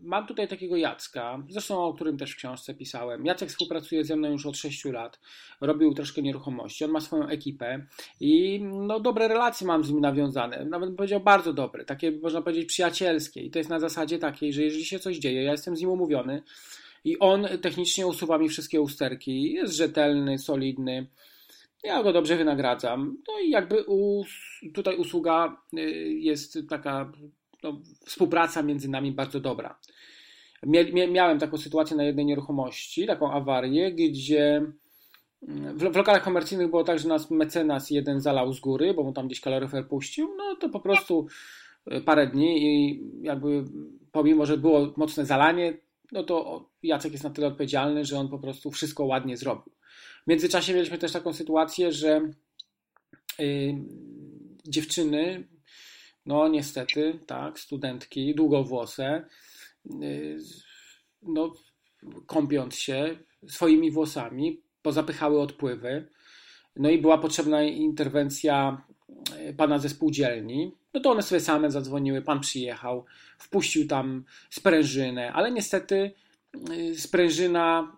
mam 0.02 0.26
tutaj 0.26 0.48
takiego 0.48 0.76
Jacka, 0.76 1.42
zresztą 1.48 1.84
o 1.84 1.94
którym 1.94 2.18
też 2.18 2.32
w 2.32 2.36
książce 2.36 2.74
pisałem. 2.74 3.26
Jacek 3.26 3.48
współpracuje 3.48 4.04
ze 4.04 4.16
mną 4.16 4.30
już 4.30 4.46
od 4.46 4.56
6 4.56 4.84
lat, 4.84 5.20
robił 5.60 5.94
troszkę 5.94 6.22
nieruchomości, 6.22 6.84
on 6.84 6.90
ma 6.90 7.00
swoją 7.00 7.28
ekipę 7.28 7.86
i 8.20 8.60
no, 8.62 9.00
dobre 9.00 9.28
relacje 9.28 9.66
mam 9.66 9.84
z 9.84 9.90
nim 9.90 10.00
nawiązane, 10.00 10.64
nawet 10.64 10.88
bym 10.88 10.96
powiedział 10.96 11.20
bardzo 11.20 11.52
dobre, 11.52 11.84
takie 11.84 12.12
można 12.12 12.42
powiedzieć 12.42 12.68
przyjacielskie 12.68 13.40
i 13.40 13.50
to 13.50 13.58
jest 13.58 13.70
na 13.70 13.80
zasadzie 13.80 14.18
takiej, 14.18 14.52
że 14.52 14.62
jeżeli 14.62 14.84
się 14.84 14.98
coś 14.98 15.16
dzieje, 15.16 15.42
ja 15.42 15.52
jestem 15.52 15.76
z 15.76 15.80
nim 15.80 15.90
umówiony, 15.90 16.42
i 17.04 17.18
on 17.18 17.48
technicznie 17.62 18.06
usuwa 18.06 18.38
mi 18.38 18.48
wszystkie 18.48 18.80
usterki. 18.80 19.52
Jest 19.52 19.74
rzetelny, 19.74 20.38
solidny. 20.38 21.06
Ja 21.84 22.02
go 22.02 22.12
dobrze 22.12 22.36
wynagradzam. 22.36 23.16
No 23.28 23.40
i 23.40 23.50
jakby 23.50 23.82
us 23.82 24.26
tutaj 24.74 24.96
usługa 24.96 25.56
y, 25.78 25.80
jest 26.12 26.58
taka, 26.68 27.12
no, 27.62 27.80
współpraca 28.06 28.62
między 28.62 28.90
nami 28.90 29.12
bardzo 29.12 29.40
dobra. 29.40 29.78
Miałem 31.12 31.38
taką 31.38 31.58
sytuację 31.58 31.96
na 31.96 32.04
jednej 32.04 32.26
nieruchomości, 32.26 33.06
taką 33.06 33.32
awarię, 33.32 33.92
gdzie 33.92 34.66
mm, 35.48 35.78
w, 35.78 35.82
w 35.82 35.96
lokalach 35.96 36.24
komercyjnych 36.24 36.70
było 36.70 36.84
tak, 36.84 36.98
że 36.98 37.08
nas 37.08 37.30
mecenas 37.30 37.90
jeden 37.90 38.20
zalał 38.20 38.52
z 38.52 38.60
góry, 38.60 38.94
bo 38.94 39.02
mu 39.02 39.12
tam 39.12 39.26
gdzieś 39.26 39.40
kaloryfer 39.40 39.88
puścił, 39.88 40.28
no 40.36 40.56
to 40.60 40.68
po 40.68 40.80
prostu 40.80 41.26
y, 41.92 42.00
parę 42.00 42.26
dni 42.26 42.64
i 42.64 43.02
jakby 43.22 43.64
pomimo, 44.12 44.46
że 44.46 44.58
było 44.58 44.92
mocne 44.96 45.26
zalanie, 45.26 45.78
no 46.12 46.22
to 46.22 46.68
Jacek 46.82 47.12
jest 47.12 47.24
na 47.24 47.30
tyle 47.30 47.46
odpowiedzialny, 47.46 48.04
że 48.04 48.18
on 48.18 48.28
po 48.28 48.38
prostu 48.38 48.70
wszystko 48.70 49.04
ładnie 49.04 49.36
zrobił. 49.36 49.72
W 50.26 50.30
międzyczasie 50.30 50.74
mieliśmy 50.74 50.98
też 50.98 51.12
taką 51.12 51.32
sytuację, 51.32 51.92
że 51.92 52.20
yy, 53.38 53.74
dziewczyny, 54.68 55.48
no 56.26 56.48
niestety, 56.48 57.18
tak, 57.26 57.60
studentki, 57.60 58.34
długowłose, 58.34 59.24
yy, 59.84 60.38
no, 61.22 61.52
kąpiąc 62.26 62.76
się 62.76 63.16
swoimi 63.48 63.90
włosami, 63.90 64.62
pozapychały 64.82 65.40
odpływy. 65.40 66.08
No 66.76 66.90
i 66.90 66.98
była 66.98 67.18
potrzebna 67.18 67.62
interwencja 67.62 68.82
y, 69.48 69.54
pana 69.54 69.78
ze 69.78 69.88
spółdzielni. 69.88 70.72
No 70.94 71.00
to 71.00 71.10
one 71.10 71.22
sobie 71.22 71.40
same 71.40 71.70
zadzwoniły, 71.70 72.22
pan 72.22 72.40
przyjechał, 72.40 73.04
wpuścił 73.38 73.86
tam 73.86 74.24
sprężynę, 74.50 75.32
ale 75.32 75.50
niestety 75.50 76.12
y, 76.70 77.00
sprężyna 77.00 77.94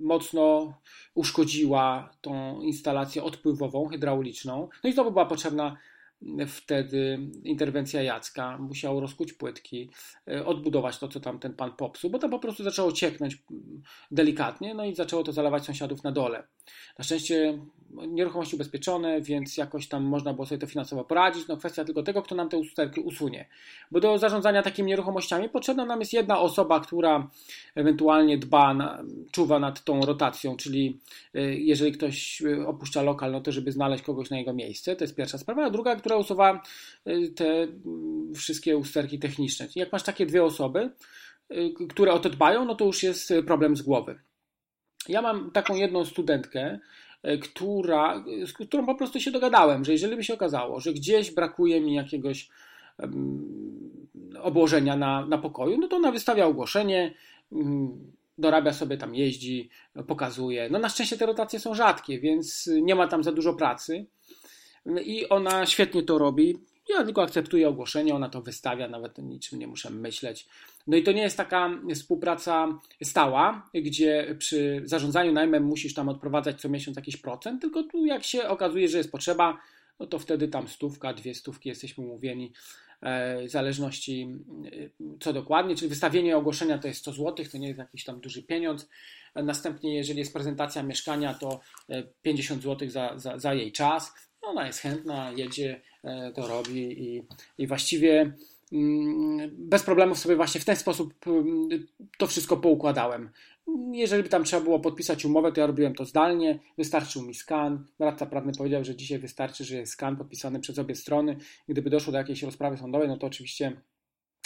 mocno 0.00 0.74
uszkodziła 1.14 2.10
tą 2.20 2.60
instalację 2.60 3.22
odpływową, 3.22 3.88
hydrauliczną. 3.88 4.68
No 4.84 4.90
i 4.90 4.92
znowu 4.92 5.10
była 5.10 5.26
potrzebna 5.26 5.76
wtedy 6.46 7.18
interwencja 7.44 8.02
Jacka. 8.02 8.58
Musiał 8.58 9.00
rozkuć 9.00 9.32
płytki, 9.32 9.90
e, 10.28 10.46
odbudować 10.46 10.98
to, 10.98 11.08
co 11.08 11.20
tam 11.20 11.38
ten 11.38 11.54
pan 11.54 11.72
popsuł, 11.72 12.10
bo 12.10 12.18
tam 12.18 12.30
po 12.30 12.38
prostu 12.38 12.64
zaczęło 12.64 12.92
cieknąć 12.92 13.42
delikatnie, 14.10 14.74
no 14.74 14.84
i 14.84 14.94
zaczęło 14.94 15.22
to 15.22 15.32
zalewać 15.32 15.64
sąsiadów 15.64 16.04
na 16.04 16.12
dole. 16.12 16.46
Na 16.98 17.04
szczęście 17.04 17.58
nieruchomości 17.90 18.56
ubezpieczone, 18.56 19.20
więc 19.20 19.56
jakoś 19.56 19.88
tam 19.88 20.04
można 20.04 20.34
było 20.34 20.46
sobie 20.46 20.58
to 20.58 20.66
finansowo 20.66 21.04
poradzić. 21.04 21.48
No 21.48 21.56
kwestia 21.56 21.84
tylko 21.84 22.02
tego, 22.02 22.22
kto 22.22 22.34
nam 22.34 22.48
te 22.48 22.58
usterki 22.58 23.00
usunie. 23.00 23.48
Bo 23.90 24.00
do 24.00 24.18
zarządzania 24.18 24.62
takimi 24.62 24.88
nieruchomościami 24.88 25.48
potrzebna 25.48 25.84
nam 25.84 26.00
jest 26.00 26.12
jedna 26.12 26.40
osoba, 26.40 26.80
która 26.80 27.30
ewentualnie 27.74 28.38
dba, 28.38 28.74
na, 28.74 29.02
czuwa 29.32 29.58
nad 29.58 29.84
tą 29.84 30.00
rotacją, 30.00 30.56
czyli 30.56 31.00
e, 31.34 31.40
jeżeli 31.54 31.92
ktoś 31.92 32.42
e, 32.42 32.66
opuszcza 32.66 33.02
lokal, 33.02 33.32
no 33.32 33.40
to 33.40 33.52
żeby 33.52 33.72
znaleźć 33.72 34.04
kogoś 34.04 34.30
na 34.30 34.38
jego 34.38 34.52
miejsce, 34.52 34.96
to 34.96 35.04
jest 35.04 35.16
pierwsza 35.16 35.38
sprawa. 35.38 35.64
A 35.64 35.70
druga, 35.70 35.96
która 36.04 36.16
usuwa 36.16 36.62
e, 37.04 37.28
te 37.28 37.66
wszystkie 38.34 38.76
usterki 38.76 39.18
techniczne. 39.18 39.68
Jak 39.76 39.92
masz 39.92 40.02
takie 40.02 40.26
dwie 40.26 40.44
osoby, 40.44 40.90
które 41.88 42.12
o 42.12 42.18
to 42.18 42.30
dbają, 42.30 42.64
no 42.64 42.74
to 42.74 42.84
już 42.84 43.02
jest 43.02 43.32
problem 43.46 43.76
z 43.76 43.82
głowy. 43.82 44.20
Ja 45.08 45.22
mam 45.22 45.50
taką 45.50 45.74
jedną 45.74 46.04
studentkę, 46.04 46.78
która, 47.42 48.24
z 48.46 48.52
którą 48.52 48.86
po 48.86 48.94
prostu 48.94 49.20
się 49.20 49.30
dogadałem, 49.30 49.84
że 49.84 49.92
jeżeli 49.92 50.16
by 50.16 50.24
się 50.24 50.34
okazało, 50.34 50.80
że 50.80 50.92
gdzieś 50.92 51.30
brakuje 51.30 51.80
mi 51.80 51.94
jakiegoś 51.94 52.48
obłożenia 54.42 54.96
na, 54.96 55.26
na 55.26 55.38
pokoju, 55.38 55.78
no 55.78 55.88
to 55.88 55.96
ona 55.96 56.12
wystawia 56.12 56.46
ogłoszenie, 56.46 57.14
mm, 57.52 58.12
dorabia 58.38 58.72
sobie 58.72 58.96
tam, 58.96 59.14
jeździ, 59.14 59.70
pokazuje. 60.06 60.68
No 60.70 60.78
na 60.78 60.88
szczęście 60.88 61.16
te 61.16 61.26
rotacje 61.26 61.60
są 61.60 61.74
rzadkie, 61.74 62.20
więc 62.20 62.70
nie 62.82 62.94
ma 62.94 63.06
tam 63.06 63.24
za 63.24 63.32
dużo 63.32 63.54
pracy 63.54 64.06
i 65.04 65.28
ona 65.28 65.66
świetnie 65.66 66.02
to 66.02 66.18
robi. 66.18 66.58
Ja 66.88 67.04
tylko 67.04 67.22
akceptuję 67.22 67.68
ogłoszenie, 67.68 68.14
ona 68.14 68.28
to 68.28 68.42
wystawia, 68.42 68.88
nawet 68.88 69.18
niczym 69.18 69.58
nie 69.58 69.66
muszę 69.66 69.90
myśleć. 69.90 70.46
No 70.86 70.96
i 70.96 71.02
to 71.02 71.12
nie 71.12 71.22
jest 71.22 71.36
taka 71.36 71.70
współpraca 71.94 72.78
stała, 73.02 73.70
gdzie 73.74 74.36
przy 74.38 74.82
zarządzaniu 74.84 75.32
najmem 75.32 75.64
musisz 75.64 75.94
tam 75.94 76.08
odprowadzać 76.08 76.60
co 76.60 76.68
miesiąc 76.68 76.96
jakiś 76.96 77.16
procent, 77.16 77.60
tylko 77.60 77.82
tu 77.82 78.06
jak 78.06 78.24
się 78.24 78.48
okazuje, 78.48 78.88
że 78.88 78.98
jest 78.98 79.12
potrzeba, 79.12 79.58
no 80.00 80.06
to 80.06 80.18
wtedy 80.18 80.48
tam 80.48 80.68
stówka, 80.68 81.14
dwie 81.14 81.34
stówki 81.34 81.68
jesteśmy 81.68 82.04
umówieni 82.04 82.52
e, 83.00 83.46
w 83.46 83.50
zależności 83.50 84.28
e, 84.66 85.16
co 85.20 85.32
dokładnie, 85.32 85.76
czyli 85.76 85.88
wystawienie 85.88 86.36
ogłoszenia 86.36 86.78
to 86.78 86.88
jest 86.88 87.00
100 87.00 87.12
zł, 87.12 87.46
to 87.52 87.58
nie 87.58 87.68
jest 87.68 87.78
jakiś 87.78 88.04
tam 88.04 88.20
duży 88.20 88.42
pieniądz. 88.42 88.88
Następnie, 89.34 89.96
jeżeli 89.96 90.18
jest 90.18 90.32
prezentacja 90.32 90.82
mieszkania, 90.82 91.34
to 91.34 91.60
50 92.22 92.60
e, 92.60 92.62
zł 92.62 92.90
za, 92.90 93.18
za, 93.18 93.38
za 93.38 93.54
jej 93.54 93.72
czas. 93.72 94.12
Ona 94.46 94.66
jest 94.66 94.78
chętna, 94.78 95.32
jedzie, 95.36 95.80
to 96.34 96.48
robi 96.48 97.02
i, 97.02 97.26
i 97.58 97.66
właściwie 97.66 98.34
Mm, 98.74 99.50
bez 99.58 99.82
problemów 99.82 100.18
sobie 100.18 100.36
właśnie 100.36 100.60
w 100.60 100.64
ten 100.64 100.76
sposób 100.76 101.14
mm, 101.26 101.68
to 102.18 102.26
wszystko 102.26 102.56
poukładałem. 102.56 103.30
Jeżeli 103.92 104.22
by 104.22 104.28
tam 104.28 104.44
trzeba 104.44 104.62
było 104.62 104.80
podpisać 104.80 105.24
umowę, 105.24 105.52
to 105.52 105.60
ja 105.60 105.66
robiłem 105.66 105.94
to 105.94 106.04
zdalnie, 106.04 106.58
wystarczył 106.78 107.22
mi 107.22 107.34
skan. 107.34 107.86
Radca 107.98 108.26
prawny 108.26 108.52
powiedział, 108.58 108.84
że 108.84 108.96
dzisiaj 108.96 109.18
wystarczy, 109.18 109.64
że 109.64 109.76
jest 109.76 109.92
skan 109.92 110.16
podpisany 110.16 110.60
przez 110.60 110.78
obie 110.78 110.94
strony. 110.94 111.36
Gdyby 111.68 111.90
doszło 111.90 112.12
do 112.12 112.18
jakiejś 112.18 112.42
rozprawy 112.42 112.76
sądowej, 112.76 113.08
no 113.08 113.16
to 113.16 113.26
oczywiście 113.26 113.80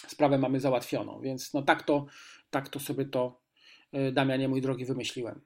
sprawę 0.06 0.38
mamy 0.38 0.60
załatwioną. 0.60 1.20
Więc 1.20 1.54
no 1.54 1.62
tak 1.62 1.82
to, 1.82 2.06
tak 2.50 2.68
to 2.68 2.80
sobie 2.80 3.04
to, 3.04 3.40
y, 3.94 4.12
Damianie, 4.12 4.48
mój 4.48 4.60
drogi, 4.60 4.84
wymyśliłem. 4.84 5.40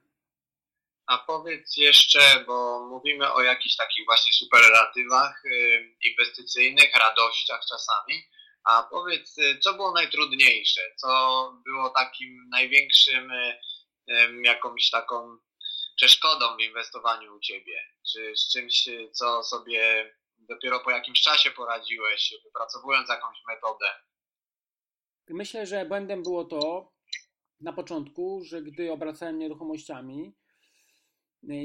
A 1.07 1.19
powiedz 1.19 1.77
jeszcze, 1.77 2.45
bo 2.47 2.87
mówimy 2.89 3.33
o 3.33 3.43
jakichś 3.43 3.77
takich 3.77 4.05
właśnie 4.05 4.33
superlatywach 4.33 5.45
y, 5.45 5.97
inwestycyjnych, 6.05 6.97
radościach 6.97 7.61
czasami, 7.69 8.25
a 8.65 8.83
powiedz, 8.83 9.39
y, 9.39 9.59
co 9.59 9.75
było 9.75 9.93
najtrudniejsze? 9.93 10.81
Co 10.97 11.53
było 11.65 11.91
takim 11.91 12.49
największym 12.49 13.31
y, 13.31 13.59
jakąś 14.43 14.91
taką 14.91 15.39
przeszkodą 15.97 16.57
w 16.57 16.61
inwestowaniu 16.61 17.37
u 17.37 17.41
Ciebie? 17.41 17.85
Czy 18.13 18.37
z 18.37 18.53
czymś, 18.53 18.89
co 19.13 19.43
sobie 19.43 20.15
dopiero 20.39 20.81
po 20.81 20.91
jakimś 20.91 21.23
czasie 21.23 21.51
poradziłeś, 21.51 22.35
wypracowując 22.45 23.09
jakąś 23.09 23.37
metodę? 23.49 23.87
Myślę, 25.29 25.67
że 25.67 25.85
błędem 25.85 26.23
było 26.23 26.45
to 26.45 26.93
na 27.61 27.73
początku, 27.73 28.43
że 28.45 28.63
gdy 28.63 28.93
obracałem 28.93 29.39
nieruchomościami, 29.39 30.33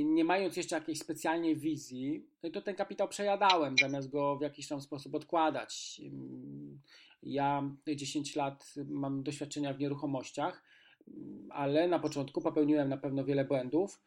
nie 0.03 0.23
mając 0.23 0.57
jeszcze 0.57 0.75
jakiejś 0.75 0.99
specjalnej 0.99 1.55
wizji, 1.55 2.25
no 2.43 2.49
to 2.49 2.61
ten 2.61 2.75
kapitał 2.75 3.07
przejadałem, 3.07 3.75
zamiast 3.81 4.09
go 4.09 4.37
w 4.37 4.41
jakiś 4.41 4.67
tam 4.67 4.81
sposób 4.81 5.15
odkładać. 5.15 6.01
Ja 7.23 7.71
10 7.95 8.35
lat 8.35 8.73
mam 8.85 9.23
doświadczenia 9.23 9.73
w 9.73 9.79
nieruchomościach, 9.79 10.63
ale 11.49 11.87
na 11.87 11.99
początku 11.99 12.41
popełniłem 12.41 12.89
na 12.89 12.97
pewno 12.97 13.25
wiele 13.25 13.45
błędów, 13.45 14.01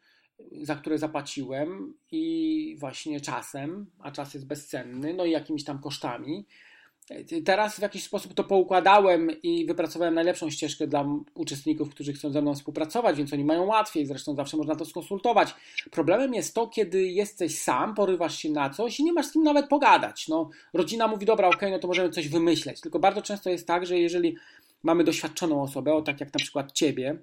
za 0.61 0.75
które 0.75 0.97
zapłaciłem 0.97 1.93
i 2.11 2.75
właśnie 2.79 3.21
czasem, 3.21 3.85
a 3.99 4.11
czas 4.11 4.33
jest 4.33 4.47
bezcenny, 4.47 5.13
no 5.13 5.25
i 5.25 5.31
jakimiś 5.31 5.63
tam 5.63 5.81
kosztami. 5.81 6.45
Teraz 7.45 7.75
w 7.75 7.81
jakiś 7.81 8.03
sposób 8.03 8.33
to 8.33 8.43
poukładałem 8.43 9.41
i 9.43 9.65
wypracowałem 9.65 10.13
najlepszą 10.13 10.49
ścieżkę 10.49 10.87
dla 10.87 11.05
uczestników, 11.33 11.89
którzy 11.89 12.13
chcą 12.13 12.31
ze 12.31 12.41
mną 12.41 12.55
współpracować, 12.55 13.17
więc 13.17 13.33
oni 13.33 13.43
mają 13.43 13.65
łatwiej, 13.65 14.05
zresztą 14.05 14.35
zawsze 14.35 14.57
można 14.57 14.75
to 14.75 14.85
skonsultować. 14.85 15.55
Problemem 15.91 16.33
jest 16.33 16.55
to, 16.55 16.67
kiedy 16.67 17.07
jesteś 17.07 17.59
sam, 17.59 17.95
porywasz 17.95 18.37
się 18.37 18.49
na 18.49 18.69
coś 18.69 18.99
i 18.99 19.03
nie 19.03 19.13
masz 19.13 19.25
z 19.25 19.31
kim 19.31 19.43
nawet 19.43 19.67
pogadać. 19.67 20.27
No, 20.27 20.49
rodzina 20.73 21.07
mówi, 21.07 21.25
dobra, 21.25 21.47
okej, 21.47 21.57
okay, 21.57 21.71
no 21.71 21.79
to 21.79 21.87
możemy 21.87 22.09
coś 22.09 22.29
wymyśleć. 22.29 22.81
Tylko 22.81 22.99
bardzo 22.99 23.21
często 23.21 23.49
jest 23.49 23.67
tak, 23.67 23.85
że 23.85 23.99
jeżeli 23.99 24.35
mamy 24.83 25.03
doświadczoną 25.03 25.61
osobę, 25.61 25.93
o 25.93 26.01
tak 26.01 26.19
jak 26.19 26.33
na 26.33 26.39
przykład 26.39 26.71
ciebie, 26.71 27.17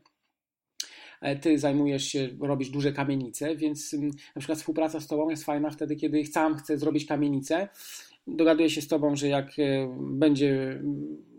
e, 1.20 1.36
ty 1.36 1.58
zajmujesz 1.58 2.04
się, 2.04 2.28
robisz 2.40 2.70
duże 2.70 2.92
kamienice, 2.92 3.56
więc 3.56 3.94
mm, 3.94 4.10
na 4.36 4.40
przykład 4.40 4.58
współpraca 4.58 5.00
z 5.00 5.06
tobą 5.06 5.30
jest 5.30 5.44
fajna 5.44 5.70
wtedy, 5.70 5.96
kiedy 5.96 6.26
sam 6.26 6.56
chcę 6.56 6.78
zrobić 6.78 7.06
kamienicę 7.06 7.68
dogaduję 8.28 8.70
się 8.70 8.82
z 8.82 8.88
Tobą, 8.88 9.16
że 9.16 9.28
jak 9.28 9.58
e, 9.58 9.96
będzie, 10.00 10.82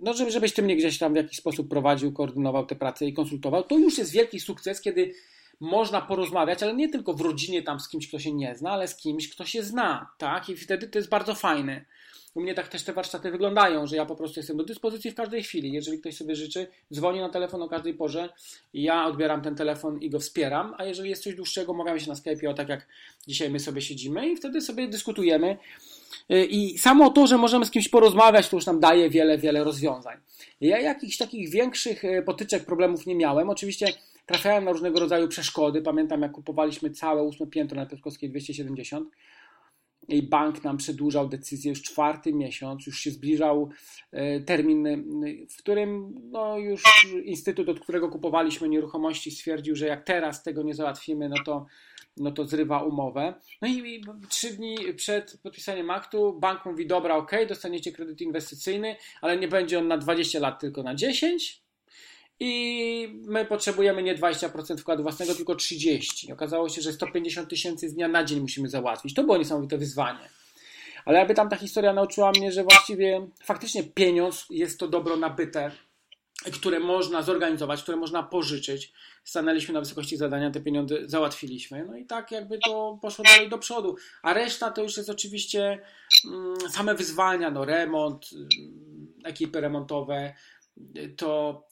no 0.01 0.13
żeby, 0.13 0.31
żebyś 0.31 0.53
Ty 0.53 0.61
mnie 0.61 0.75
gdzieś 0.75 0.97
tam 0.97 1.13
w 1.13 1.15
jakiś 1.15 1.37
sposób 1.37 1.69
prowadził, 1.69 2.13
koordynował 2.13 2.65
te 2.65 2.75
prace 2.75 3.05
i 3.05 3.13
konsultował, 3.13 3.63
to 3.63 3.77
już 3.77 3.97
jest 3.97 4.11
wielki 4.11 4.39
sukces, 4.39 4.81
kiedy 4.81 5.13
można 5.59 6.01
porozmawiać, 6.01 6.63
ale 6.63 6.73
nie 6.73 6.89
tylko 6.89 7.13
w 7.13 7.21
rodzinie 7.21 7.63
tam 7.63 7.79
z 7.79 7.89
kimś, 7.89 8.07
kto 8.07 8.19
się 8.19 8.33
nie 8.33 8.55
zna, 8.55 8.71
ale 8.71 8.87
z 8.87 8.95
kimś, 8.95 9.29
kto 9.29 9.45
się 9.45 9.63
zna, 9.63 10.11
tak? 10.17 10.49
I 10.49 10.55
wtedy 10.55 10.87
to 10.87 10.99
jest 10.99 11.09
bardzo 11.09 11.35
fajne. 11.35 11.85
U 12.33 12.41
mnie 12.41 12.53
tak 12.53 12.67
też 12.67 12.83
te 12.83 12.93
warsztaty 12.93 13.31
wyglądają, 13.31 13.87
że 13.87 13.95
ja 13.95 14.05
po 14.05 14.15
prostu 14.15 14.39
jestem 14.39 14.57
do 14.57 14.63
dyspozycji 14.63 15.11
w 15.11 15.15
każdej 15.15 15.43
chwili. 15.43 15.71
Jeżeli 15.71 15.99
ktoś 15.99 16.17
sobie 16.17 16.35
życzy, 16.35 16.67
dzwoni 16.93 17.19
na 17.19 17.29
telefon 17.29 17.61
o 17.61 17.69
każdej 17.69 17.93
porze, 17.93 18.29
ja 18.73 19.05
odbieram 19.05 19.41
ten 19.41 19.55
telefon 19.55 20.01
i 20.01 20.09
go 20.09 20.19
wspieram, 20.19 20.75
a 20.77 20.85
jeżeli 20.85 21.09
jest 21.09 21.23
coś 21.23 21.35
dłuższego, 21.35 21.71
omawiamy 21.71 21.99
się 21.99 22.09
na 22.09 22.15
Skype, 22.15 22.49
o 22.49 22.53
tak 22.53 22.69
jak 22.69 22.87
dzisiaj 23.27 23.49
my 23.49 23.59
sobie 23.59 23.81
siedzimy 23.81 24.29
i 24.29 24.35
wtedy 24.35 24.61
sobie 24.61 24.87
dyskutujemy. 24.87 25.57
Y, 26.31 26.45
I 26.45 26.77
samo 26.77 27.09
to, 27.09 27.27
że 27.27 27.37
możemy 27.37 27.65
z 27.65 27.71
kimś 27.71 27.89
porozmawiać, 27.89 28.49
to 28.49 28.57
już 28.57 28.65
nam 28.65 28.79
daje 28.79 29.09
wiele, 29.09 29.37
wiele 29.37 29.63
rozwiązań. 29.63 30.17
Ja 30.61 30.79
jakichś 30.79 31.17
takich 31.17 31.49
większych 31.49 32.03
y, 32.03 32.23
potyczek, 32.25 32.65
problemów 32.65 33.05
nie 33.05 33.15
miałem. 33.15 33.49
Oczywiście 33.49 33.87
trafiałem 34.25 34.65
na 34.65 34.71
różnego 34.71 34.99
rodzaju 34.99 35.27
przeszkody. 35.27 35.81
Pamiętam, 35.81 36.21
jak 36.21 36.31
kupowaliśmy 36.31 36.89
całe 36.89 37.23
ósme 37.23 37.47
piętro 37.47 37.75
na 37.75 37.85
Piotrkowskiej 37.85 38.29
270 38.29 39.09
i 39.09 39.15
bank 40.23 40.63
nam 40.63 40.77
przedłużał 40.77 41.29
decyzję 41.29 41.69
już 41.69 41.81
czwarty 41.81 42.33
miesiąc, 42.33 42.87
już 42.87 42.99
się 42.99 43.11
zbliżał 43.11 43.69
y, 44.13 44.43
termin, 44.45 44.87
w 45.49 45.57
którym 45.57 46.15
no, 46.31 46.57
już 46.57 46.83
instytut, 47.23 47.69
od 47.69 47.79
którego 47.79 48.09
kupowaliśmy 48.09 48.69
nieruchomości, 48.69 49.31
stwierdził, 49.31 49.75
że 49.75 49.87
jak 49.87 50.03
teraz 50.03 50.43
tego 50.43 50.63
nie 50.63 50.73
załatwimy, 50.73 51.29
no 51.29 51.35
to 51.45 51.65
no 52.17 52.31
to 52.31 52.45
zrywa 52.45 52.83
umowę. 52.83 53.33
No 53.61 53.67
i 53.67 54.03
trzy 54.29 54.53
dni 54.53 54.77
przed 54.95 55.39
podpisaniem 55.43 55.89
aktu 55.89 56.39
bank 56.39 56.65
mówi, 56.65 56.87
dobra, 56.87 57.15
ok, 57.15 57.31
dostaniecie 57.47 57.91
kredyt 57.91 58.21
inwestycyjny, 58.21 58.95
ale 59.21 59.37
nie 59.37 59.47
będzie 59.47 59.79
on 59.79 59.87
na 59.87 59.97
20 59.97 60.39
lat, 60.39 60.59
tylko 60.59 60.83
na 60.83 60.95
10 60.95 61.63
i 62.39 63.21
my 63.25 63.45
potrzebujemy 63.45 64.03
nie 64.03 64.15
20% 64.15 64.77
wkładu 64.77 65.03
własnego, 65.03 65.35
tylko 65.35 65.55
30. 65.55 66.33
Okazało 66.33 66.69
się, 66.69 66.81
że 66.81 66.93
150 66.93 67.49
tysięcy 67.49 67.89
z 67.89 67.93
dnia 67.93 68.07
na 68.07 68.23
dzień 68.23 68.39
musimy 68.39 68.69
załatwić. 68.69 69.13
To 69.13 69.23
było 69.23 69.37
niesamowite 69.37 69.77
wyzwanie. 69.77 70.29
Ale 71.05 71.19
jakby 71.19 71.33
tam 71.33 71.49
ta 71.49 71.55
historia 71.55 71.93
nauczyła 71.93 72.31
mnie, 72.31 72.51
że 72.51 72.63
właściwie 72.63 73.27
faktycznie 73.43 73.83
pieniądz 73.83 74.45
jest 74.49 74.79
to 74.79 74.87
dobro 74.87 75.17
nabyte, 75.17 75.71
które 76.53 76.79
można 76.79 77.21
zorganizować, 77.21 77.83
które 77.83 77.97
można 77.97 78.23
pożyczyć. 78.23 78.93
Stanęliśmy 79.23 79.73
na 79.73 79.79
wysokości 79.79 80.17
zadania, 80.17 80.51
te 80.51 80.61
pieniądze 80.61 80.95
załatwiliśmy. 81.05 81.85
No 81.85 81.97
i 81.97 82.05
tak 82.05 82.31
jakby 82.31 82.59
to 82.59 82.99
poszło 83.01 83.25
dalej 83.25 83.49
do 83.49 83.57
przodu. 83.57 83.95
A 84.23 84.33
reszta 84.33 84.71
to 84.71 84.83
już 84.83 84.97
jest 84.97 85.09
oczywiście 85.09 85.79
mm, 86.25 86.55
same 86.69 86.95
wyzwania, 86.95 87.51
no 87.51 87.65
remont, 87.65 88.29
mm, 88.33 88.49
ekipy 89.23 89.61
remontowe. 89.61 90.33
To 91.17 91.63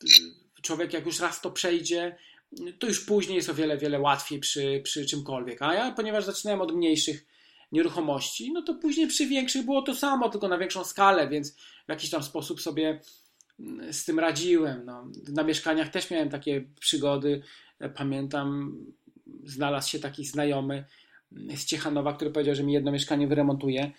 człowiek 0.62 0.94
jak 0.94 1.06
już 1.06 1.20
raz 1.20 1.42
to 1.42 1.52
przejdzie, 1.52 2.16
to 2.80 2.88
już 2.88 3.06
później 3.06 3.36
jest 3.36 3.50
o 3.50 3.54
wiele, 3.54 3.78
wiele 3.78 4.00
łatwiej 4.00 4.40
przy, 4.40 4.82
przy 4.84 5.06
czymkolwiek. 5.06 5.62
A 5.62 5.74
ja, 5.74 5.92
ponieważ 5.92 6.24
zaczynałem 6.24 6.62
od 6.62 6.76
mniejszych 6.76 7.26
nieruchomości, 7.72 8.52
no 8.54 8.62
to 8.62 8.76
później 8.76 9.08
przy 9.08 9.28
większych 9.28 9.66
było 9.66 9.82
to 9.82 9.96
samo, 9.96 10.30
tylko 10.30 10.48
na 10.48 10.58
większą 10.58 10.84
skalę, 10.84 11.30
więc 11.30 11.56
w 11.86 11.90
jakiś 11.90 12.10
tam 12.10 12.24
sposób 12.24 12.62
sobie 12.62 13.02
z 13.92 14.06
tym 14.06 14.20
radziłem. 14.20 14.86
No. 14.86 15.12
Na 15.28 15.44
mieszkaniach 15.44 15.90
też 15.90 16.12
miałem 16.12 16.30
takie 16.30 16.70
przygody. 16.80 17.42
Pamiętam, 17.96 18.78
znalazł 19.44 19.90
się 19.90 20.00
taki 20.00 20.26
znajomy 20.26 20.86
z 21.32 21.66
Ciechanowa, 21.66 22.14
który 22.14 22.32
powiedział, 22.32 22.56
że 22.56 22.64
mi 22.64 22.74
jedno 22.74 22.92
mieszkanie 22.92 23.28
wyremontuje. 23.28 23.92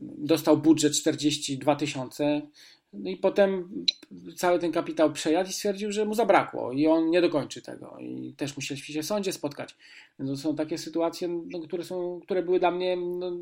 Dostał 0.00 0.58
budżet 0.58 0.92
42 0.92 1.76
tysiące. 1.76 2.42
No 2.92 3.10
i 3.10 3.16
potem 3.16 3.68
cały 4.36 4.58
ten 4.58 4.72
kapitał 4.72 5.12
przejadł 5.12 5.50
i 5.50 5.52
stwierdził, 5.52 5.92
że 5.92 6.04
mu 6.04 6.14
zabrakło 6.14 6.72
i 6.72 6.86
on 6.86 7.10
nie 7.10 7.20
dokończy 7.20 7.62
tego. 7.62 7.96
I 8.00 8.34
też 8.36 8.56
musieliśmy 8.56 8.94
się 8.94 9.02
w 9.02 9.06
sądzie 9.06 9.32
spotkać. 9.32 9.76
Więc 10.18 10.30
to 10.30 10.36
są 10.36 10.56
takie 10.56 10.78
sytuacje, 10.78 11.28
no, 11.28 11.60
które, 11.60 11.84
są, 11.84 12.20
które 12.22 12.42
były 12.42 12.60
dla 12.60 12.70
mnie 12.70 12.96
no, 12.96 13.32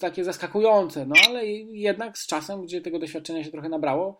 takie 0.00 0.24
zaskakujące. 0.24 1.06
No 1.06 1.14
ale 1.28 1.46
jednak 1.46 2.18
z 2.18 2.26
czasem, 2.26 2.62
gdzie 2.62 2.80
tego 2.80 2.98
doświadczenia 2.98 3.44
się 3.44 3.50
trochę 3.50 3.68
nabrało, 3.68 4.16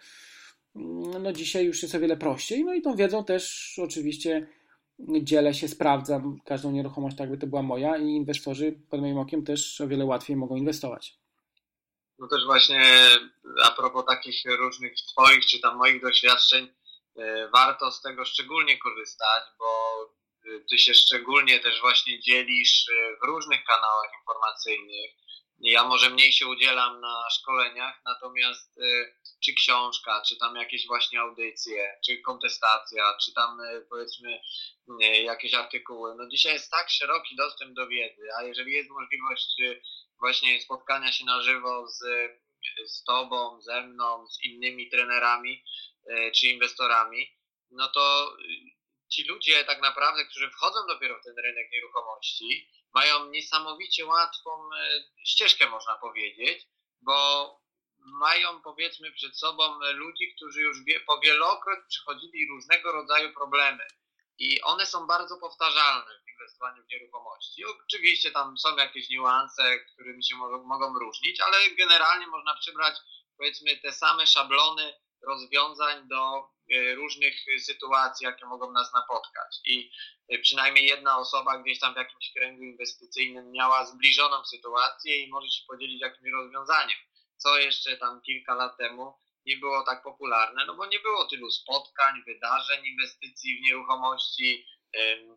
no 1.21 1.33
dzisiaj 1.33 1.65
już 1.65 1.83
jest 1.83 1.95
o 1.95 2.01
wiele 2.01 2.17
prościej. 2.17 2.65
No 2.65 2.75
i 2.75 2.83
tą 2.83 2.97
wiedzą 2.97 3.25
też 3.25 3.75
oczywiście 3.83 4.47
dzielę 5.23 5.55
się, 5.55 5.69
sprawdzam 5.69 6.39
każdą 6.45 6.73
nieruchomość, 6.73 7.17
tak 7.17 7.25
jakby 7.25 7.39
to 7.39 7.47
była 7.47 7.63
moja 7.63 7.97
i 7.97 8.09
inwestorzy 8.09 8.79
pod 8.91 9.01
moim 9.01 9.19
okiem 9.19 9.45
też 9.45 9.81
o 9.81 9.89
wiele 9.89 10.05
łatwiej 10.05 10.37
mogą 10.37 10.57
inwestować. 10.57 11.19
No 12.19 12.29
też 12.29 12.45
właśnie 12.45 13.11
a 13.63 13.71
propos 13.71 14.05
takich 14.07 14.43
różnych 14.45 14.95
Twoich 14.95 15.47
czy 15.47 15.61
tam 15.61 15.77
moich 15.77 16.03
doświadczeń, 16.03 16.75
e, 17.19 17.49
warto 17.49 17.93
z 17.93 18.03
tego 18.03 18.25
szczególnie 18.25 18.79
korzystać, 18.79 19.45
bo 19.59 20.01
e, 20.47 20.61
Ty 20.71 20.79
się 20.79 20.95
szczególnie 20.95 21.61
też 21.61 21.81
właśnie 21.81 22.21
dzielisz 22.21 22.89
e, 22.89 23.17
w 23.23 23.27
różnych 23.27 23.65
kanałach 23.65 24.11
informacyjnych. 24.21 25.11
Ja 25.59 25.85
może 25.85 26.11
mniej 26.11 26.33
się 26.33 26.47
udzielam 26.47 27.01
na 27.01 27.31
szkoleniach, 27.31 28.01
natomiast 28.05 28.75
czy 29.45 29.55
książka, 29.55 30.23
czy 30.29 30.37
tam 30.37 30.57
jakieś 30.57 30.87
właśnie 30.87 31.21
audycje, 31.21 31.99
czy 32.07 32.17
kontestacja, 32.17 33.17
czy 33.21 33.33
tam 33.33 33.59
powiedzmy 33.91 34.41
jakieś 35.23 35.55
artykuły. 35.55 36.15
No 36.19 36.29
dzisiaj 36.29 36.53
jest 36.53 36.71
tak 36.71 36.91
szeroki 36.91 37.37
dostęp 37.37 37.75
do 37.75 37.89
wiedzy, 37.89 38.29
a 38.39 38.43
jeżeli 38.43 38.73
jest 38.73 38.91
możliwość 38.91 39.57
właśnie 40.19 40.61
spotkania 40.61 41.13
się 41.13 41.25
na 41.25 41.43
żywo 41.43 41.89
z, 41.89 41.99
z 42.87 43.05
Tobą, 43.05 43.61
ze 43.61 43.83
mną, 43.83 44.27
z 44.29 44.45
innymi 44.45 44.91
trenerami 44.91 45.65
e, 46.07 46.31
czy 46.31 46.47
inwestorami, 46.49 47.37
no 47.71 47.89
to 47.89 48.37
ci 49.09 49.25
ludzie 49.25 49.65
tak 49.65 49.83
naprawdę, 49.83 50.25
którzy 50.25 50.51
wchodzą 50.51 50.87
dopiero 50.87 51.21
w 51.21 51.25
ten 51.25 51.35
rynek 51.39 51.73
nieruchomości, 51.73 52.71
mają 52.95 53.31
niesamowicie 53.31 54.07
łatwą 54.07 54.51
e, 54.51 55.05
ścieżkę, 55.25 55.69
można 55.69 55.95
powiedzieć, 55.95 56.67
bo 57.03 57.61
mają 57.99 58.63
powiedzmy 58.63 59.13
przed 59.13 59.39
sobą 59.39 59.79
ludzi, 59.95 60.35
którzy 60.37 60.61
już 60.61 60.77
po 61.07 61.19
wielokroć 61.21 61.79
przychodzili 61.89 62.49
różnego 62.49 62.93
rodzaju 62.93 63.33
problemy 63.35 63.87
i 64.39 64.63
one 64.63 64.87
są 64.87 65.07
bardzo 65.07 65.37
powtarzalne 65.39 66.26
inwestowaniu 66.37 66.83
w 66.85 66.89
nieruchomości. 66.89 67.65
Oczywiście 67.85 68.31
tam 68.31 68.59
są 68.59 68.77
jakieś 68.77 69.11
niuanse, 69.11 69.79
którymi 69.79 70.25
się 70.25 70.37
mogą, 70.37 70.65
mogą 70.65 70.99
różnić, 70.99 71.41
ale 71.41 71.71
generalnie 71.71 72.27
można 72.27 72.55
przybrać 72.55 72.95
powiedzmy 73.37 73.77
te 73.77 73.93
same 73.93 74.27
szablony 74.27 74.95
rozwiązań 75.27 76.09
do 76.09 76.49
e, 76.73 76.95
różnych 76.95 77.35
sytuacji, 77.61 78.25
jakie 78.25 78.47
mogą 78.47 78.73
nas 78.73 78.93
napotkać. 78.93 79.61
I 79.65 79.91
e, 80.29 80.39
przynajmniej 80.39 80.87
jedna 80.87 81.19
osoba 81.19 81.59
gdzieś 81.59 81.79
tam 81.79 81.95
w 81.95 81.97
jakimś 81.97 82.33
kręgu 82.33 82.63
inwestycyjnym 82.63 83.53
miała 83.53 83.87
zbliżoną 83.87 84.45
sytuację 84.45 85.19
i 85.19 85.31
może 85.31 85.49
się 85.49 85.63
podzielić 85.69 86.01
jakimś 86.01 86.31
rozwiązaniem. 86.33 86.99
Co 87.37 87.59
jeszcze 87.59 87.97
tam 87.97 88.21
kilka 88.21 88.55
lat 88.55 88.77
temu 88.77 89.15
nie 89.47 89.57
było 89.57 89.83
tak 89.83 90.03
popularne, 90.03 90.67
no 90.67 90.75
bo 90.75 90.87
nie 90.87 91.01
było 91.01 91.27
tylu 91.27 91.51
spotkań, 91.51 92.23
wydarzeń, 92.27 92.87
inwestycji 92.87 93.59
w 93.59 93.61
nieruchomości, 93.61 94.67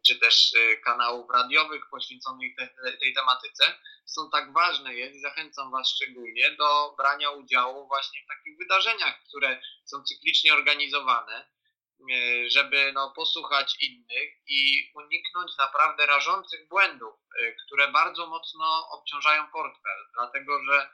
czy 0.08 0.16
też 0.16 0.54
y, 0.54 0.78
kanałów 0.78 1.32
radiowych 1.34 1.90
poświęconych 1.92 2.56
tej 3.00 3.14
tematyce, 3.14 3.80
są 4.06 4.30
tak 4.30 4.54
ważne 4.54 4.96
jest 4.96 5.16
i 5.16 5.22
zachęcam 5.22 5.72
Was 5.72 5.90
szczególnie 5.90 6.52
do 6.52 6.94
brania 6.98 7.30
udziału 7.30 7.88
właśnie 7.88 8.22
w 8.24 8.28
takich 8.28 8.58
wydarzeniach, 8.58 9.24
które 9.28 9.62
są 9.86 10.04
cyklicznie 10.04 10.54
organizowane, 10.54 11.50
y, 12.12 12.50
żeby 12.50 12.92
no, 12.94 13.14
posłuchać 13.16 13.76
innych 13.82 14.30
i 14.48 14.92
uniknąć 14.96 15.58
naprawdę 15.58 16.06
rażących 16.06 16.68
błędów, 16.68 17.16
y, 17.42 17.56
które 17.66 17.88
bardzo 17.88 18.28
mocno 18.28 18.90
obciążają 18.90 19.48
portfel, 19.52 20.06
dlatego 20.14 20.64
że 20.66 20.90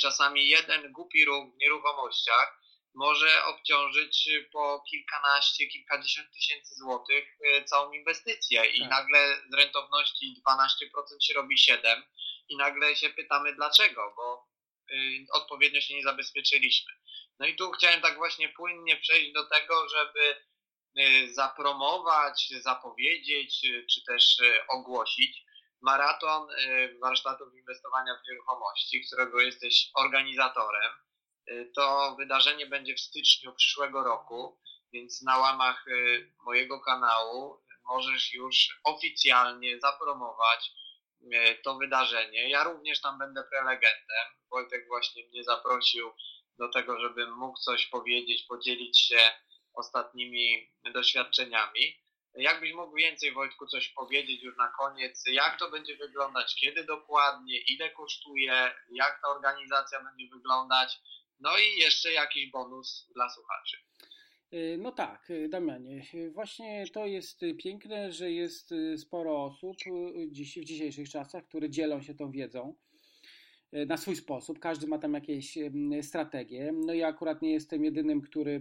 czasami 0.00 0.48
jeden 0.48 0.92
głupi 0.92 1.24
ruch 1.24 1.54
w 1.54 1.58
nieruchomościach 1.58 2.63
może 2.94 3.44
obciążyć 3.44 4.28
po 4.52 4.84
kilkanaście, 4.90 5.66
kilkadziesiąt 5.66 6.32
tysięcy 6.32 6.74
złotych 6.74 7.38
e, 7.44 7.64
całą 7.64 7.92
inwestycję 7.92 8.64
i 8.64 8.80
tak. 8.80 8.90
nagle 8.90 9.42
z 9.50 9.54
rentowności 9.54 10.42
12% 10.46 10.66
się 11.20 11.34
robi 11.34 11.58
7 11.58 12.02
i 12.48 12.56
nagle 12.56 12.96
się 12.96 13.10
pytamy 13.10 13.54
dlaczego, 13.54 14.12
bo 14.16 14.48
y, 14.90 15.26
odpowiednio 15.32 15.80
się 15.80 15.94
nie 15.94 16.02
zabezpieczyliśmy. 16.02 16.92
No 17.38 17.46
i 17.46 17.56
tu 17.56 17.70
chciałem 17.70 18.00
tak 18.00 18.16
właśnie 18.16 18.48
płynnie 18.48 18.96
przejść 18.96 19.32
do 19.32 19.46
tego, 19.46 19.88
żeby 19.88 20.36
y, 20.98 21.34
zapromować, 21.34 22.48
zapowiedzieć, 22.60 23.64
y, 23.64 23.86
czy 23.90 24.04
też 24.04 24.36
ogłosić 24.68 25.44
maraton 25.80 26.48
warsztatów 27.02 27.54
inwestowania 27.54 28.14
w 28.14 28.28
nieruchomości, 28.28 29.06
którego 29.06 29.40
jesteś 29.40 29.90
organizatorem. 29.94 30.92
Y, 31.50 31.72
to 31.74 32.16
wydarzenie 32.18 32.66
będzie 32.66 32.94
w 32.94 33.00
styczniu 33.00 33.54
przyszłego 33.54 34.04
roku, 34.04 34.58
więc 34.92 35.22
na 35.22 35.38
łamach 35.38 35.88
y, 35.88 36.32
mojego 36.44 36.80
kanału 36.80 37.62
możesz 37.84 38.34
już 38.34 38.80
oficjalnie 38.84 39.80
zapromować 39.80 40.72
y, 41.22 41.58
to 41.64 41.74
wydarzenie. 41.76 42.48
Ja 42.48 42.64
również 42.64 43.00
tam 43.00 43.18
będę 43.18 43.44
prelegentem. 43.44 44.26
Wojtek 44.50 44.86
właśnie 44.86 45.26
mnie 45.26 45.44
zaprosił 45.44 46.12
do 46.58 46.68
tego, 46.68 47.00
żebym 47.00 47.34
mógł 47.36 47.58
coś 47.58 47.86
powiedzieć, 47.86 48.42
podzielić 48.48 49.00
się 49.00 49.32
ostatnimi 49.74 50.70
doświadczeniami. 50.92 52.04
Jakbyś 52.34 52.72
mógł 52.72 52.96
więcej, 52.96 53.32
Wojtku, 53.32 53.66
coś 53.66 53.88
powiedzieć 53.88 54.42
już 54.42 54.56
na 54.56 54.68
koniec, 54.68 55.24
jak 55.26 55.58
to 55.58 55.70
będzie 55.70 55.96
wyglądać, 55.96 56.54
kiedy 56.60 56.84
dokładnie, 56.84 57.58
ile 57.58 57.90
kosztuje, 57.90 58.74
jak 58.90 59.20
ta 59.22 59.28
organizacja 59.28 60.00
będzie 60.04 60.34
wyglądać, 60.36 60.98
no 61.40 61.50
i 61.58 61.80
jeszcze 61.80 62.12
jakiś 62.12 62.50
bonus 62.50 63.10
dla 63.14 63.28
słuchaczy. 63.28 63.76
Y, 64.54 64.78
no 64.80 64.92
tak, 64.92 65.30
y, 65.30 65.48
Damianie, 65.48 66.06
y, 66.14 66.30
właśnie 66.30 66.84
to 66.92 67.06
jest 67.06 67.40
piękne, 67.58 68.12
że 68.12 68.32
jest 68.32 68.74
sporo 68.96 69.44
osób 69.44 69.76
dziś, 70.28 70.58
w 70.58 70.64
dzisiejszych 70.64 71.10
czasach, 71.10 71.44
które 71.44 71.70
dzielą 71.70 72.02
się 72.02 72.14
tą 72.14 72.30
wiedzą 72.30 72.74
na 73.86 73.96
swój 73.96 74.16
sposób. 74.16 74.58
Każdy 74.58 74.86
ma 74.86 74.98
tam 74.98 75.14
jakieś 75.14 75.58
strategie. 76.02 76.72
No 76.86 76.94
ja 76.94 77.08
akurat 77.08 77.42
nie 77.42 77.52
jestem 77.52 77.84
jedynym, 77.84 78.20
który 78.20 78.60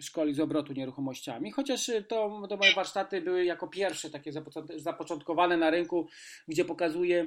szkoli 0.00 0.34
z 0.34 0.40
obrotu 0.40 0.72
nieruchomościami, 0.72 1.52
chociaż 1.52 1.90
to, 2.08 2.46
to 2.48 2.56
moje 2.56 2.74
warsztaty 2.74 3.20
były 3.20 3.44
jako 3.44 3.68
pierwsze 3.68 4.10
takie 4.10 4.32
zapoczątkowane 4.76 5.56
na 5.56 5.70
rynku, 5.70 6.08
gdzie 6.48 6.64
pokazuję 6.64 7.26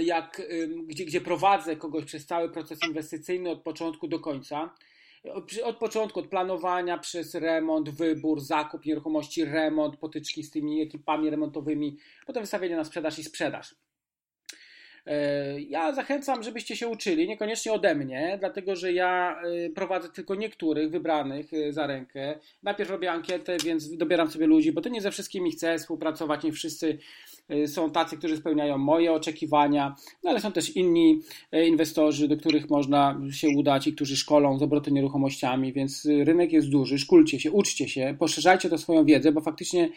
jak, 0.00 0.42
gdzie, 0.86 1.04
gdzie 1.04 1.20
prowadzę 1.20 1.76
kogoś 1.76 2.04
przez 2.04 2.26
cały 2.26 2.50
proces 2.50 2.78
inwestycyjny 2.86 3.50
od 3.50 3.62
początku 3.62 4.08
do 4.08 4.20
końca 4.20 4.74
od 5.64 5.76
początku, 5.76 6.20
od 6.20 6.28
planowania 6.28 6.98
przez 6.98 7.34
remont, 7.34 7.90
wybór, 7.90 8.40
zakup 8.40 8.86
nieruchomości, 8.86 9.44
remont, 9.44 9.96
potyczki 9.96 10.42
z 10.42 10.50
tymi 10.50 10.82
ekipami 10.82 11.30
remontowymi, 11.30 11.96
potem 12.26 12.42
wystawienie 12.42 12.76
na 12.76 12.84
sprzedaż 12.84 13.18
i 13.18 13.24
sprzedaż. 13.24 13.74
E, 15.06 15.60
ja 15.60 15.92
zachęcam, 15.92 16.42
żebyście 16.42 16.76
się 16.76 16.88
uczyli, 16.88 17.28
niekoniecznie 17.28 17.72
ode 17.72 17.94
mnie, 17.94 18.36
dlatego 18.40 18.76
że 18.76 18.92
ja 18.92 19.42
e, 19.66 19.70
prowadzę 19.70 20.08
tylko 20.08 20.34
niektórych 20.34 20.90
wybranych 20.90 21.54
e, 21.54 21.72
za 21.72 21.86
rękę. 21.86 22.38
Najpierw 22.62 22.90
robię 22.90 23.12
ankietę, 23.12 23.56
więc 23.64 23.96
dobieram 23.96 24.30
sobie 24.30 24.46
ludzi, 24.46 24.72
bo 24.72 24.80
to 24.80 24.88
nie 24.88 25.00
ze 25.00 25.10
wszystkimi 25.10 25.52
chcę 25.52 25.78
współpracować, 25.78 26.42
nie 26.42 26.52
wszyscy 26.52 26.98
są 27.66 27.90
tacy, 27.90 28.16
którzy 28.16 28.36
spełniają 28.36 28.78
moje 28.78 29.12
oczekiwania, 29.12 29.94
no 30.24 30.30
ale 30.30 30.40
są 30.40 30.52
też 30.52 30.76
inni 30.76 31.20
inwestorzy, 31.52 32.28
do 32.28 32.36
których 32.36 32.70
można 32.70 33.20
się 33.32 33.48
udać 33.56 33.86
i 33.86 33.94
którzy 33.94 34.16
szkolą 34.16 34.58
z 34.58 34.62
obrotu 34.62 34.90
nieruchomościami, 34.90 35.72
więc 35.72 36.08
rynek 36.24 36.52
jest 36.52 36.68
duży, 36.68 36.98
szkulcie 36.98 37.40
się, 37.40 37.52
uczcie 37.52 37.88
się, 37.88 38.16
poszerzajcie 38.18 38.70
to 38.70 38.78
swoją 38.78 39.04
wiedzę, 39.04 39.32
bo 39.32 39.40
faktycznie 39.40 39.88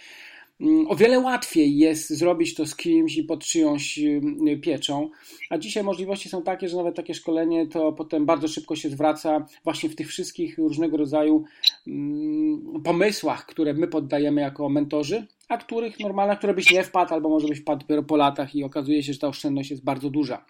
o 0.88 0.96
wiele 0.96 1.20
łatwiej 1.20 1.78
jest 1.78 2.10
zrobić 2.10 2.56
to 2.56 2.66
z 2.66 2.76
kimś 2.76 3.18
i 3.18 3.24
pod 3.24 3.44
czyjąś 3.44 4.00
mm, 4.00 4.62
pieczą, 4.62 5.10
a 5.50 5.58
dzisiaj 5.58 5.84
możliwości 5.84 6.30
są 6.30 6.44
takie, 6.44 6.70
że 6.70 6.78
nawet 6.78 6.96
takie 6.96 7.14
szkolenie 7.14 7.68
to 7.68 7.94
potem 7.94 8.26
bardzo 8.26 8.48
szybko 8.48 8.76
się 8.76 8.90
zwraca 8.90 9.46
właśnie 9.64 9.90
w 9.90 9.96
tych 9.96 10.08
wszystkich 10.08 10.58
różnego 10.58 10.98
rodzaju 10.98 11.44
mm, 11.88 12.84
pomysłach, 12.84 13.46
które 13.46 13.74
my 13.74 13.88
poddajemy 13.88 14.42
jako 14.42 14.70
mentorzy, 14.70 15.28
a 15.48 15.58
których 15.58 16.00
normalnie, 16.00 16.38
które 16.38 16.54
byś 16.54 16.72
nie 16.72 16.84
wpadł, 16.84 17.14
albo 17.14 17.30
może 17.30 17.48
byś 17.48 17.60
wpadł 17.60 17.82
dopiero 17.82 18.04
po 18.04 18.16
latach 18.16 18.56
i 18.56 18.64
okazuje 18.64 19.04
się, 19.04 19.14
że 19.14 19.20
ta 19.20 19.28
oszczędność 19.28 19.72
jest 19.72 19.84
bardzo 19.84 20.10
duża. 20.10 20.46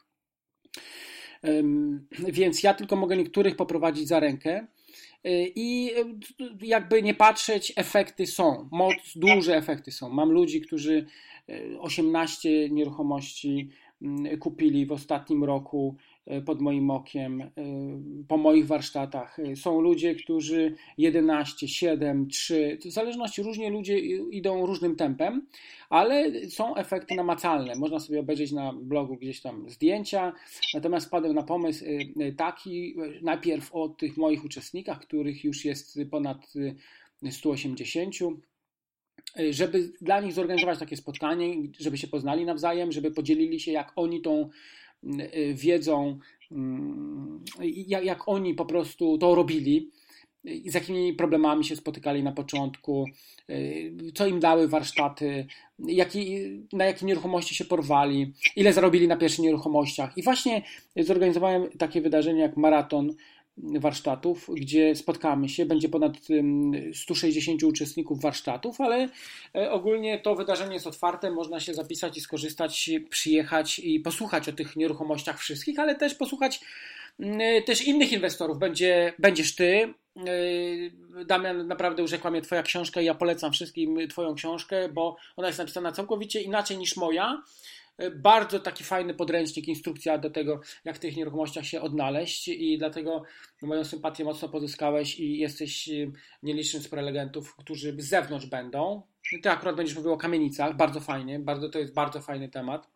Więc 2.20 2.64
ja 2.64 2.74
tylko 2.74 2.96
mogę 2.96 3.18
niektórych 3.18 3.56
poprowadzić 3.56 4.08
za 4.08 4.20
rękę. 4.20 4.68
Y, 5.26 5.52
I 5.56 5.92
y, 6.42 6.66
jakby 6.66 7.04
nie 7.04 7.14
patrzeć, 7.14 7.74
efekty 7.76 8.28
są. 8.28 8.70
Moc, 8.72 8.94
duże 9.16 9.58
efekty 9.58 9.92
są. 9.92 10.10
Mam 10.10 10.32
ludzi, 10.32 10.62
którzy 10.62 11.06
18 11.80 12.50
y, 12.50 12.70
nieruchomości 12.70 13.70
kupili 14.40 14.86
w 14.86 14.92
ostatnim 14.92 15.44
roku 15.44 15.96
E, 16.26 16.42
pod 16.42 16.62
moim 16.62 16.92
okiem, 16.92 17.42
e, 17.42 17.50
po 18.28 18.38
moich 18.38 18.68
warsztatach. 18.68 19.40
E, 19.40 19.56
są 19.56 19.82
ludzie, 19.82 20.16
którzy 20.16 20.76
11, 20.98 21.68
7, 21.68 22.28
3, 22.28 22.78
w 22.86 22.92
zależności 22.92 23.44
różnie 23.44 23.70
ludzie 23.70 24.00
idą 24.32 24.66
różnym 24.66 24.96
tempem, 24.96 25.48
ale 25.90 26.32
są 26.50 26.76
efekty 26.76 27.16
namacalne. 27.16 27.76
Można 27.76 28.00
sobie 28.00 28.20
obejrzeć 28.20 28.52
na 28.52 28.74
blogu 28.74 29.16
gdzieś 29.16 29.42
tam 29.42 29.70
zdjęcia. 29.70 30.34
Natomiast 30.74 31.08
wpadłem 31.08 31.34
na 31.34 31.44
pomysł 31.44 31.86
taki, 32.38 32.96
najpierw 33.22 33.76
o 33.76 33.90
tych 33.90 34.18
moich 34.18 34.46
uczestnikach, 34.46 35.00
których 35.00 35.44
już 35.44 35.66
jest 35.66 36.00
ponad 36.12 36.54
180 37.30 37.78
żeby 39.50 39.92
dla 40.02 40.22
nich 40.22 40.34
zorganizować 40.34 40.80
takie 40.80 40.98
spotkanie, 40.98 41.56
żeby 41.80 41.98
się 41.98 42.08
poznali 42.08 42.46
nawzajem, 42.46 42.92
żeby 42.92 43.12
podzielili 43.12 43.60
się, 43.60 43.72
jak 43.72 43.92
oni 43.96 44.22
tą 44.22 44.50
Y, 45.36 45.54
wiedzą, 45.54 46.20
mm, 46.52 47.44
jak, 48.04 48.28
oni 48.28 48.54
po 48.54 48.66
prostu 48.66 49.18
to 49.18 49.36
robili, 49.36 49.92
z 50.66 50.74
jakimi 50.74 51.14
problemami 51.14 51.66
się 51.66 51.76
spotykali 51.76 52.24
na 52.24 52.32
początku, 52.32 53.06
y, 53.50 54.12
co 54.16 54.28
im 54.28 54.40
dały 54.40 54.68
warsztaty, 54.68 55.48
jaki, 55.80 56.38
na 56.74 56.86
jakie 56.86 57.06
nieruchomości 57.06 57.56
się 57.56 57.66
porwali, 57.66 58.34
ile 58.56 58.74
zarobili 58.74 59.08
na 59.08 59.18
pierwszych 59.18 59.44
nieruchomościach. 59.44 60.18
I 60.18 60.24
właśnie 60.24 60.62
zorganizowałem 60.98 61.70
takie 61.78 62.02
wydarzenie 62.02 62.42
jak 62.42 62.58
maraton 62.58 63.14
warsztatów, 63.58 64.50
gdzie 64.56 64.96
spotkamy 64.96 65.50
się. 65.50 65.66
Będzie 65.66 65.90
ponad 65.90 66.14
160 66.94 67.64
uczestników 67.64 68.22
warsztatów, 68.22 68.82
ale 68.82 69.10
e, 69.56 69.72
ogólnie 69.72 70.20
to 70.20 70.36
wydarzenie 70.36 70.74
jest 70.74 70.88
otwarte. 70.88 71.32
Można 71.32 71.60
się 71.60 71.74
zapisać 71.74 72.18
i 72.18 72.22
skorzystać, 72.22 72.90
przyjechać 73.10 73.80
i 73.80 74.00
posłuchać 74.00 74.50
o 74.50 74.54
tych 74.54 74.76
nieruchomościach 74.76 75.40
wszystkich, 75.40 75.80
ale 75.80 75.96
też 75.96 76.16
posłuchać 76.16 76.60
też 77.66 77.82
innych 77.82 78.12
inwestorów. 78.12 78.60
Będzie, 78.60 79.14
będziesz 79.20 79.56
ty. 79.56 79.94
E, 80.18 81.26
Damian, 81.26 81.68
naprawdę 81.68 82.04
urzekła 82.04 82.32
mnie 82.32 82.42
Twoja 82.42 82.64
książka 82.64 83.02
i 83.02 83.06
ja 83.06 83.16
polecam 83.16 83.52
wszystkim 83.52 84.08
Twoją 84.08 84.36
książkę, 84.36 84.90
bo 84.90 85.16
ona 85.36 85.48
jest 85.48 85.60
napisana 85.60 85.92
całkowicie 85.92 86.42
inaczej 86.42 86.78
niż 86.78 86.98
moja. 86.98 87.44
E, 87.98 88.12
bardzo 88.12 88.60
taki 88.60 88.84
fajny 88.84 89.14
podręcznik, 89.14 89.68
instrukcja 89.68 90.18
do 90.18 90.30
tego, 90.30 90.62
jak 90.86 90.96
w 90.96 91.00
tych 91.00 91.18
nieruchomościach 91.18 91.66
się 91.66 91.82
odnaleźć 91.82 92.48
i 92.48 92.78
dlatego 92.78 93.24
moją 93.62 93.84
sympatię 93.84 94.24
mocno 94.24 94.50
pozyskałeś 94.50 95.20
i 95.20 95.38
jesteś 95.38 95.90
e, 95.90 96.12
nielicznym 96.44 96.84
z 96.84 96.88
prelegentów, 96.88 97.56
którzy 97.56 97.96
z 97.98 98.10
zewnątrz 98.10 98.46
będą. 98.46 99.02
Ty 99.44 99.50
akurat 99.50 99.76
będziesz 99.76 99.96
mówił 99.96 100.14
o 100.14 100.18
kamienicach, 100.18 100.76
bardzo 100.76 101.00
fajnie, 101.00 101.40
bardzo, 101.40 101.70
to 101.70 101.80
jest 101.80 101.94
bardzo 101.94 102.22
fajny 102.22 102.50
temat. 102.50 102.93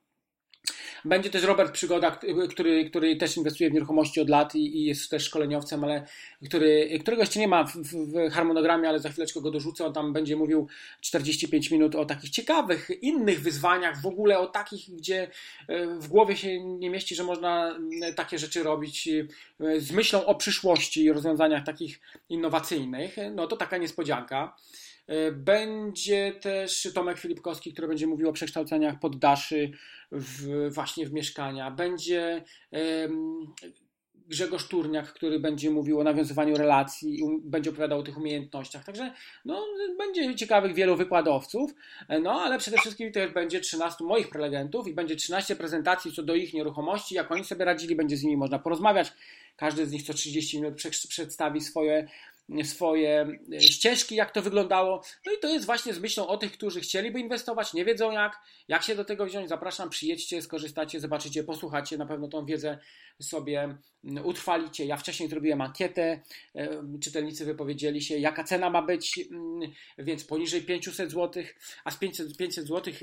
Będzie 1.05 1.29
też 1.29 1.43
Robert 1.43 1.71
Przygoda, 1.71 2.19
który, 2.49 2.89
który 2.89 3.15
też 3.15 3.37
inwestuje 3.37 3.69
w 3.69 3.73
nieruchomości 3.73 4.21
od 4.21 4.29
lat 4.29 4.55
i, 4.55 4.77
i 4.77 4.85
jest 4.85 5.09
też 5.09 5.23
szkoleniowcem, 5.23 5.83
ale 5.83 6.07
który, 6.45 6.99
którego 7.01 7.23
jeszcze 7.23 7.39
nie 7.39 7.47
ma 7.47 7.63
w, 7.63 7.73
w, 7.75 8.29
harmonogramie, 8.31 8.89
ale 8.89 8.99
za 8.99 9.09
chwileczkę 9.09 9.41
go 9.41 9.51
dorzucę. 9.51 9.85
On 9.85 9.93
tam 9.93 10.13
będzie 10.13 10.35
mówił 10.35 10.67
45 11.01 11.71
minut 11.71 11.95
o 11.95 12.05
takich 12.05 12.29
ciekawych, 12.29 12.89
innych 13.01 13.41
wyzwaniach, 13.41 14.01
w 14.01 14.05
ogóle 14.05 14.39
o 14.39 14.47
takich, 14.47 14.95
gdzie 14.95 15.27
e, 15.67 15.87
w 15.87 16.07
głowie 16.07 16.37
się 16.37 16.63
nie 16.63 16.89
mieści, 16.89 17.15
że 17.15 17.23
można 17.23 17.79
takie 18.15 18.39
rzeczy 18.39 18.63
robić 18.63 19.07
e, 19.07 19.79
z 19.79 19.91
myślą 19.91 20.25
o 20.25 20.35
przyszłości 20.35 21.03
i 21.03 21.11
rozwiązaniach 21.11 21.65
takich 21.65 21.99
innowacyjnych. 22.29 23.15
No 23.35 23.47
to 23.47 23.57
taka 23.57 23.77
niespodzianka. 23.77 24.55
E, 25.07 25.31
będzie 25.31 26.33
też 26.41 26.91
Tomek 26.93 27.17
Filipkowski, 27.17 27.73
który 27.73 27.87
będzie 27.87 28.07
mówił 28.07 28.29
o 28.29 28.33
przekształceniach 28.33 28.99
poddaszy 28.99 29.71
w, 30.11 30.67
właśnie 30.73 31.05
w 31.05 31.13
mieszkania. 31.13 31.71
Będzie 31.71 32.43
Grzegorz 34.27 34.67
Turniak, 34.67 35.13
który 35.13 35.39
będzie 35.39 35.71
mówił 35.71 35.99
o 35.99 36.03
nawiązywaniu 36.03 36.57
relacji 36.57 37.19
i 37.19 37.23
będzie 37.43 37.69
opowiadał 37.69 37.99
o 37.99 38.03
tych 38.03 38.17
umiejętnościach. 38.17 38.85
Także 38.85 39.13
no, 39.45 39.65
będzie 39.97 40.35
ciekawych 40.35 40.73
wielu 40.73 40.95
wykładowców, 40.95 41.73
e, 42.07 42.19
no 42.19 42.31
ale 42.31 42.57
przede 42.57 42.77
wszystkim 42.77 43.11
też 43.11 43.31
będzie 43.31 43.59
13 43.59 44.03
moich 44.03 44.29
prelegentów 44.29 44.87
i 44.87 44.93
będzie 44.93 45.15
13 45.15 45.55
prezentacji 45.55 46.11
co 46.11 46.23
do 46.23 46.35
ich 46.35 46.53
nieruchomości, 46.53 47.15
jak 47.15 47.31
oni 47.31 47.43
sobie 47.43 47.65
radzili, 47.65 47.95
będzie 47.95 48.17
z 48.17 48.23
nimi 48.23 48.37
można 48.37 48.59
porozmawiać. 48.59 49.13
Każdy 49.55 49.85
z 49.85 49.91
nich 49.91 50.03
co 50.03 50.13
30 50.13 50.61
minut 50.61 50.75
przedstawi 51.09 51.61
swoje 51.61 52.07
swoje 52.63 53.39
e, 53.53 53.61
ścieżki, 53.61 54.15
jak 54.15 54.31
to 54.31 54.41
wyglądało. 54.41 55.03
No 55.25 55.31
i 55.33 55.39
to 55.41 55.47
jest 55.47 55.65
właśnie 55.65 55.93
z 55.93 55.99
myślą 55.99 56.27
o 56.27 56.37
tych, 56.37 56.51
którzy 56.51 56.81
chcieliby 56.81 57.19
inwestować, 57.19 57.73
nie 57.73 57.85
wiedzą 57.85 58.11
jak, 58.11 58.39
jak 58.67 58.83
się 58.83 58.95
do 58.95 59.05
tego 59.05 59.25
wziąć. 59.25 59.49
Zapraszam, 59.49 59.89
przyjedźcie, 59.89 60.41
skorzystacie, 60.41 60.99
zobaczycie, 60.99 61.43
posłuchacie, 61.43 61.97
na 61.97 62.05
pewno 62.05 62.27
tą 62.27 62.45
wiedzę 62.45 62.77
sobie 63.21 63.77
utrwalicie. 64.23 64.85
Ja 64.85 64.97
wcześniej 64.97 65.29
zrobiłem 65.29 65.61
ankietę, 65.61 66.21
e, 66.55 66.83
czytelnicy 66.99 67.45
wypowiedzieli 67.45 68.01
się, 68.01 68.17
jaka 68.17 68.43
cena 68.43 68.69
ma 68.69 68.81
być, 68.81 69.19
więc 69.97 70.23
poniżej 70.23 70.61
500 70.61 71.11
zł, 71.11 71.43
a 71.83 71.91
z 71.91 71.97
500, 71.97 72.37
500 72.37 72.67
zł 72.67 72.93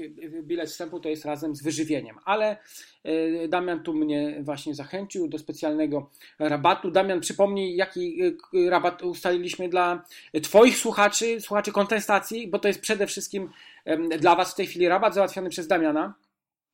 bilet 0.42 0.70
wstępu 0.70 1.00
to 1.00 1.08
jest 1.08 1.24
razem 1.24 1.56
z 1.56 1.62
wyżywieniem. 1.62 2.18
Ale 2.24 2.56
e, 3.04 3.48
Damian 3.48 3.82
tu 3.82 3.94
mnie 3.94 4.38
właśnie 4.42 4.74
zachęcił 4.74 5.28
do 5.28 5.38
specjalnego 5.38 6.10
rabatu. 6.38 6.90
Damian, 6.90 7.20
przypomnij, 7.20 7.76
jaki 7.76 8.20
rabat 8.68 9.02
ustalił 9.02 9.34
ustaliliśmy 9.34 9.68
dla 9.68 10.04
Twoich 10.42 10.78
słuchaczy, 10.78 11.40
słuchaczy 11.40 11.72
kontestacji, 11.72 12.48
bo 12.48 12.58
to 12.58 12.68
jest 12.68 12.80
przede 12.80 13.06
wszystkim 13.06 13.50
dla 14.18 14.36
Was 14.36 14.52
w 14.52 14.54
tej 14.54 14.66
chwili 14.66 14.88
rabat 14.88 15.14
załatwiony 15.14 15.50
przez 15.50 15.66
Damiana. 15.66 16.14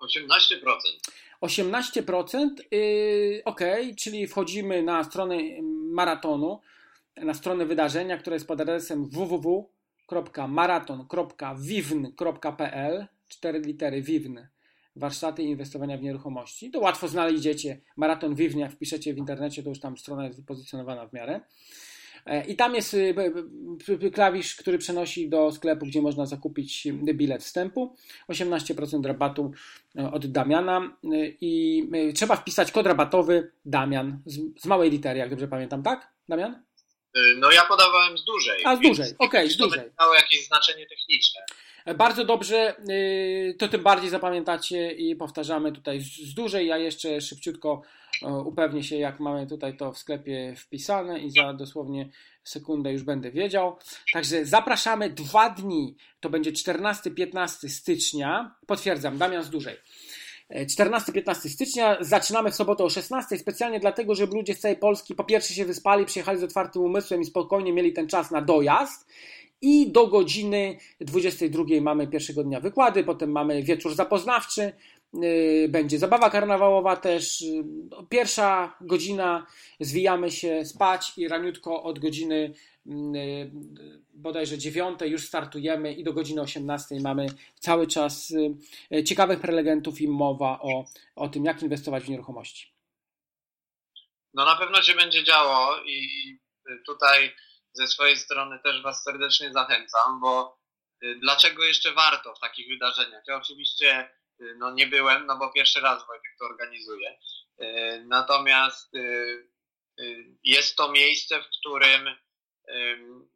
18%. 0.00 1.10
18%, 1.42 2.48
yy, 2.70 3.42
ok, 3.44 3.60
czyli 3.96 4.26
wchodzimy 4.26 4.82
na 4.82 5.04
stronę 5.04 5.36
maratonu, 5.92 6.60
na 7.16 7.34
stronę 7.34 7.66
wydarzenia, 7.66 8.18
która 8.18 8.34
jest 8.34 8.46
pod 8.46 8.60
adresem 8.60 9.08
www 9.08 9.70
www.maraton.vivn.pl 10.10 13.06
cztery 13.28 13.60
litery 13.60 14.02
Vivn 14.02 14.38
warsztaty 14.96 15.42
inwestowania 15.42 15.98
w 15.98 16.02
nieruchomości. 16.02 16.70
To 16.70 16.80
łatwo 16.80 17.08
znajdziecie 17.08 17.80
Maraton 17.96 18.34
Vivn, 18.34 18.58
jak 18.58 18.72
wpiszecie 18.72 19.14
w 19.14 19.18
internecie, 19.18 19.62
to 19.62 19.68
już 19.68 19.80
tam 19.80 19.98
strona 19.98 20.24
jest 20.24 20.38
wypozycjonowana 20.38 21.06
w 21.06 21.12
miarę. 21.12 21.40
E, 22.26 22.46
I 22.46 22.56
tam 22.56 22.74
jest 22.74 22.94
y, 22.94 24.10
klawisz, 24.14 24.56
który 24.56 24.78
przenosi 24.78 25.28
do 25.28 25.52
sklepu, 25.52 25.86
gdzie 25.86 26.02
można 26.02 26.26
zakupić 26.26 26.88
bilet 26.92 27.42
wstępu. 27.42 27.96
18% 28.28 29.06
rabatu 29.06 29.52
e, 29.98 30.12
od 30.12 30.26
Damiana 30.26 30.98
e, 31.04 31.08
i 31.40 32.12
trzeba 32.14 32.36
wpisać 32.36 32.72
kod 32.72 32.86
rabatowy 32.86 33.52
Damian 33.64 34.22
z, 34.26 34.64
małej 34.64 34.90
litery, 34.90 35.18
jak 35.18 35.30
dobrze 35.30 35.48
pamiętam, 35.48 35.82
tak? 35.82 36.12
Damian? 36.28 36.62
No 37.36 37.50
ja 37.50 37.62
podawałem 37.64 38.18
z 38.18 38.24
dużej. 38.24 38.64
A 38.64 38.76
z 38.76 38.80
dużej, 38.80 39.06
okej, 39.06 39.28
okay, 39.28 39.50
z 39.50 39.56
dużej. 39.56 39.80
To 39.80 40.04
miało 40.04 40.14
jakieś 40.14 40.46
znaczenie 40.46 40.86
techniczne. 40.86 41.40
Bardzo 41.94 42.24
dobrze, 42.24 42.74
to 43.58 43.68
tym 43.68 43.82
bardziej 43.82 44.10
zapamiętacie 44.10 44.92
i 44.92 45.16
powtarzamy 45.16 45.72
tutaj 45.72 46.00
z 46.00 46.34
dużej. 46.34 46.66
Ja 46.66 46.78
jeszcze 46.78 47.20
szybciutko 47.20 47.82
upewnię 48.44 48.82
się, 48.82 48.96
jak 48.96 49.20
mamy 49.20 49.46
tutaj 49.46 49.76
to 49.76 49.92
w 49.92 49.98
sklepie 49.98 50.54
wpisane 50.56 51.18
i 51.18 51.30
za 51.30 51.52
dosłownie 51.52 52.10
sekundę 52.44 52.92
już 52.92 53.02
będę 53.02 53.30
wiedział. 53.30 53.76
Także 54.12 54.44
zapraszamy 54.44 55.10
dwa 55.10 55.50
dni, 55.50 55.96
to 56.20 56.30
będzie 56.30 56.52
14-15 56.52 57.68
stycznia. 57.68 58.54
Potwierdzam, 58.66 59.18
Damian 59.18 59.42
z 59.42 59.50
dużej. 59.50 59.76
14-15 60.50 61.34
stycznia. 61.34 61.96
Zaczynamy 62.00 62.50
w 62.50 62.54
sobotę 62.54 62.84
o 62.84 62.90
16, 62.90 63.38
specjalnie 63.38 63.80
dlatego, 63.80 64.14
żeby 64.14 64.36
ludzie 64.36 64.54
z 64.54 64.60
całej 64.60 64.76
Polski 64.76 65.14
po 65.14 65.24
pierwsze 65.24 65.54
się 65.54 65.64
wyspali, 65.64 66.04
przyjechali 66.06 66.38
z 66.38 66.42
otwartym 66.42 66.82
umysłem 66.82 67.20
i 67.20 67.24
spokojnie 67.24 67.72
mieli 67.72 67.92
ten 67.92 68.08
czas 68.08 68.30
na 68.30 68.42
dojazd. 68.42 69.06
I 69.62 69.92
do 69.92 70.06
godziny 70.06 70.78
22 71.00 71.64
mamy 71.80 72.06
pierwszego 72.06 72.44
dnia 72.44 72.60
wykłady, 72.60 73.04
potem 73.04 73.30
mamy 73.32 73.62
wieczór 73.62 73.94
zapoznawczy, 73.94 74.72
będzie 75.68 75.98
zabawa 75.98 76.30
karnawałowa 76.30 76.96
też. 76.96 77.42
Y, 77.42 77.64
pierwsza 78.08 78.76
godzina 78.80 79.46
zwijamy 79.80 80.30
się 80.30 80.64
spać 80.64 81.12
i 81.16 81.28
raniutko 81.28 81.82
od 81.82 81.98
godziny 81.98 82.54
y, 82.86 83.50
bodajże 84.14 84.58
9 84.58 85.00
już 85.00 85.26
startujemy 85.26 85.92
i 85.92 86.04
do 86.04 86.12
godziny 86.12 86.40
18 86.40 87.00
mamy 87.00 87.26
cały 87.60 87.86
czas 87.86 88.32
ciekawych 89.04 89.40
prelegentów 89.40 90.00
i 90.00 90.08
mowa 90.08 90.58
o, 90.62 90.84
o 91.16 91.28
tym, 91.28 91.44
jak 91.44 91.62
inwestować 91.62 92.04
w 92.04 92.08
nieruchomości. 92.08 92.74
No 94.34 94.44
na 94.44 94.56
pewno 94.56 94.82
się 94.82 94.94
będzie 94.94 95.24
działo 95.24 95.76
i 95.86 96.38
tutaj 96.86 97.34
ze 97.72 97.86
swojej 97.86 98.16
strony 98.16 98.58
też 98.58 98.82
Was 98.82 99.02
serdecznie 99.04 99.52
zachęcam, 99.52 100.20
bo 100.20 100.58
y, 101.04 101.18
dlaczego 101.20 101.64
jeszcze 101.64 101.92
warto 101.92 102.34
w 102.34 102.40
takich 102.40 102.68
wydarzeniach? 102.68 103.22
Ja 103.26 103.36
oczywiście 103.36 104.00
y, 104.04 104.08
no, 104.56 104.70
nie 104.70 104.86
byłem, 104.86 105.26
no 105.26 105.36
bo 105.36 105.52
pierwszy 105.52 105.80
raz 105.80 106.06
Wojtek 106.06 106.36
to 106.38 106.44
organizuje. 106.44 107.18
Y, 107.60 108.04
natomiast 108.06 108.92
jest 110.44 110.76
to 110.76 110.92
miejsce, 110.92 111.42
w 111.42 111.46
którym 111.58 112.16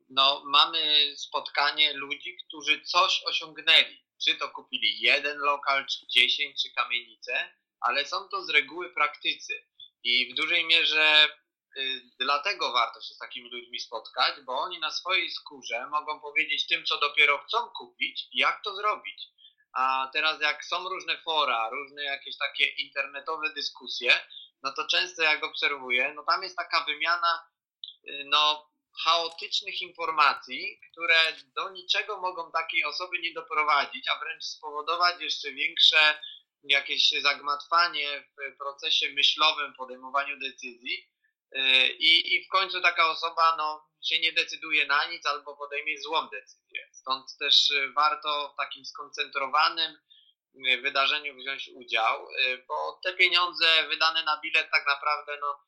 no, 0.09 0.43
mamy 0.45 1.13
spotkanie 1.17 1.93
ludzi, 1.93 2.37
którzy 2.37 2.81
coś 2.81 3.23
osiągnęli. 3.27 4.05
Czy 4.25 4.35
to 4.35 4.49
kupili 4.49 5.01
jeden 5.01 5.39
lokal, 5.39 5.87
czy 5.87 6.07
dziesięć, 6.07 6.63
czy 6.63 6.73
kamienicę, 6.73 7.55
ale 7.81 8.05
są 8.05 8.29
to 8.29 8.45
z 8.45 8.51
reguły 8.51 8.91
praktycy. 8.91 9.67
I 10.03 10.33
w 10.33 10.37
dużej 10.37 10.65
mierze 10.65 11.29
Y, 11.77 12.03
dlatego 12.21 12.73
warto 12.73 13.01
się 13.01 13.15
z 13.15 13.19
takimi 13.19 13.51
ludźmi 13.51 13.81
spotkać, 13.81 14.41
bo 14.41 14.61
oni 14.61 14.81
na 14.81 14.91
swojej 14.91 15.31
skórze 15.31 15.87
mogą 15.87 16.21
powiedzieć 16.21 16.67
tym, 16.67 16.85
co 16.85 16.99
dopiero 16.99 17.39
chcą 17.39 17.69
kupić, 17.69 18.29
jak 18.33 18.63
to 18.65 18.77
zrobić. 18.77 19.29
A 19.75 20.11
teraz 20.13 20.41
jak 20.41 20.65
są 20.65 20.89
różne 20.89 21.19
fora, 21.19 21.71
różne 21.71 22.05
jakieś 22.05 22.39
takie 22.39 22.67
internetowe 22.67 23.51
dyskusje, 23.51 24.21
no 24.63 24.73
to 24.73 24.87
często 24.87 25.23
jak 25.23 25.45
obserwuję, 25.45 26.13
no 26.17 26.23
tam 26.23 26.43
jest 26.43 26.57
taka 26.57 26.85
wymiana 26.85 27.49
y, 28.09 28.25
no, 28.27 28.71
chaotycznych 29.05 29.83
informacji, 29.83 30.81
które 30.91 31.17
do 31.57 31.71
niczego 31.71 32.21
mogą 32.21 32.53
takiej 32.53 32.85
osoby 32.85 33.19
nie 33.19 33.33
doprowadzić, 33.33 34.09
a 34.09 34.19
wręcz 34.19 34.45
spowodować 34.45 35.21
jeszcze 35.21 35.53
większe 35.53 36.19
jakieś 36.65 37.11
zagmatwanie 37.23 38.25
w 38.39 38.57
procesie 38.57 39.09
myślowym 39.09 39.75
podejmowaniu 39.75 40.39
decyzji, 40.39 41.09
i, 41.99 42.35
I 42.35 42.45
w 42.45 42.49
końcu 42.49 42.81
taka 42.81 43.11
osoba 43.11 43.57
no, 43.57 43.89
się 44.05 44.21
nie 44.21 44.33
decyduje 44.33 44.87
na 44.87 45.11
nic 45.11 45.27
albo 45.27 45.57
podejmie 45.57 46.01
złą 46.01 46.29
decyzję. 46.29 46.89
Stąd 46.93 47.37
też 47.39 47.71
y, 47.71 47.93
warto 47.93 48.53
w 48.55 48.57
takim 48.57 48.85
skoncentrowanym 48.85 49.97
y, 50.55 50.81
wydarzeniu 50.81 51.37
wziąć 51.37 51.71
udział, 51.75 52.29
bo 52.69 53.01
te 53.03 53.15
pieniądze 53.15 53.67
wydane 53.89 54.23
na 54.23 54.41
bilet 54.41 54.71
tak 54.71 54.87
naprawdę 54.87 55.39
no, 55.41 55.59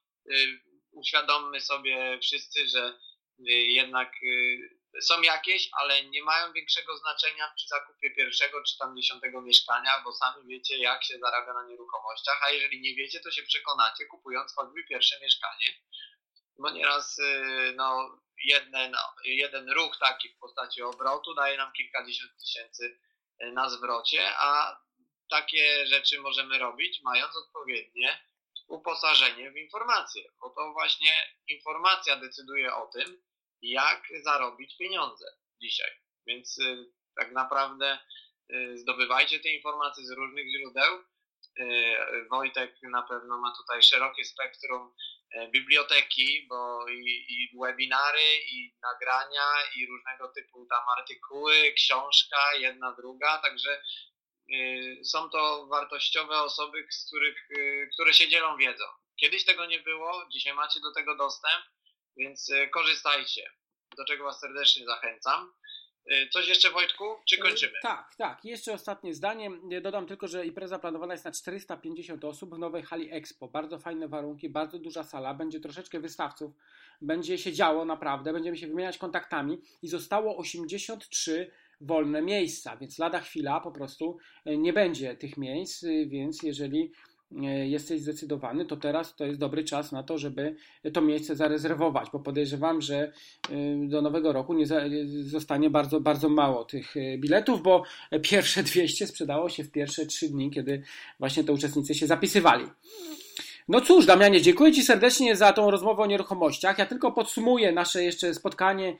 uświadommy 0.91 1.61
sobie 1.61 2.18
wszyscy, 2.22 2.68
że 2.68 2.99
jednak 3.49 4.12
są 5.03 5.22
jakieś, 5.22 5.68
ale 5.72 6.05
nie 6.05 6.22
mają 6.22 6.53
większego 6.53 6.97
znaczenia 6.97 7.53
przy 7.57 7.68
zakupie 7.68 8.11
pierwszego 8.11 8.62
czy 8.62 8.78
tam 8.78 8.97
dziesiątego 8.97 9.42
mieszkania, 9.42 9.90
bo 10.05 10.12
sami 10.12 10.47
wiecie, 10.49 10.78
jak 10.78 11.05
się 11.05 11.18
zarabia 11.18 11.53
na 11.55 11.66
nieruchomościach, 11.66 12.42
a 12.42 12.51
jeżeli 12.51 12.80
nie 12.80 12.94
wiecie, 12.94 13.20
to 13.20 13.30
się 13.30 13.42
przekonacie, 13.42 14.07
kupując 14.07 14.55
choćby 14.55 14.84
pierwsze 14.84 15.20
mieszkanie. 15.20 15.66
Bo 16.59 16.70
nieraz 16.70 17.18
y, 17.18 17.72
no, 17.76 18.18
jeden, 18.44 18.97
jeden 19.24 19.70
ruch 19.70 19.99
taki 19.99 20.28
w 20.28 20.38
postaci 20.38 20.82
obrotu 20.82 21.34
daje 21.34 21.57
nam 21.57 21.72
kilkadziesiąt 21.72 22.32
tysięcy 22.40 22.99
y, 23.42 23.53
na 23.53 23.68
zwrocie, 23.68 24.30
a 24.38 24.80
takie 25.30 25.86
rzeczy 25.86 26.20
możemy 26.20 26.59
robić, 26.59 27.01
mając 27.03 27.36
odpowiednie 27.36 28.26
uposażenie 28.68 29.51
w 29.51 29.57
informacje, 29.57 30.22
bo 30.40 30.51
to 30.51 30.72
właśnie 30.72 31.12
informacja 31.49 32.16
decyduje 32.16 32.74
o 32.74 32.86
tym, 32.86 33.22
jak 33.62 34.02
zarobić 34.22 34.76
pieniądze 34.76 35.26
dzisiaj. 35.61 35.90
Więc 36.26 36.59
y, 36.59 36.92
tak 37.16 37.32
naprawdę 37.32 37.98
y, 38.54 38.78
zdobywajcie 38.78 39.40
te 39.40 39.48
informacje 39.48 40.04
z 40.04 40.11
różnych 40.11 40.46
źródeł. 40.50 41.04
Y, 41.61 41.96
Wojtek 42.30 42.76
na 42.82 43.02
pewno 43.02 43.38
ma 43.38 43.57
tutaj 43.57 43.82
szerokie 43.82 44.24
spektrum 44.24 44.94
biblioteki, 45.52 46.46
bo 46.48 46.88
i, 46.88 47.26
i 47.28 47.50
webinary, 47.62 48.36
i 48.52 48.74
nagrania, 48.82 49.44
i 49.76 49.86
różnego 49.86 50.28
typu 50.28 50.66
tam 50.66 50.82
artykuły, 50.98 51.72
książka, 51.72 52.54
jedna, 52.54 52.92
druga, 52.92 53.38
także 53.38 53.82
są 55.04 55.30
to 55.30 55.66
wartościowe 55.66 56.42
osoby, 56.42 56.86
z 56.90 57.07
których, 57.07 57.48
które 57.94 58.14
się 58.14 58.28
dzielą 58.28 58.57
wiedzą. 58.57 58.84
Kiedyś 59.20 59.44
tego 59.44 59.66
nie 59.66 59.78
było, 59.78 60.28
dzisiaj 60.32 60.54
macie 60.54 60.80
do 60.80 60.92
tego 60.92 61.16
dostęp, 61.16 61.64
więc 62.16 62.50
e, 62.50 62.68
korzystajcie, 62.68 63.50
do 63.96 64.04
czego 64.04 64.24
Was 64.24 64.40
serdecznie 64.40 64.86
zachęcam. 64.86 65.52
E, 66.06 66.28
coś 66.28 66.48
jeszcze 66.48 66.70
Wojtku, 66.70 67.04
czy 67.28 67.38
kończymy? 67.38 67.72
Tak, 67.82 68.14
tak. 68.18 68.44
Jeszcze 68.44 68.72
ostatnie 68.72 69.14
zdanie. 69.14 69.50
Dodam 69.82 70.06
tylko, 70.06 70.28
że 70.28 70.46
impreza 70.46 70.78
planowana 70.78 71.14
jest 71.14 71.24
na 71.24 71.32
450 71.32 72.24
osób 72.24 72.54
w 72.54 72.58
nowej 72.58 72.82
hali 72.82 73.12
Expo. 73.12 73.48
Bardzo 73.48 73.78
fajne 73.78 74.08
warunki, 74.08 74.48
bardzo 74.48 74.78
duża 74.78 75.04
sala, 75.04 75.34
będzie 75.34 75.60
troszeczkę 75.60 76.00
wystawców, 76.00 76.52
będzie 77.00 77.38
się 77.38 77.52
działo 77.52 77.84
naprawdę, 77.84 78.32
będziemy 78.32 78.56
się 78.56 78.66
wymieniać 78.66 78.98
kontaktami 78.98 79.58
i 79.82 79.88
zostało 79.88 80.36
83 80.36 81.50
wolne 81.80 82.22
miejsca, 82.22 82.76
więc 82.76 82.98
lada 82.98 83.20
chwila 83.20 83.60
po 83.60 83.72
prostu 83.72 84.18
nie 84.46 84.72
będzie 84.72 85.16
tych 85.16 85.36
miejsc, 85.36 85.84
więc 86.06 86.42
jeżeli 86.42 86.92
jesteś 87.66 88.00
zdecydowany, 88.00 88.64
to 88.64 88.76
teraz 88.76 89.16
to 89.16 89.24
jest 89.24 89.38
dobry 89.38 89.64
czas 89.64 89.92
na 89.92 90.02
to, 90.02 90.18
żeby 90.18 90.56
to 90.92 91.00
miejsce 91.00 91.36
zarezerwować, 91.36 92.08
bo 92.12 92.20
podejrzewam, 92.20 92.80
że 92.80 92.96
e, 92.96 93.12
do 93.88 94.02
nowego 94.02 94.32
roku 94.32 94.54
nie 94.54 94.66
zostanie 95.22 95.70
bardzo, 95.70 96.00
bardzo 96.00 96.28
mało 96.28 96.64
tych 96.64 96.96
e, 96.96 97.18
biletów, 97.18 97.62
bo 97.62 97.82
pierwsze 98.22 98.62
200 98.72 99.06
sprzedało 99.06 99.48
się 99.48 99.64
w 99.64 99.70
pierwsze 99.70 100.06
3 100.06 100.28
dni, 100.28 100.50
kiedy 100.50 100.82
właśnie 101.18 101.44
te 101.44 101.52
uczestnicy 101.52 101.94
się 101.94 102.06
zapisywali. 102.06 102.64
No 103.68 103.80
cóż, 103.80 104.06
Damianie, 104.06 104.42
dziękuję 104.42 104.72
Ci 104.72 104.82
serdecznie 104.82 105.36
za 105.36 105.52
tą 105.52 105.70
rozmowę 105.70 106.02
o 106.02 106.06
nieruchomościach. 106.06 106.78
Ja 106.78 106.86
tylko 106.86 107.12
podsumuję 107.12 107.72
nasze 107.72 108.04
jeszcze 108.04 108.34
spotkanie 108.34 108.96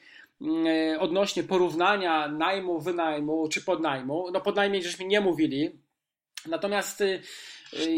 odnośnie 0.99 1.43
porównania 1.43 2.29
najmu, 2.29 2.81
wynajmu 2.81 3.49
czy 3.49 3.65
podnajmu. 3.65 4.31
No 4.33 4.41
podnajmie 4.41 4.83
żeśmy 4.83 5.05
nie 5.05 5.21
mówili. 5.21 5.71
Natomiast 6.47 7.03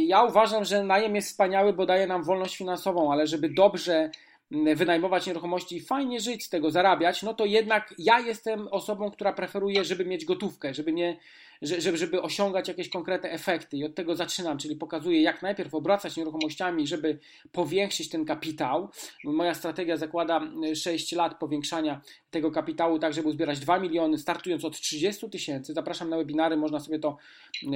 ja 0.06 0.22
uważam, 0.22 0.64
że 0.64 0.82
najem 0.82 1.14
jest 1.14 1.28
wspaniały, 1.28 1.72
bo 1.72 1.86
daje 1.86 2.06
nam 2.06 2.24
wolność 2.24 2.56
finansową, 2.56 3.12
ale 3.12 3.26
żeby 3.26 3.48
dobrze 3.48 4.10
wynajmować 4.50 5.26
nieruchomości 5.26 5.76
i 5.76 5.80
fajnie 5.80 6.20
żyć 6.20 6.44
z 6.44 6.48
tego, 6.48 6.70
zarabiać, 6.70 7.22
no 7.22 7.34
to 7.34 7.44
jednak 7.44 7.94
ja 7.98 8.20
jestem 8.20 8.68
osobą, 8.68 9.10
która 9.10 9.32
preferuje, 9.32 9.84
żeby 9.84 10.04
mieć 10.04 10.24
gotówkę, 10.24 10.74
żeby 10.74 10.92
nie 10.92 11.18
żeby, 11.62 11.96
żeby 11.96 12.22
osiągać 12.22 12.68
jakieś 12.68 12.88
konkretne 12.88 13.30
efekty 13.30 13.76
i 13.76 13.84
od 13.84 13.94
tego 13.94 14.16
zaczynam, 14.16 14.58
czyli 14.58 14.76
pokazuję 14.76 15.22
jak 15.22 15.42
najpierw 15.42 15.74
obracać 15.74 16.16
nieruchomościami, 16.16 16.86
żeby 16.86 17.18
powiększyć 17.52 18.08
ten 18.08 18.24
kapitał. 18.24 18.88
Moja 19.24 19.54
strategia 19.54 19.96
zakłada 19.96 20.40
6 20.74 21.12
lat 21.12 21.38
powiększania 21.38 22.00
tego 22.30 22.50
kapitału, 22.50 22.98
tak 22.98 23.14
żeby 23.14 23.28
uzbierać 23.28 23.60
2 23.60 23.78
miliony, 23.78 24.18
startując 24.18 24.64
od 24.64 24.80
30 24.80 25.30
tysięcy. 25.30 25.72
Zapraszam 25.74 26.10
na 26.10 26.16
webinary, 26.16 26.56
można 26.56 26.80
sobie 26.80 26.98
to 26.98 27.16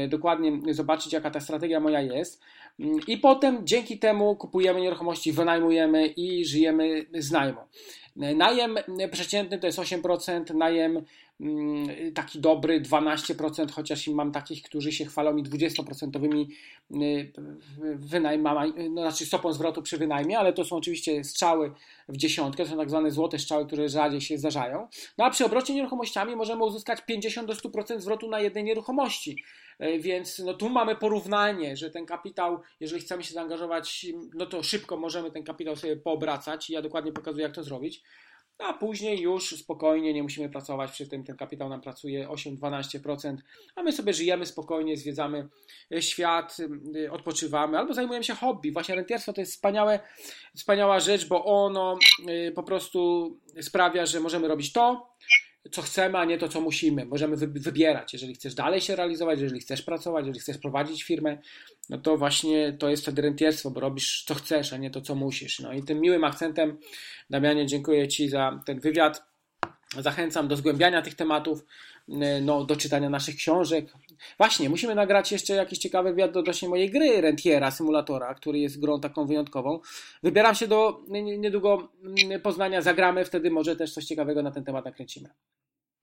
dokładnie 0.08 0.74
zobaczyć, 0.74 1.12
jaka 1.12 1.30
ta 1.30 1.40
strategia 1.40 1.80
moja 1.80 2.00
jest. 2.00 2.42
I 3.06 3.18
potem 3.18 3.66
dzięki 3.66 3.98
temu 3.98 4.36
kupujemy 4.36 4.80
nieruchomości, 4.80 5.32
wynajmujemy 5.32 6.06
i 6.06 6.44
żyjemy 6.44 6.61
z 7.14 7.30
najmu. 7.30 7.60
Najem 8.16 8.78
przeciętny 9.12 9.58
to 9.58 9.66
jest 9.66 9.78
8%, 9.78 10.54
najem 10.54 11.04
mm, 11.40 12.12
taki 12.14 12.40
dobry 12.40 12.80
12%, 12.80 13.70
chociaż 13.70 14.08
mam 14.08 14.32
takich, 14.32 14.62
którzy 14.62 14.92
się 14.92 15.04
chwalą 15.04 15.32
mi 15.32 15.42
20% 15.42 16.46
y, 17.02 17.32
wynajmami, 17.96 18.72
no 18.90 19.02
znaczy 19.02 19.26
stopą 19.26 19.52
zwrotu 19.52 19.82
przy 19.82 19.98
wynajmie, 19.98 20.38
ale 20.38 20.52
to 20.52 20.64
są 20.64 20.76
oczywiście 20.76 21.24
strzały 21.24 21.72
w 22.08 22.16
dziesiątkę, 22.16 22.64
to 22.64 22.70
są 22.70 22.76
tak 22.76 22.90
zwane 22.90 23.10
złote 23.10 23.38
strzały, 23.38 23.66
które 23.66 23.88
rzadziej 23.88 24.20
się 24.20 24.38
zdarzają. 24.38 24.88
No 25.18 25.24
a 25.24 25.30
przy 25.30 25.44
obrocie 25.44 25.74
nieruchomościami 25.74 26.36
możemy 26.36 26.64
uzyskać 26.64 27.00
50 27.06 27.48
do 27.48 27.54
100% 27.54 28.00
zwrotu 28.00 28.28
na 28.28 28.40
jednej 28.40 28.64
nieruchomości. 28.64 29.44
E, 29.82 29.98
więc 29.98 30.38
no 30.38 30.54
tu 30.54 30.68
mamy 30.68 30.96
porównanie, 30.96 31.76
że 31.76 31.90
ten 31.90 32.06
kapitał, 32.06 32.60
jeżeli 32.80 33.02
chcemy 33.02 33.24
się 33.24 33.34
zaangażować, 33.34 34.06
no 34.34 34.46
to 34.46 34.62
szybko 34.62 34.96
możemy 34.96 35.30
ten 35.30 35.44
kapitał 35.44 35.76
sobie 35.76 35.96
poobracać 35.96 36.70
i 36.70 36.72
ja 36.72 36.82
dokładnie 36.82 37.12
pokazuję, 37.12 37.42
jak 37.42 37.54
to 37.54 37.62
zrobić. 37.62 38.02
A 38.58 38.72
później 38.72 39.20
już 39.20 39.56
spokojnie, 39.56 40.14
nie 40.14 40.22
musimy 40.22 40.48
pracować 40.48 40.90
przy 40.90 41.08
tym, 41.08 41.24
ten 41.24 41.36
kapitał 41.36 41.68
nam 41.68 41.80
pracuje 41.80 42.28
8-12%, 42.28 43.36
a 43.76 43.82
my 43.82 43.92
sobie 43.92 44.12
żyjemy 44.12 44.46
spokojnie, 44.46 44.96
zwiedzamy 44.96 45.48
e, 45.94 46.02
świat, 46.02 46.56
e, 47.04 47.12
odpoczywamy 47.12 47.78
albo 47.78 47.94
zajmujemy 47.94 48.24
się 48.24 48.34
hobby. 48.34 48.72
Właśnie 48.72 48.94
rentierstwo 48.94 49.32
to 49.32 49.40
jest 49.40 49.52
wspaniałe, 49.52 50.00
wspaniała 50.56 51.00
rzecz, 51.00 51.28
bo 51.28 51.44
ono 51.44 51.98
po 52.54 52.62
prostu 52.62 53.30
sprawia, 53.60 54.06
że 54.06 54.20
możemy 54.20 54.48
robić 54.48 54.72
to, 54.72 55.12
co 55.70 55.82
chcemy, 55.82 56.18
a 56.18 56.24
nie 56.24 56.38
to, 56.38 56.48
co 56.48 56.60
musimy. 56.60 57.04
Możemy 57.04 57.36
wybierać. 57.36 58.12
Jeżeli 58.12 58.34
chcesz 58.34 58.54
dalej 58.54 58.80
się 58.80 58.96
realizować, 58.96 59.40
jeżeli 59.40 59.60
chcesz 59.60 59.82
pracować, 59.82 60.26
jeżeli 60.26 60.40
chcesz 60.40 60.58
prowadzić 60.58 61.02
firmę, 61.02 61.38
no 61.90 61.98
to 61.98 62.16
właśnie 62.16 62.72
to 62.72 62.88
jest 62.88 63.02
wtedy 63.02 63.22
rentierstwo, 63.22 63.70
bo 63.70 63.80
robisz 63.80 64.24
co 64.26 64.34
chcesz, 64.34 64.72
a 64.72 64.76
nie 64.76 64.90
to, 64.90 65.00
co 65.00 65.14
musisz. 65.14 65.60
No 65.60 65.72
i 65.72 65.82
tym 65.82 66.00
miłym 66.00 66.24
akcentem, 66.24 66.78
Damianie, 67.30 67.66
dziękuję 67.66 68.08
Ci 68.08 68.28
za 68.28 68.60
ten 68.66 68.80
wywiad. 68.80 69.24
Zachęcam 69.98 70.48
do 70.48 70.56
zgłębiania 70.56 71.02
tych 71.02 71.14
tematów, 71.14 71.64
no, 72.42 72.64
do 72.64 72.76
czytania 72.76 73.10
naszych 73.10 73.36
książek. 73.36 73.92
Właśnie, 74.38 74.68
musimy 74.68 74.94
nagrać 74.94 75.32
jeszcze 75.32 75.54
jakiś 75.54 75.78
ciekawy 75.78 76.10
wywiad 76.10 76.36
odnośnie 76.36 76.68
mojej 76.68 76.90
gry 76.90 77.20
Rentiera, 77.20 77.70
symulatora, 77.70 78.34
który 78.34 78.58
jest 78.58 78.80
grą 78.80 79.00
taką 79.00 79.26
wyjątkową. 79.26 79.80
Wybieram 80.22 80.54
się 80.54 80.66
do 80.66 81.00
niedługo 81.08 81.88
Poznania, 82.42 82.82
zagramy, 82.82 83.24
wtedy 83.24 83.50
może 83.50 83.76
też 83.76 83.94
coś 83.94 84.04
ciekawego 84.04 84.42
na 84.42 84.50
ten 84.50 84.64
temat 84.64 84.84
nakręcimy. 84.84 85.28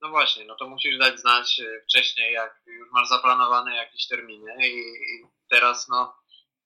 No 0.01 0.09
właśnie, 0.09 0.45
no 0.45 0.55
to 0.55 0.70
musisz 0.70 0.97
dać 0.97 1.20
znać 1.20 1.59
e, 1.59 1.82
wcześniej, 1.82 2.34
jak 2.34 2.61
już 2.65 2.91
masz 2.91 3.09
zaplanowane 3.09 3.76
jakieś 3.76 4.07
terminy 4.07 4.67
i 4.67 4.84
teraz 5.49 5.88
no 5.89 6.18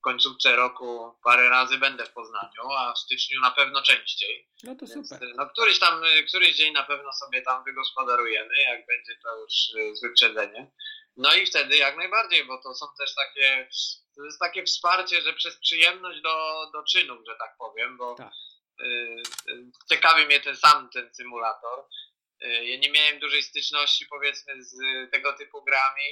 końcówce 0.04 0.56
roku 0.56 1.16
parę 1.24 1.50
razy 1.50 1.78
będę 1.78 2.06
w 2.06 2.14
Poznaniu, 2.14 2.72
a 2.78 2.94
w 2.94 3.00
styczniu 3.00 3.42
na 3.42 3.52
pewno 3.52 3.82
częściej. 3.82 4.48
No 4.64 4.76
to 4.76 4.86
Więc, 4.86 5.10
super. 5.10 5.30
No 5.36 5.50
któryś 5.50 5.80
tam, 5.80 6.04
e, 6.04 6.24
któryś 6.24 6.56
dzień 6.56 6.74
na 6.74 6.84
pewno 6.84 7.14
sobie 7.14 7.42
tam 7.42 7.64
wygospodarujemy, 7.64 8.62
jak 8.62 8.86
będzie 8.86 9.16
to 9.24 9.38
już 9.38 9.54
z 9.98 10.02
wyprzedzeniem. 10.02 10.68
No 11.18 11.36
i 11.36 11.46
wtedy 11.46 11.78
jak 11.78 11.98
najbardziej, 11.98 12.46
bo 12.46 12.58
to 12.58 12.76
są 12.76 12.86
też 13.00 13.16
takie, 13.16 13.70
to 14.16 14.24
jest 14.26 14.40
takie 14.40 14.64
wsparcie, 14.64 15.22
że 15.22 15.34
przez 15.34 15.60
przyjemność 15.60 16.22
do, 16.22 16.66
do 16.74 16.84
czynów, 16.84 17.20
że 17.28 17.36
tak 17.36 17.56
powiem, 17.58 17.98
bo 17.98 18.16
tak. 18.16 18.32
ciekawi 19.90 20.26
mnie 20.26 20.40
ten 20.40 20.58
sam 20.58 20.90
ten 20.90 21.14
symulator 21.14 21.86
ja 22.44 22.78
nie 22.78 22.92
miałem 22.92 23.20
dużej 23.20 23.44
styczności 23.44 24.06
powiedzmy 24.06 24.64
z 24.64 24.76
tego 25.12 25.34
typu 25.34 25.64
grami. 25.64 26.04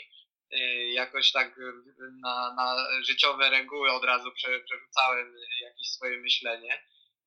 E, 0.52 0.91
jakoś 0.91 1.32
tak 1.32 1.60
na, 2.22 2.54
na 2.54 2.76
życiowe 3.04 3.49
reguły 3.49 3.91
od 3.91 4.04
razu 4.04 4.32
przerzucałem 4.32 5.36
jakieś 5.62 5.88
swoje 5.88 6.18
myślenie. 6.18 6.84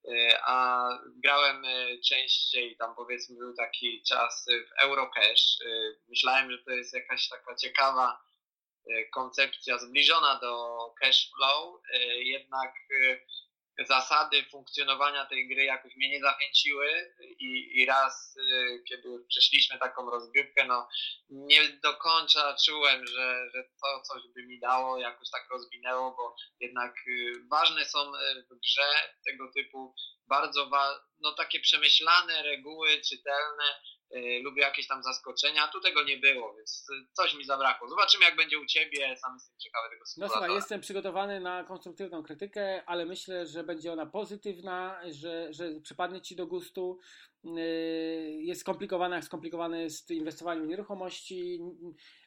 E, 0.09 0.39
a 0.45 0.89
grałem 1.16 1.64
częściej, 2.09 2.77
tam 2.77 2.95
powiedzmy 2.95 3.39
był 3.39 3.55
taki 3.55 4.03
czas 4.03 4.47
w 4.68 4.83
Eurocash. 4.83 5.59
Myślałem, 6.09 6.51
że 6.51 6.59
to 6.59 6.70
jest 6.70 6.95
jakaś 6.95 7.29
taka 7.29 7.57
ciekawa 7.57 8.25
koncepcja 9.12 9.79
zbliżona 9.79 10.39
do 10.39 10.79
cash 11.01 11.31
flow, 11.37 11.81
jednak 12.18 12.75
zasady 13.89 14.45
funkcjonowania 14.45 15.27
tej 15.27 15.49
gry 15.49 15.64
jakoś 15.64 15.97
mnie 15.97 16.11
nie 16.11 16.20
zachęciły 16.20 17.14
i, 17.39 17.81
i 17.81 17.87
raz, 17.87 18.37
y, 18.37 18.83
kiedy 18.89 19.09
przeszliśmy 19.29 19.79
taką 19.79 20.11
rozgrywkę, 20.11 20.64
no 20.64 20.89
nie 21.31 21.68
do 21.68 21.95
końca 21.97 22.57
czułem, 22.66 23.07
że, 23.07 23.51
że 23.55 23.64
to 23.81 24.01
coś 24.01 24.22
by 24.35 24.47
mi 24.47 24.61
dało, 24.61 24.99
jakoś 24.99 25.31
tak 25.31 25.47
rozwinęło, 25.51 26.14
bo 26.16 26.37
jednak 26.61 26.95
y, 27.07 27.33
ważne 27.51 27.85
są 27.85 28.14
y, 28.14 28.47
w 28.51 28.61
grze 28.61 29.14
tego 29.27 29.53
typu 29.53 29.95
bardzo 30.29 30.70
no, 31.20 31.33
takie 31.33 31.61
przemyślane 31.61 32.43
reguły, 32.43 33.01
czytelne, 33.01 33.64
lubię 34.43 34.62
jakieś 34.62 34.87
tam 34.89 35.03
zaskoczenia, 35.03 35.69
tu 35.69 35.81
tego 35.81 36.05
nie 36.05 36.17
było, 36.17 36.55
więc 36.57 36.87
coś 37.12 37.35
mi 37.35 37.45
zabrakło. 37.45 37.89
Zobaczymy 37.89 38.25
jak 38.25 38.37
będzie 38.37 38.59
u 38.59 38.67
Ciebie, 38.67 39.17
sam 39.17 39.35
jestem 39.35 39.59
ciekawy 39.59 39.89
tego 39.91 40.05
No 40.17 40.29
słuchaj, 40.29 40.55
jestem 40.55 40.81
przygotowany 40.81 41.41
na 41.41 41.65
konstruktywną 41.65 42.23
krytykę, 42.23 42.83
ale 42.87 43.07
myślę, 43.07 43.47
że 43.47 43.65
będzie 43.65 43.93
ona 43.93 44.07
pozytywna, 44.07 45.01
że, 45.11 45.53
że 45.53 45.81
przypadnie 45.83 46.21
Ci 46.21 46.37
do 46.37 46.47
gustu. 46.47 46.99
Y, 47.45 48.41
jest 48.41 48.61
skomplikowana, 48.61 49.17
jak 49.17 49.25
skomplikowane 49.25 49.83
jest 49.83 50.11
inwestowanie 50.11 50.62
w 50.62 50.67
nieruchomości. 50.67 51.61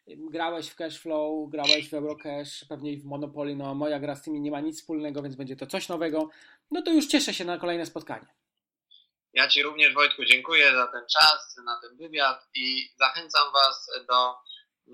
Grałeś 0.07 0.69
w 0.69 0.75
Cashflow, 0.75 1.49
grałeś 1.49 1.89
w 1.89 1.93
Eurocash, 1.93 2.65
pewnie 2.69 2.97
w 2.97 3.05
Monopoly. 3.05 3.55
No, 3.55 3.75
moja 3.75 3.99
gra 3.99 4.15
z 4.15 4.23
tymi 4.23 4.41
nie 4.41 4.51
ma 4.51 4.61
nic 4.61 4.79
wspólnego, 4.79 5.21
więc 5.21 5.35
będzie 5.35 5.55
to 5.55 5.67
coś 5.67 5.89
nowego. 5.89 6.29
No 6.71 6.81
to 6.81 6.91
już 6.91 7.07
cieszę 7.07 7.33
się 7.33 7.45
na 7.45 7.57
kolejne 7.57 7.85
spotkanie. 7.85 8.36
Ja 9.33 9.47
Ci 9.47 9.63
również, 9.63 9.93
Wojtku, 9.93 10.25
dziękuję 10.25 10.71
za 10.71 10.87
ten 10.87 11.05
czas, 11.07 11.55
na 11.65 11.79
ten 11.81 11.97
wywiad 11.97 12.47
i 12.53 12.93
zachęcam 12.95 13.51
Was 13.53 13.89
do 14.07 14.35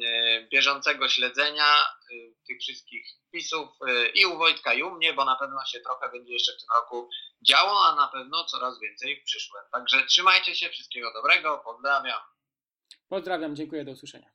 e, 0.06 0.48
bieżącego 0.52 1.10
śledzenia 1.10 1.76
e, 1.76 2.16
tych 2.48 2.60
wszystkich 2.60 3.08
wpisów 3.28 3.70
e, 3.88 4.10
i 4.10 4.26
u 4.26 4.38
Wojtka, 4.38 4.74
i 4.74 4.84
u 4.84 4.92
mnie, 4.92 5.14
bo 5.14 5.26
na 5.26 5.36
pewno 5.36 5.66
się 5.66 5.80
trochę 5.80 6.10
będzie 6.12 6.34
jeszcze 6.34 6.52
w 6.52 6.58
tym 6.58 6.68
roku 6.76 7.10
działo, 7.48 7.86
a 7.86 7.96
na 7.96 8.08
pewno 8.08 8.46
coraz 8.46 8.80
więcej 8.80 9.22
w 9.22 9.24
przyszłym. 9.24 9.64
Także 9.72 10.06
trzymajcie 10.06 10.56
się, 10.56 10.70
wszystkiego 10.70 11.14
dobrego, 11.14 11.62
pozdrawiam. 11.66 12.22
Pozdrawiam, 13.10 13.56
dziękuję, 13.56 13.86
do 13.86 13.92
usłyszenia. 13.92 14.33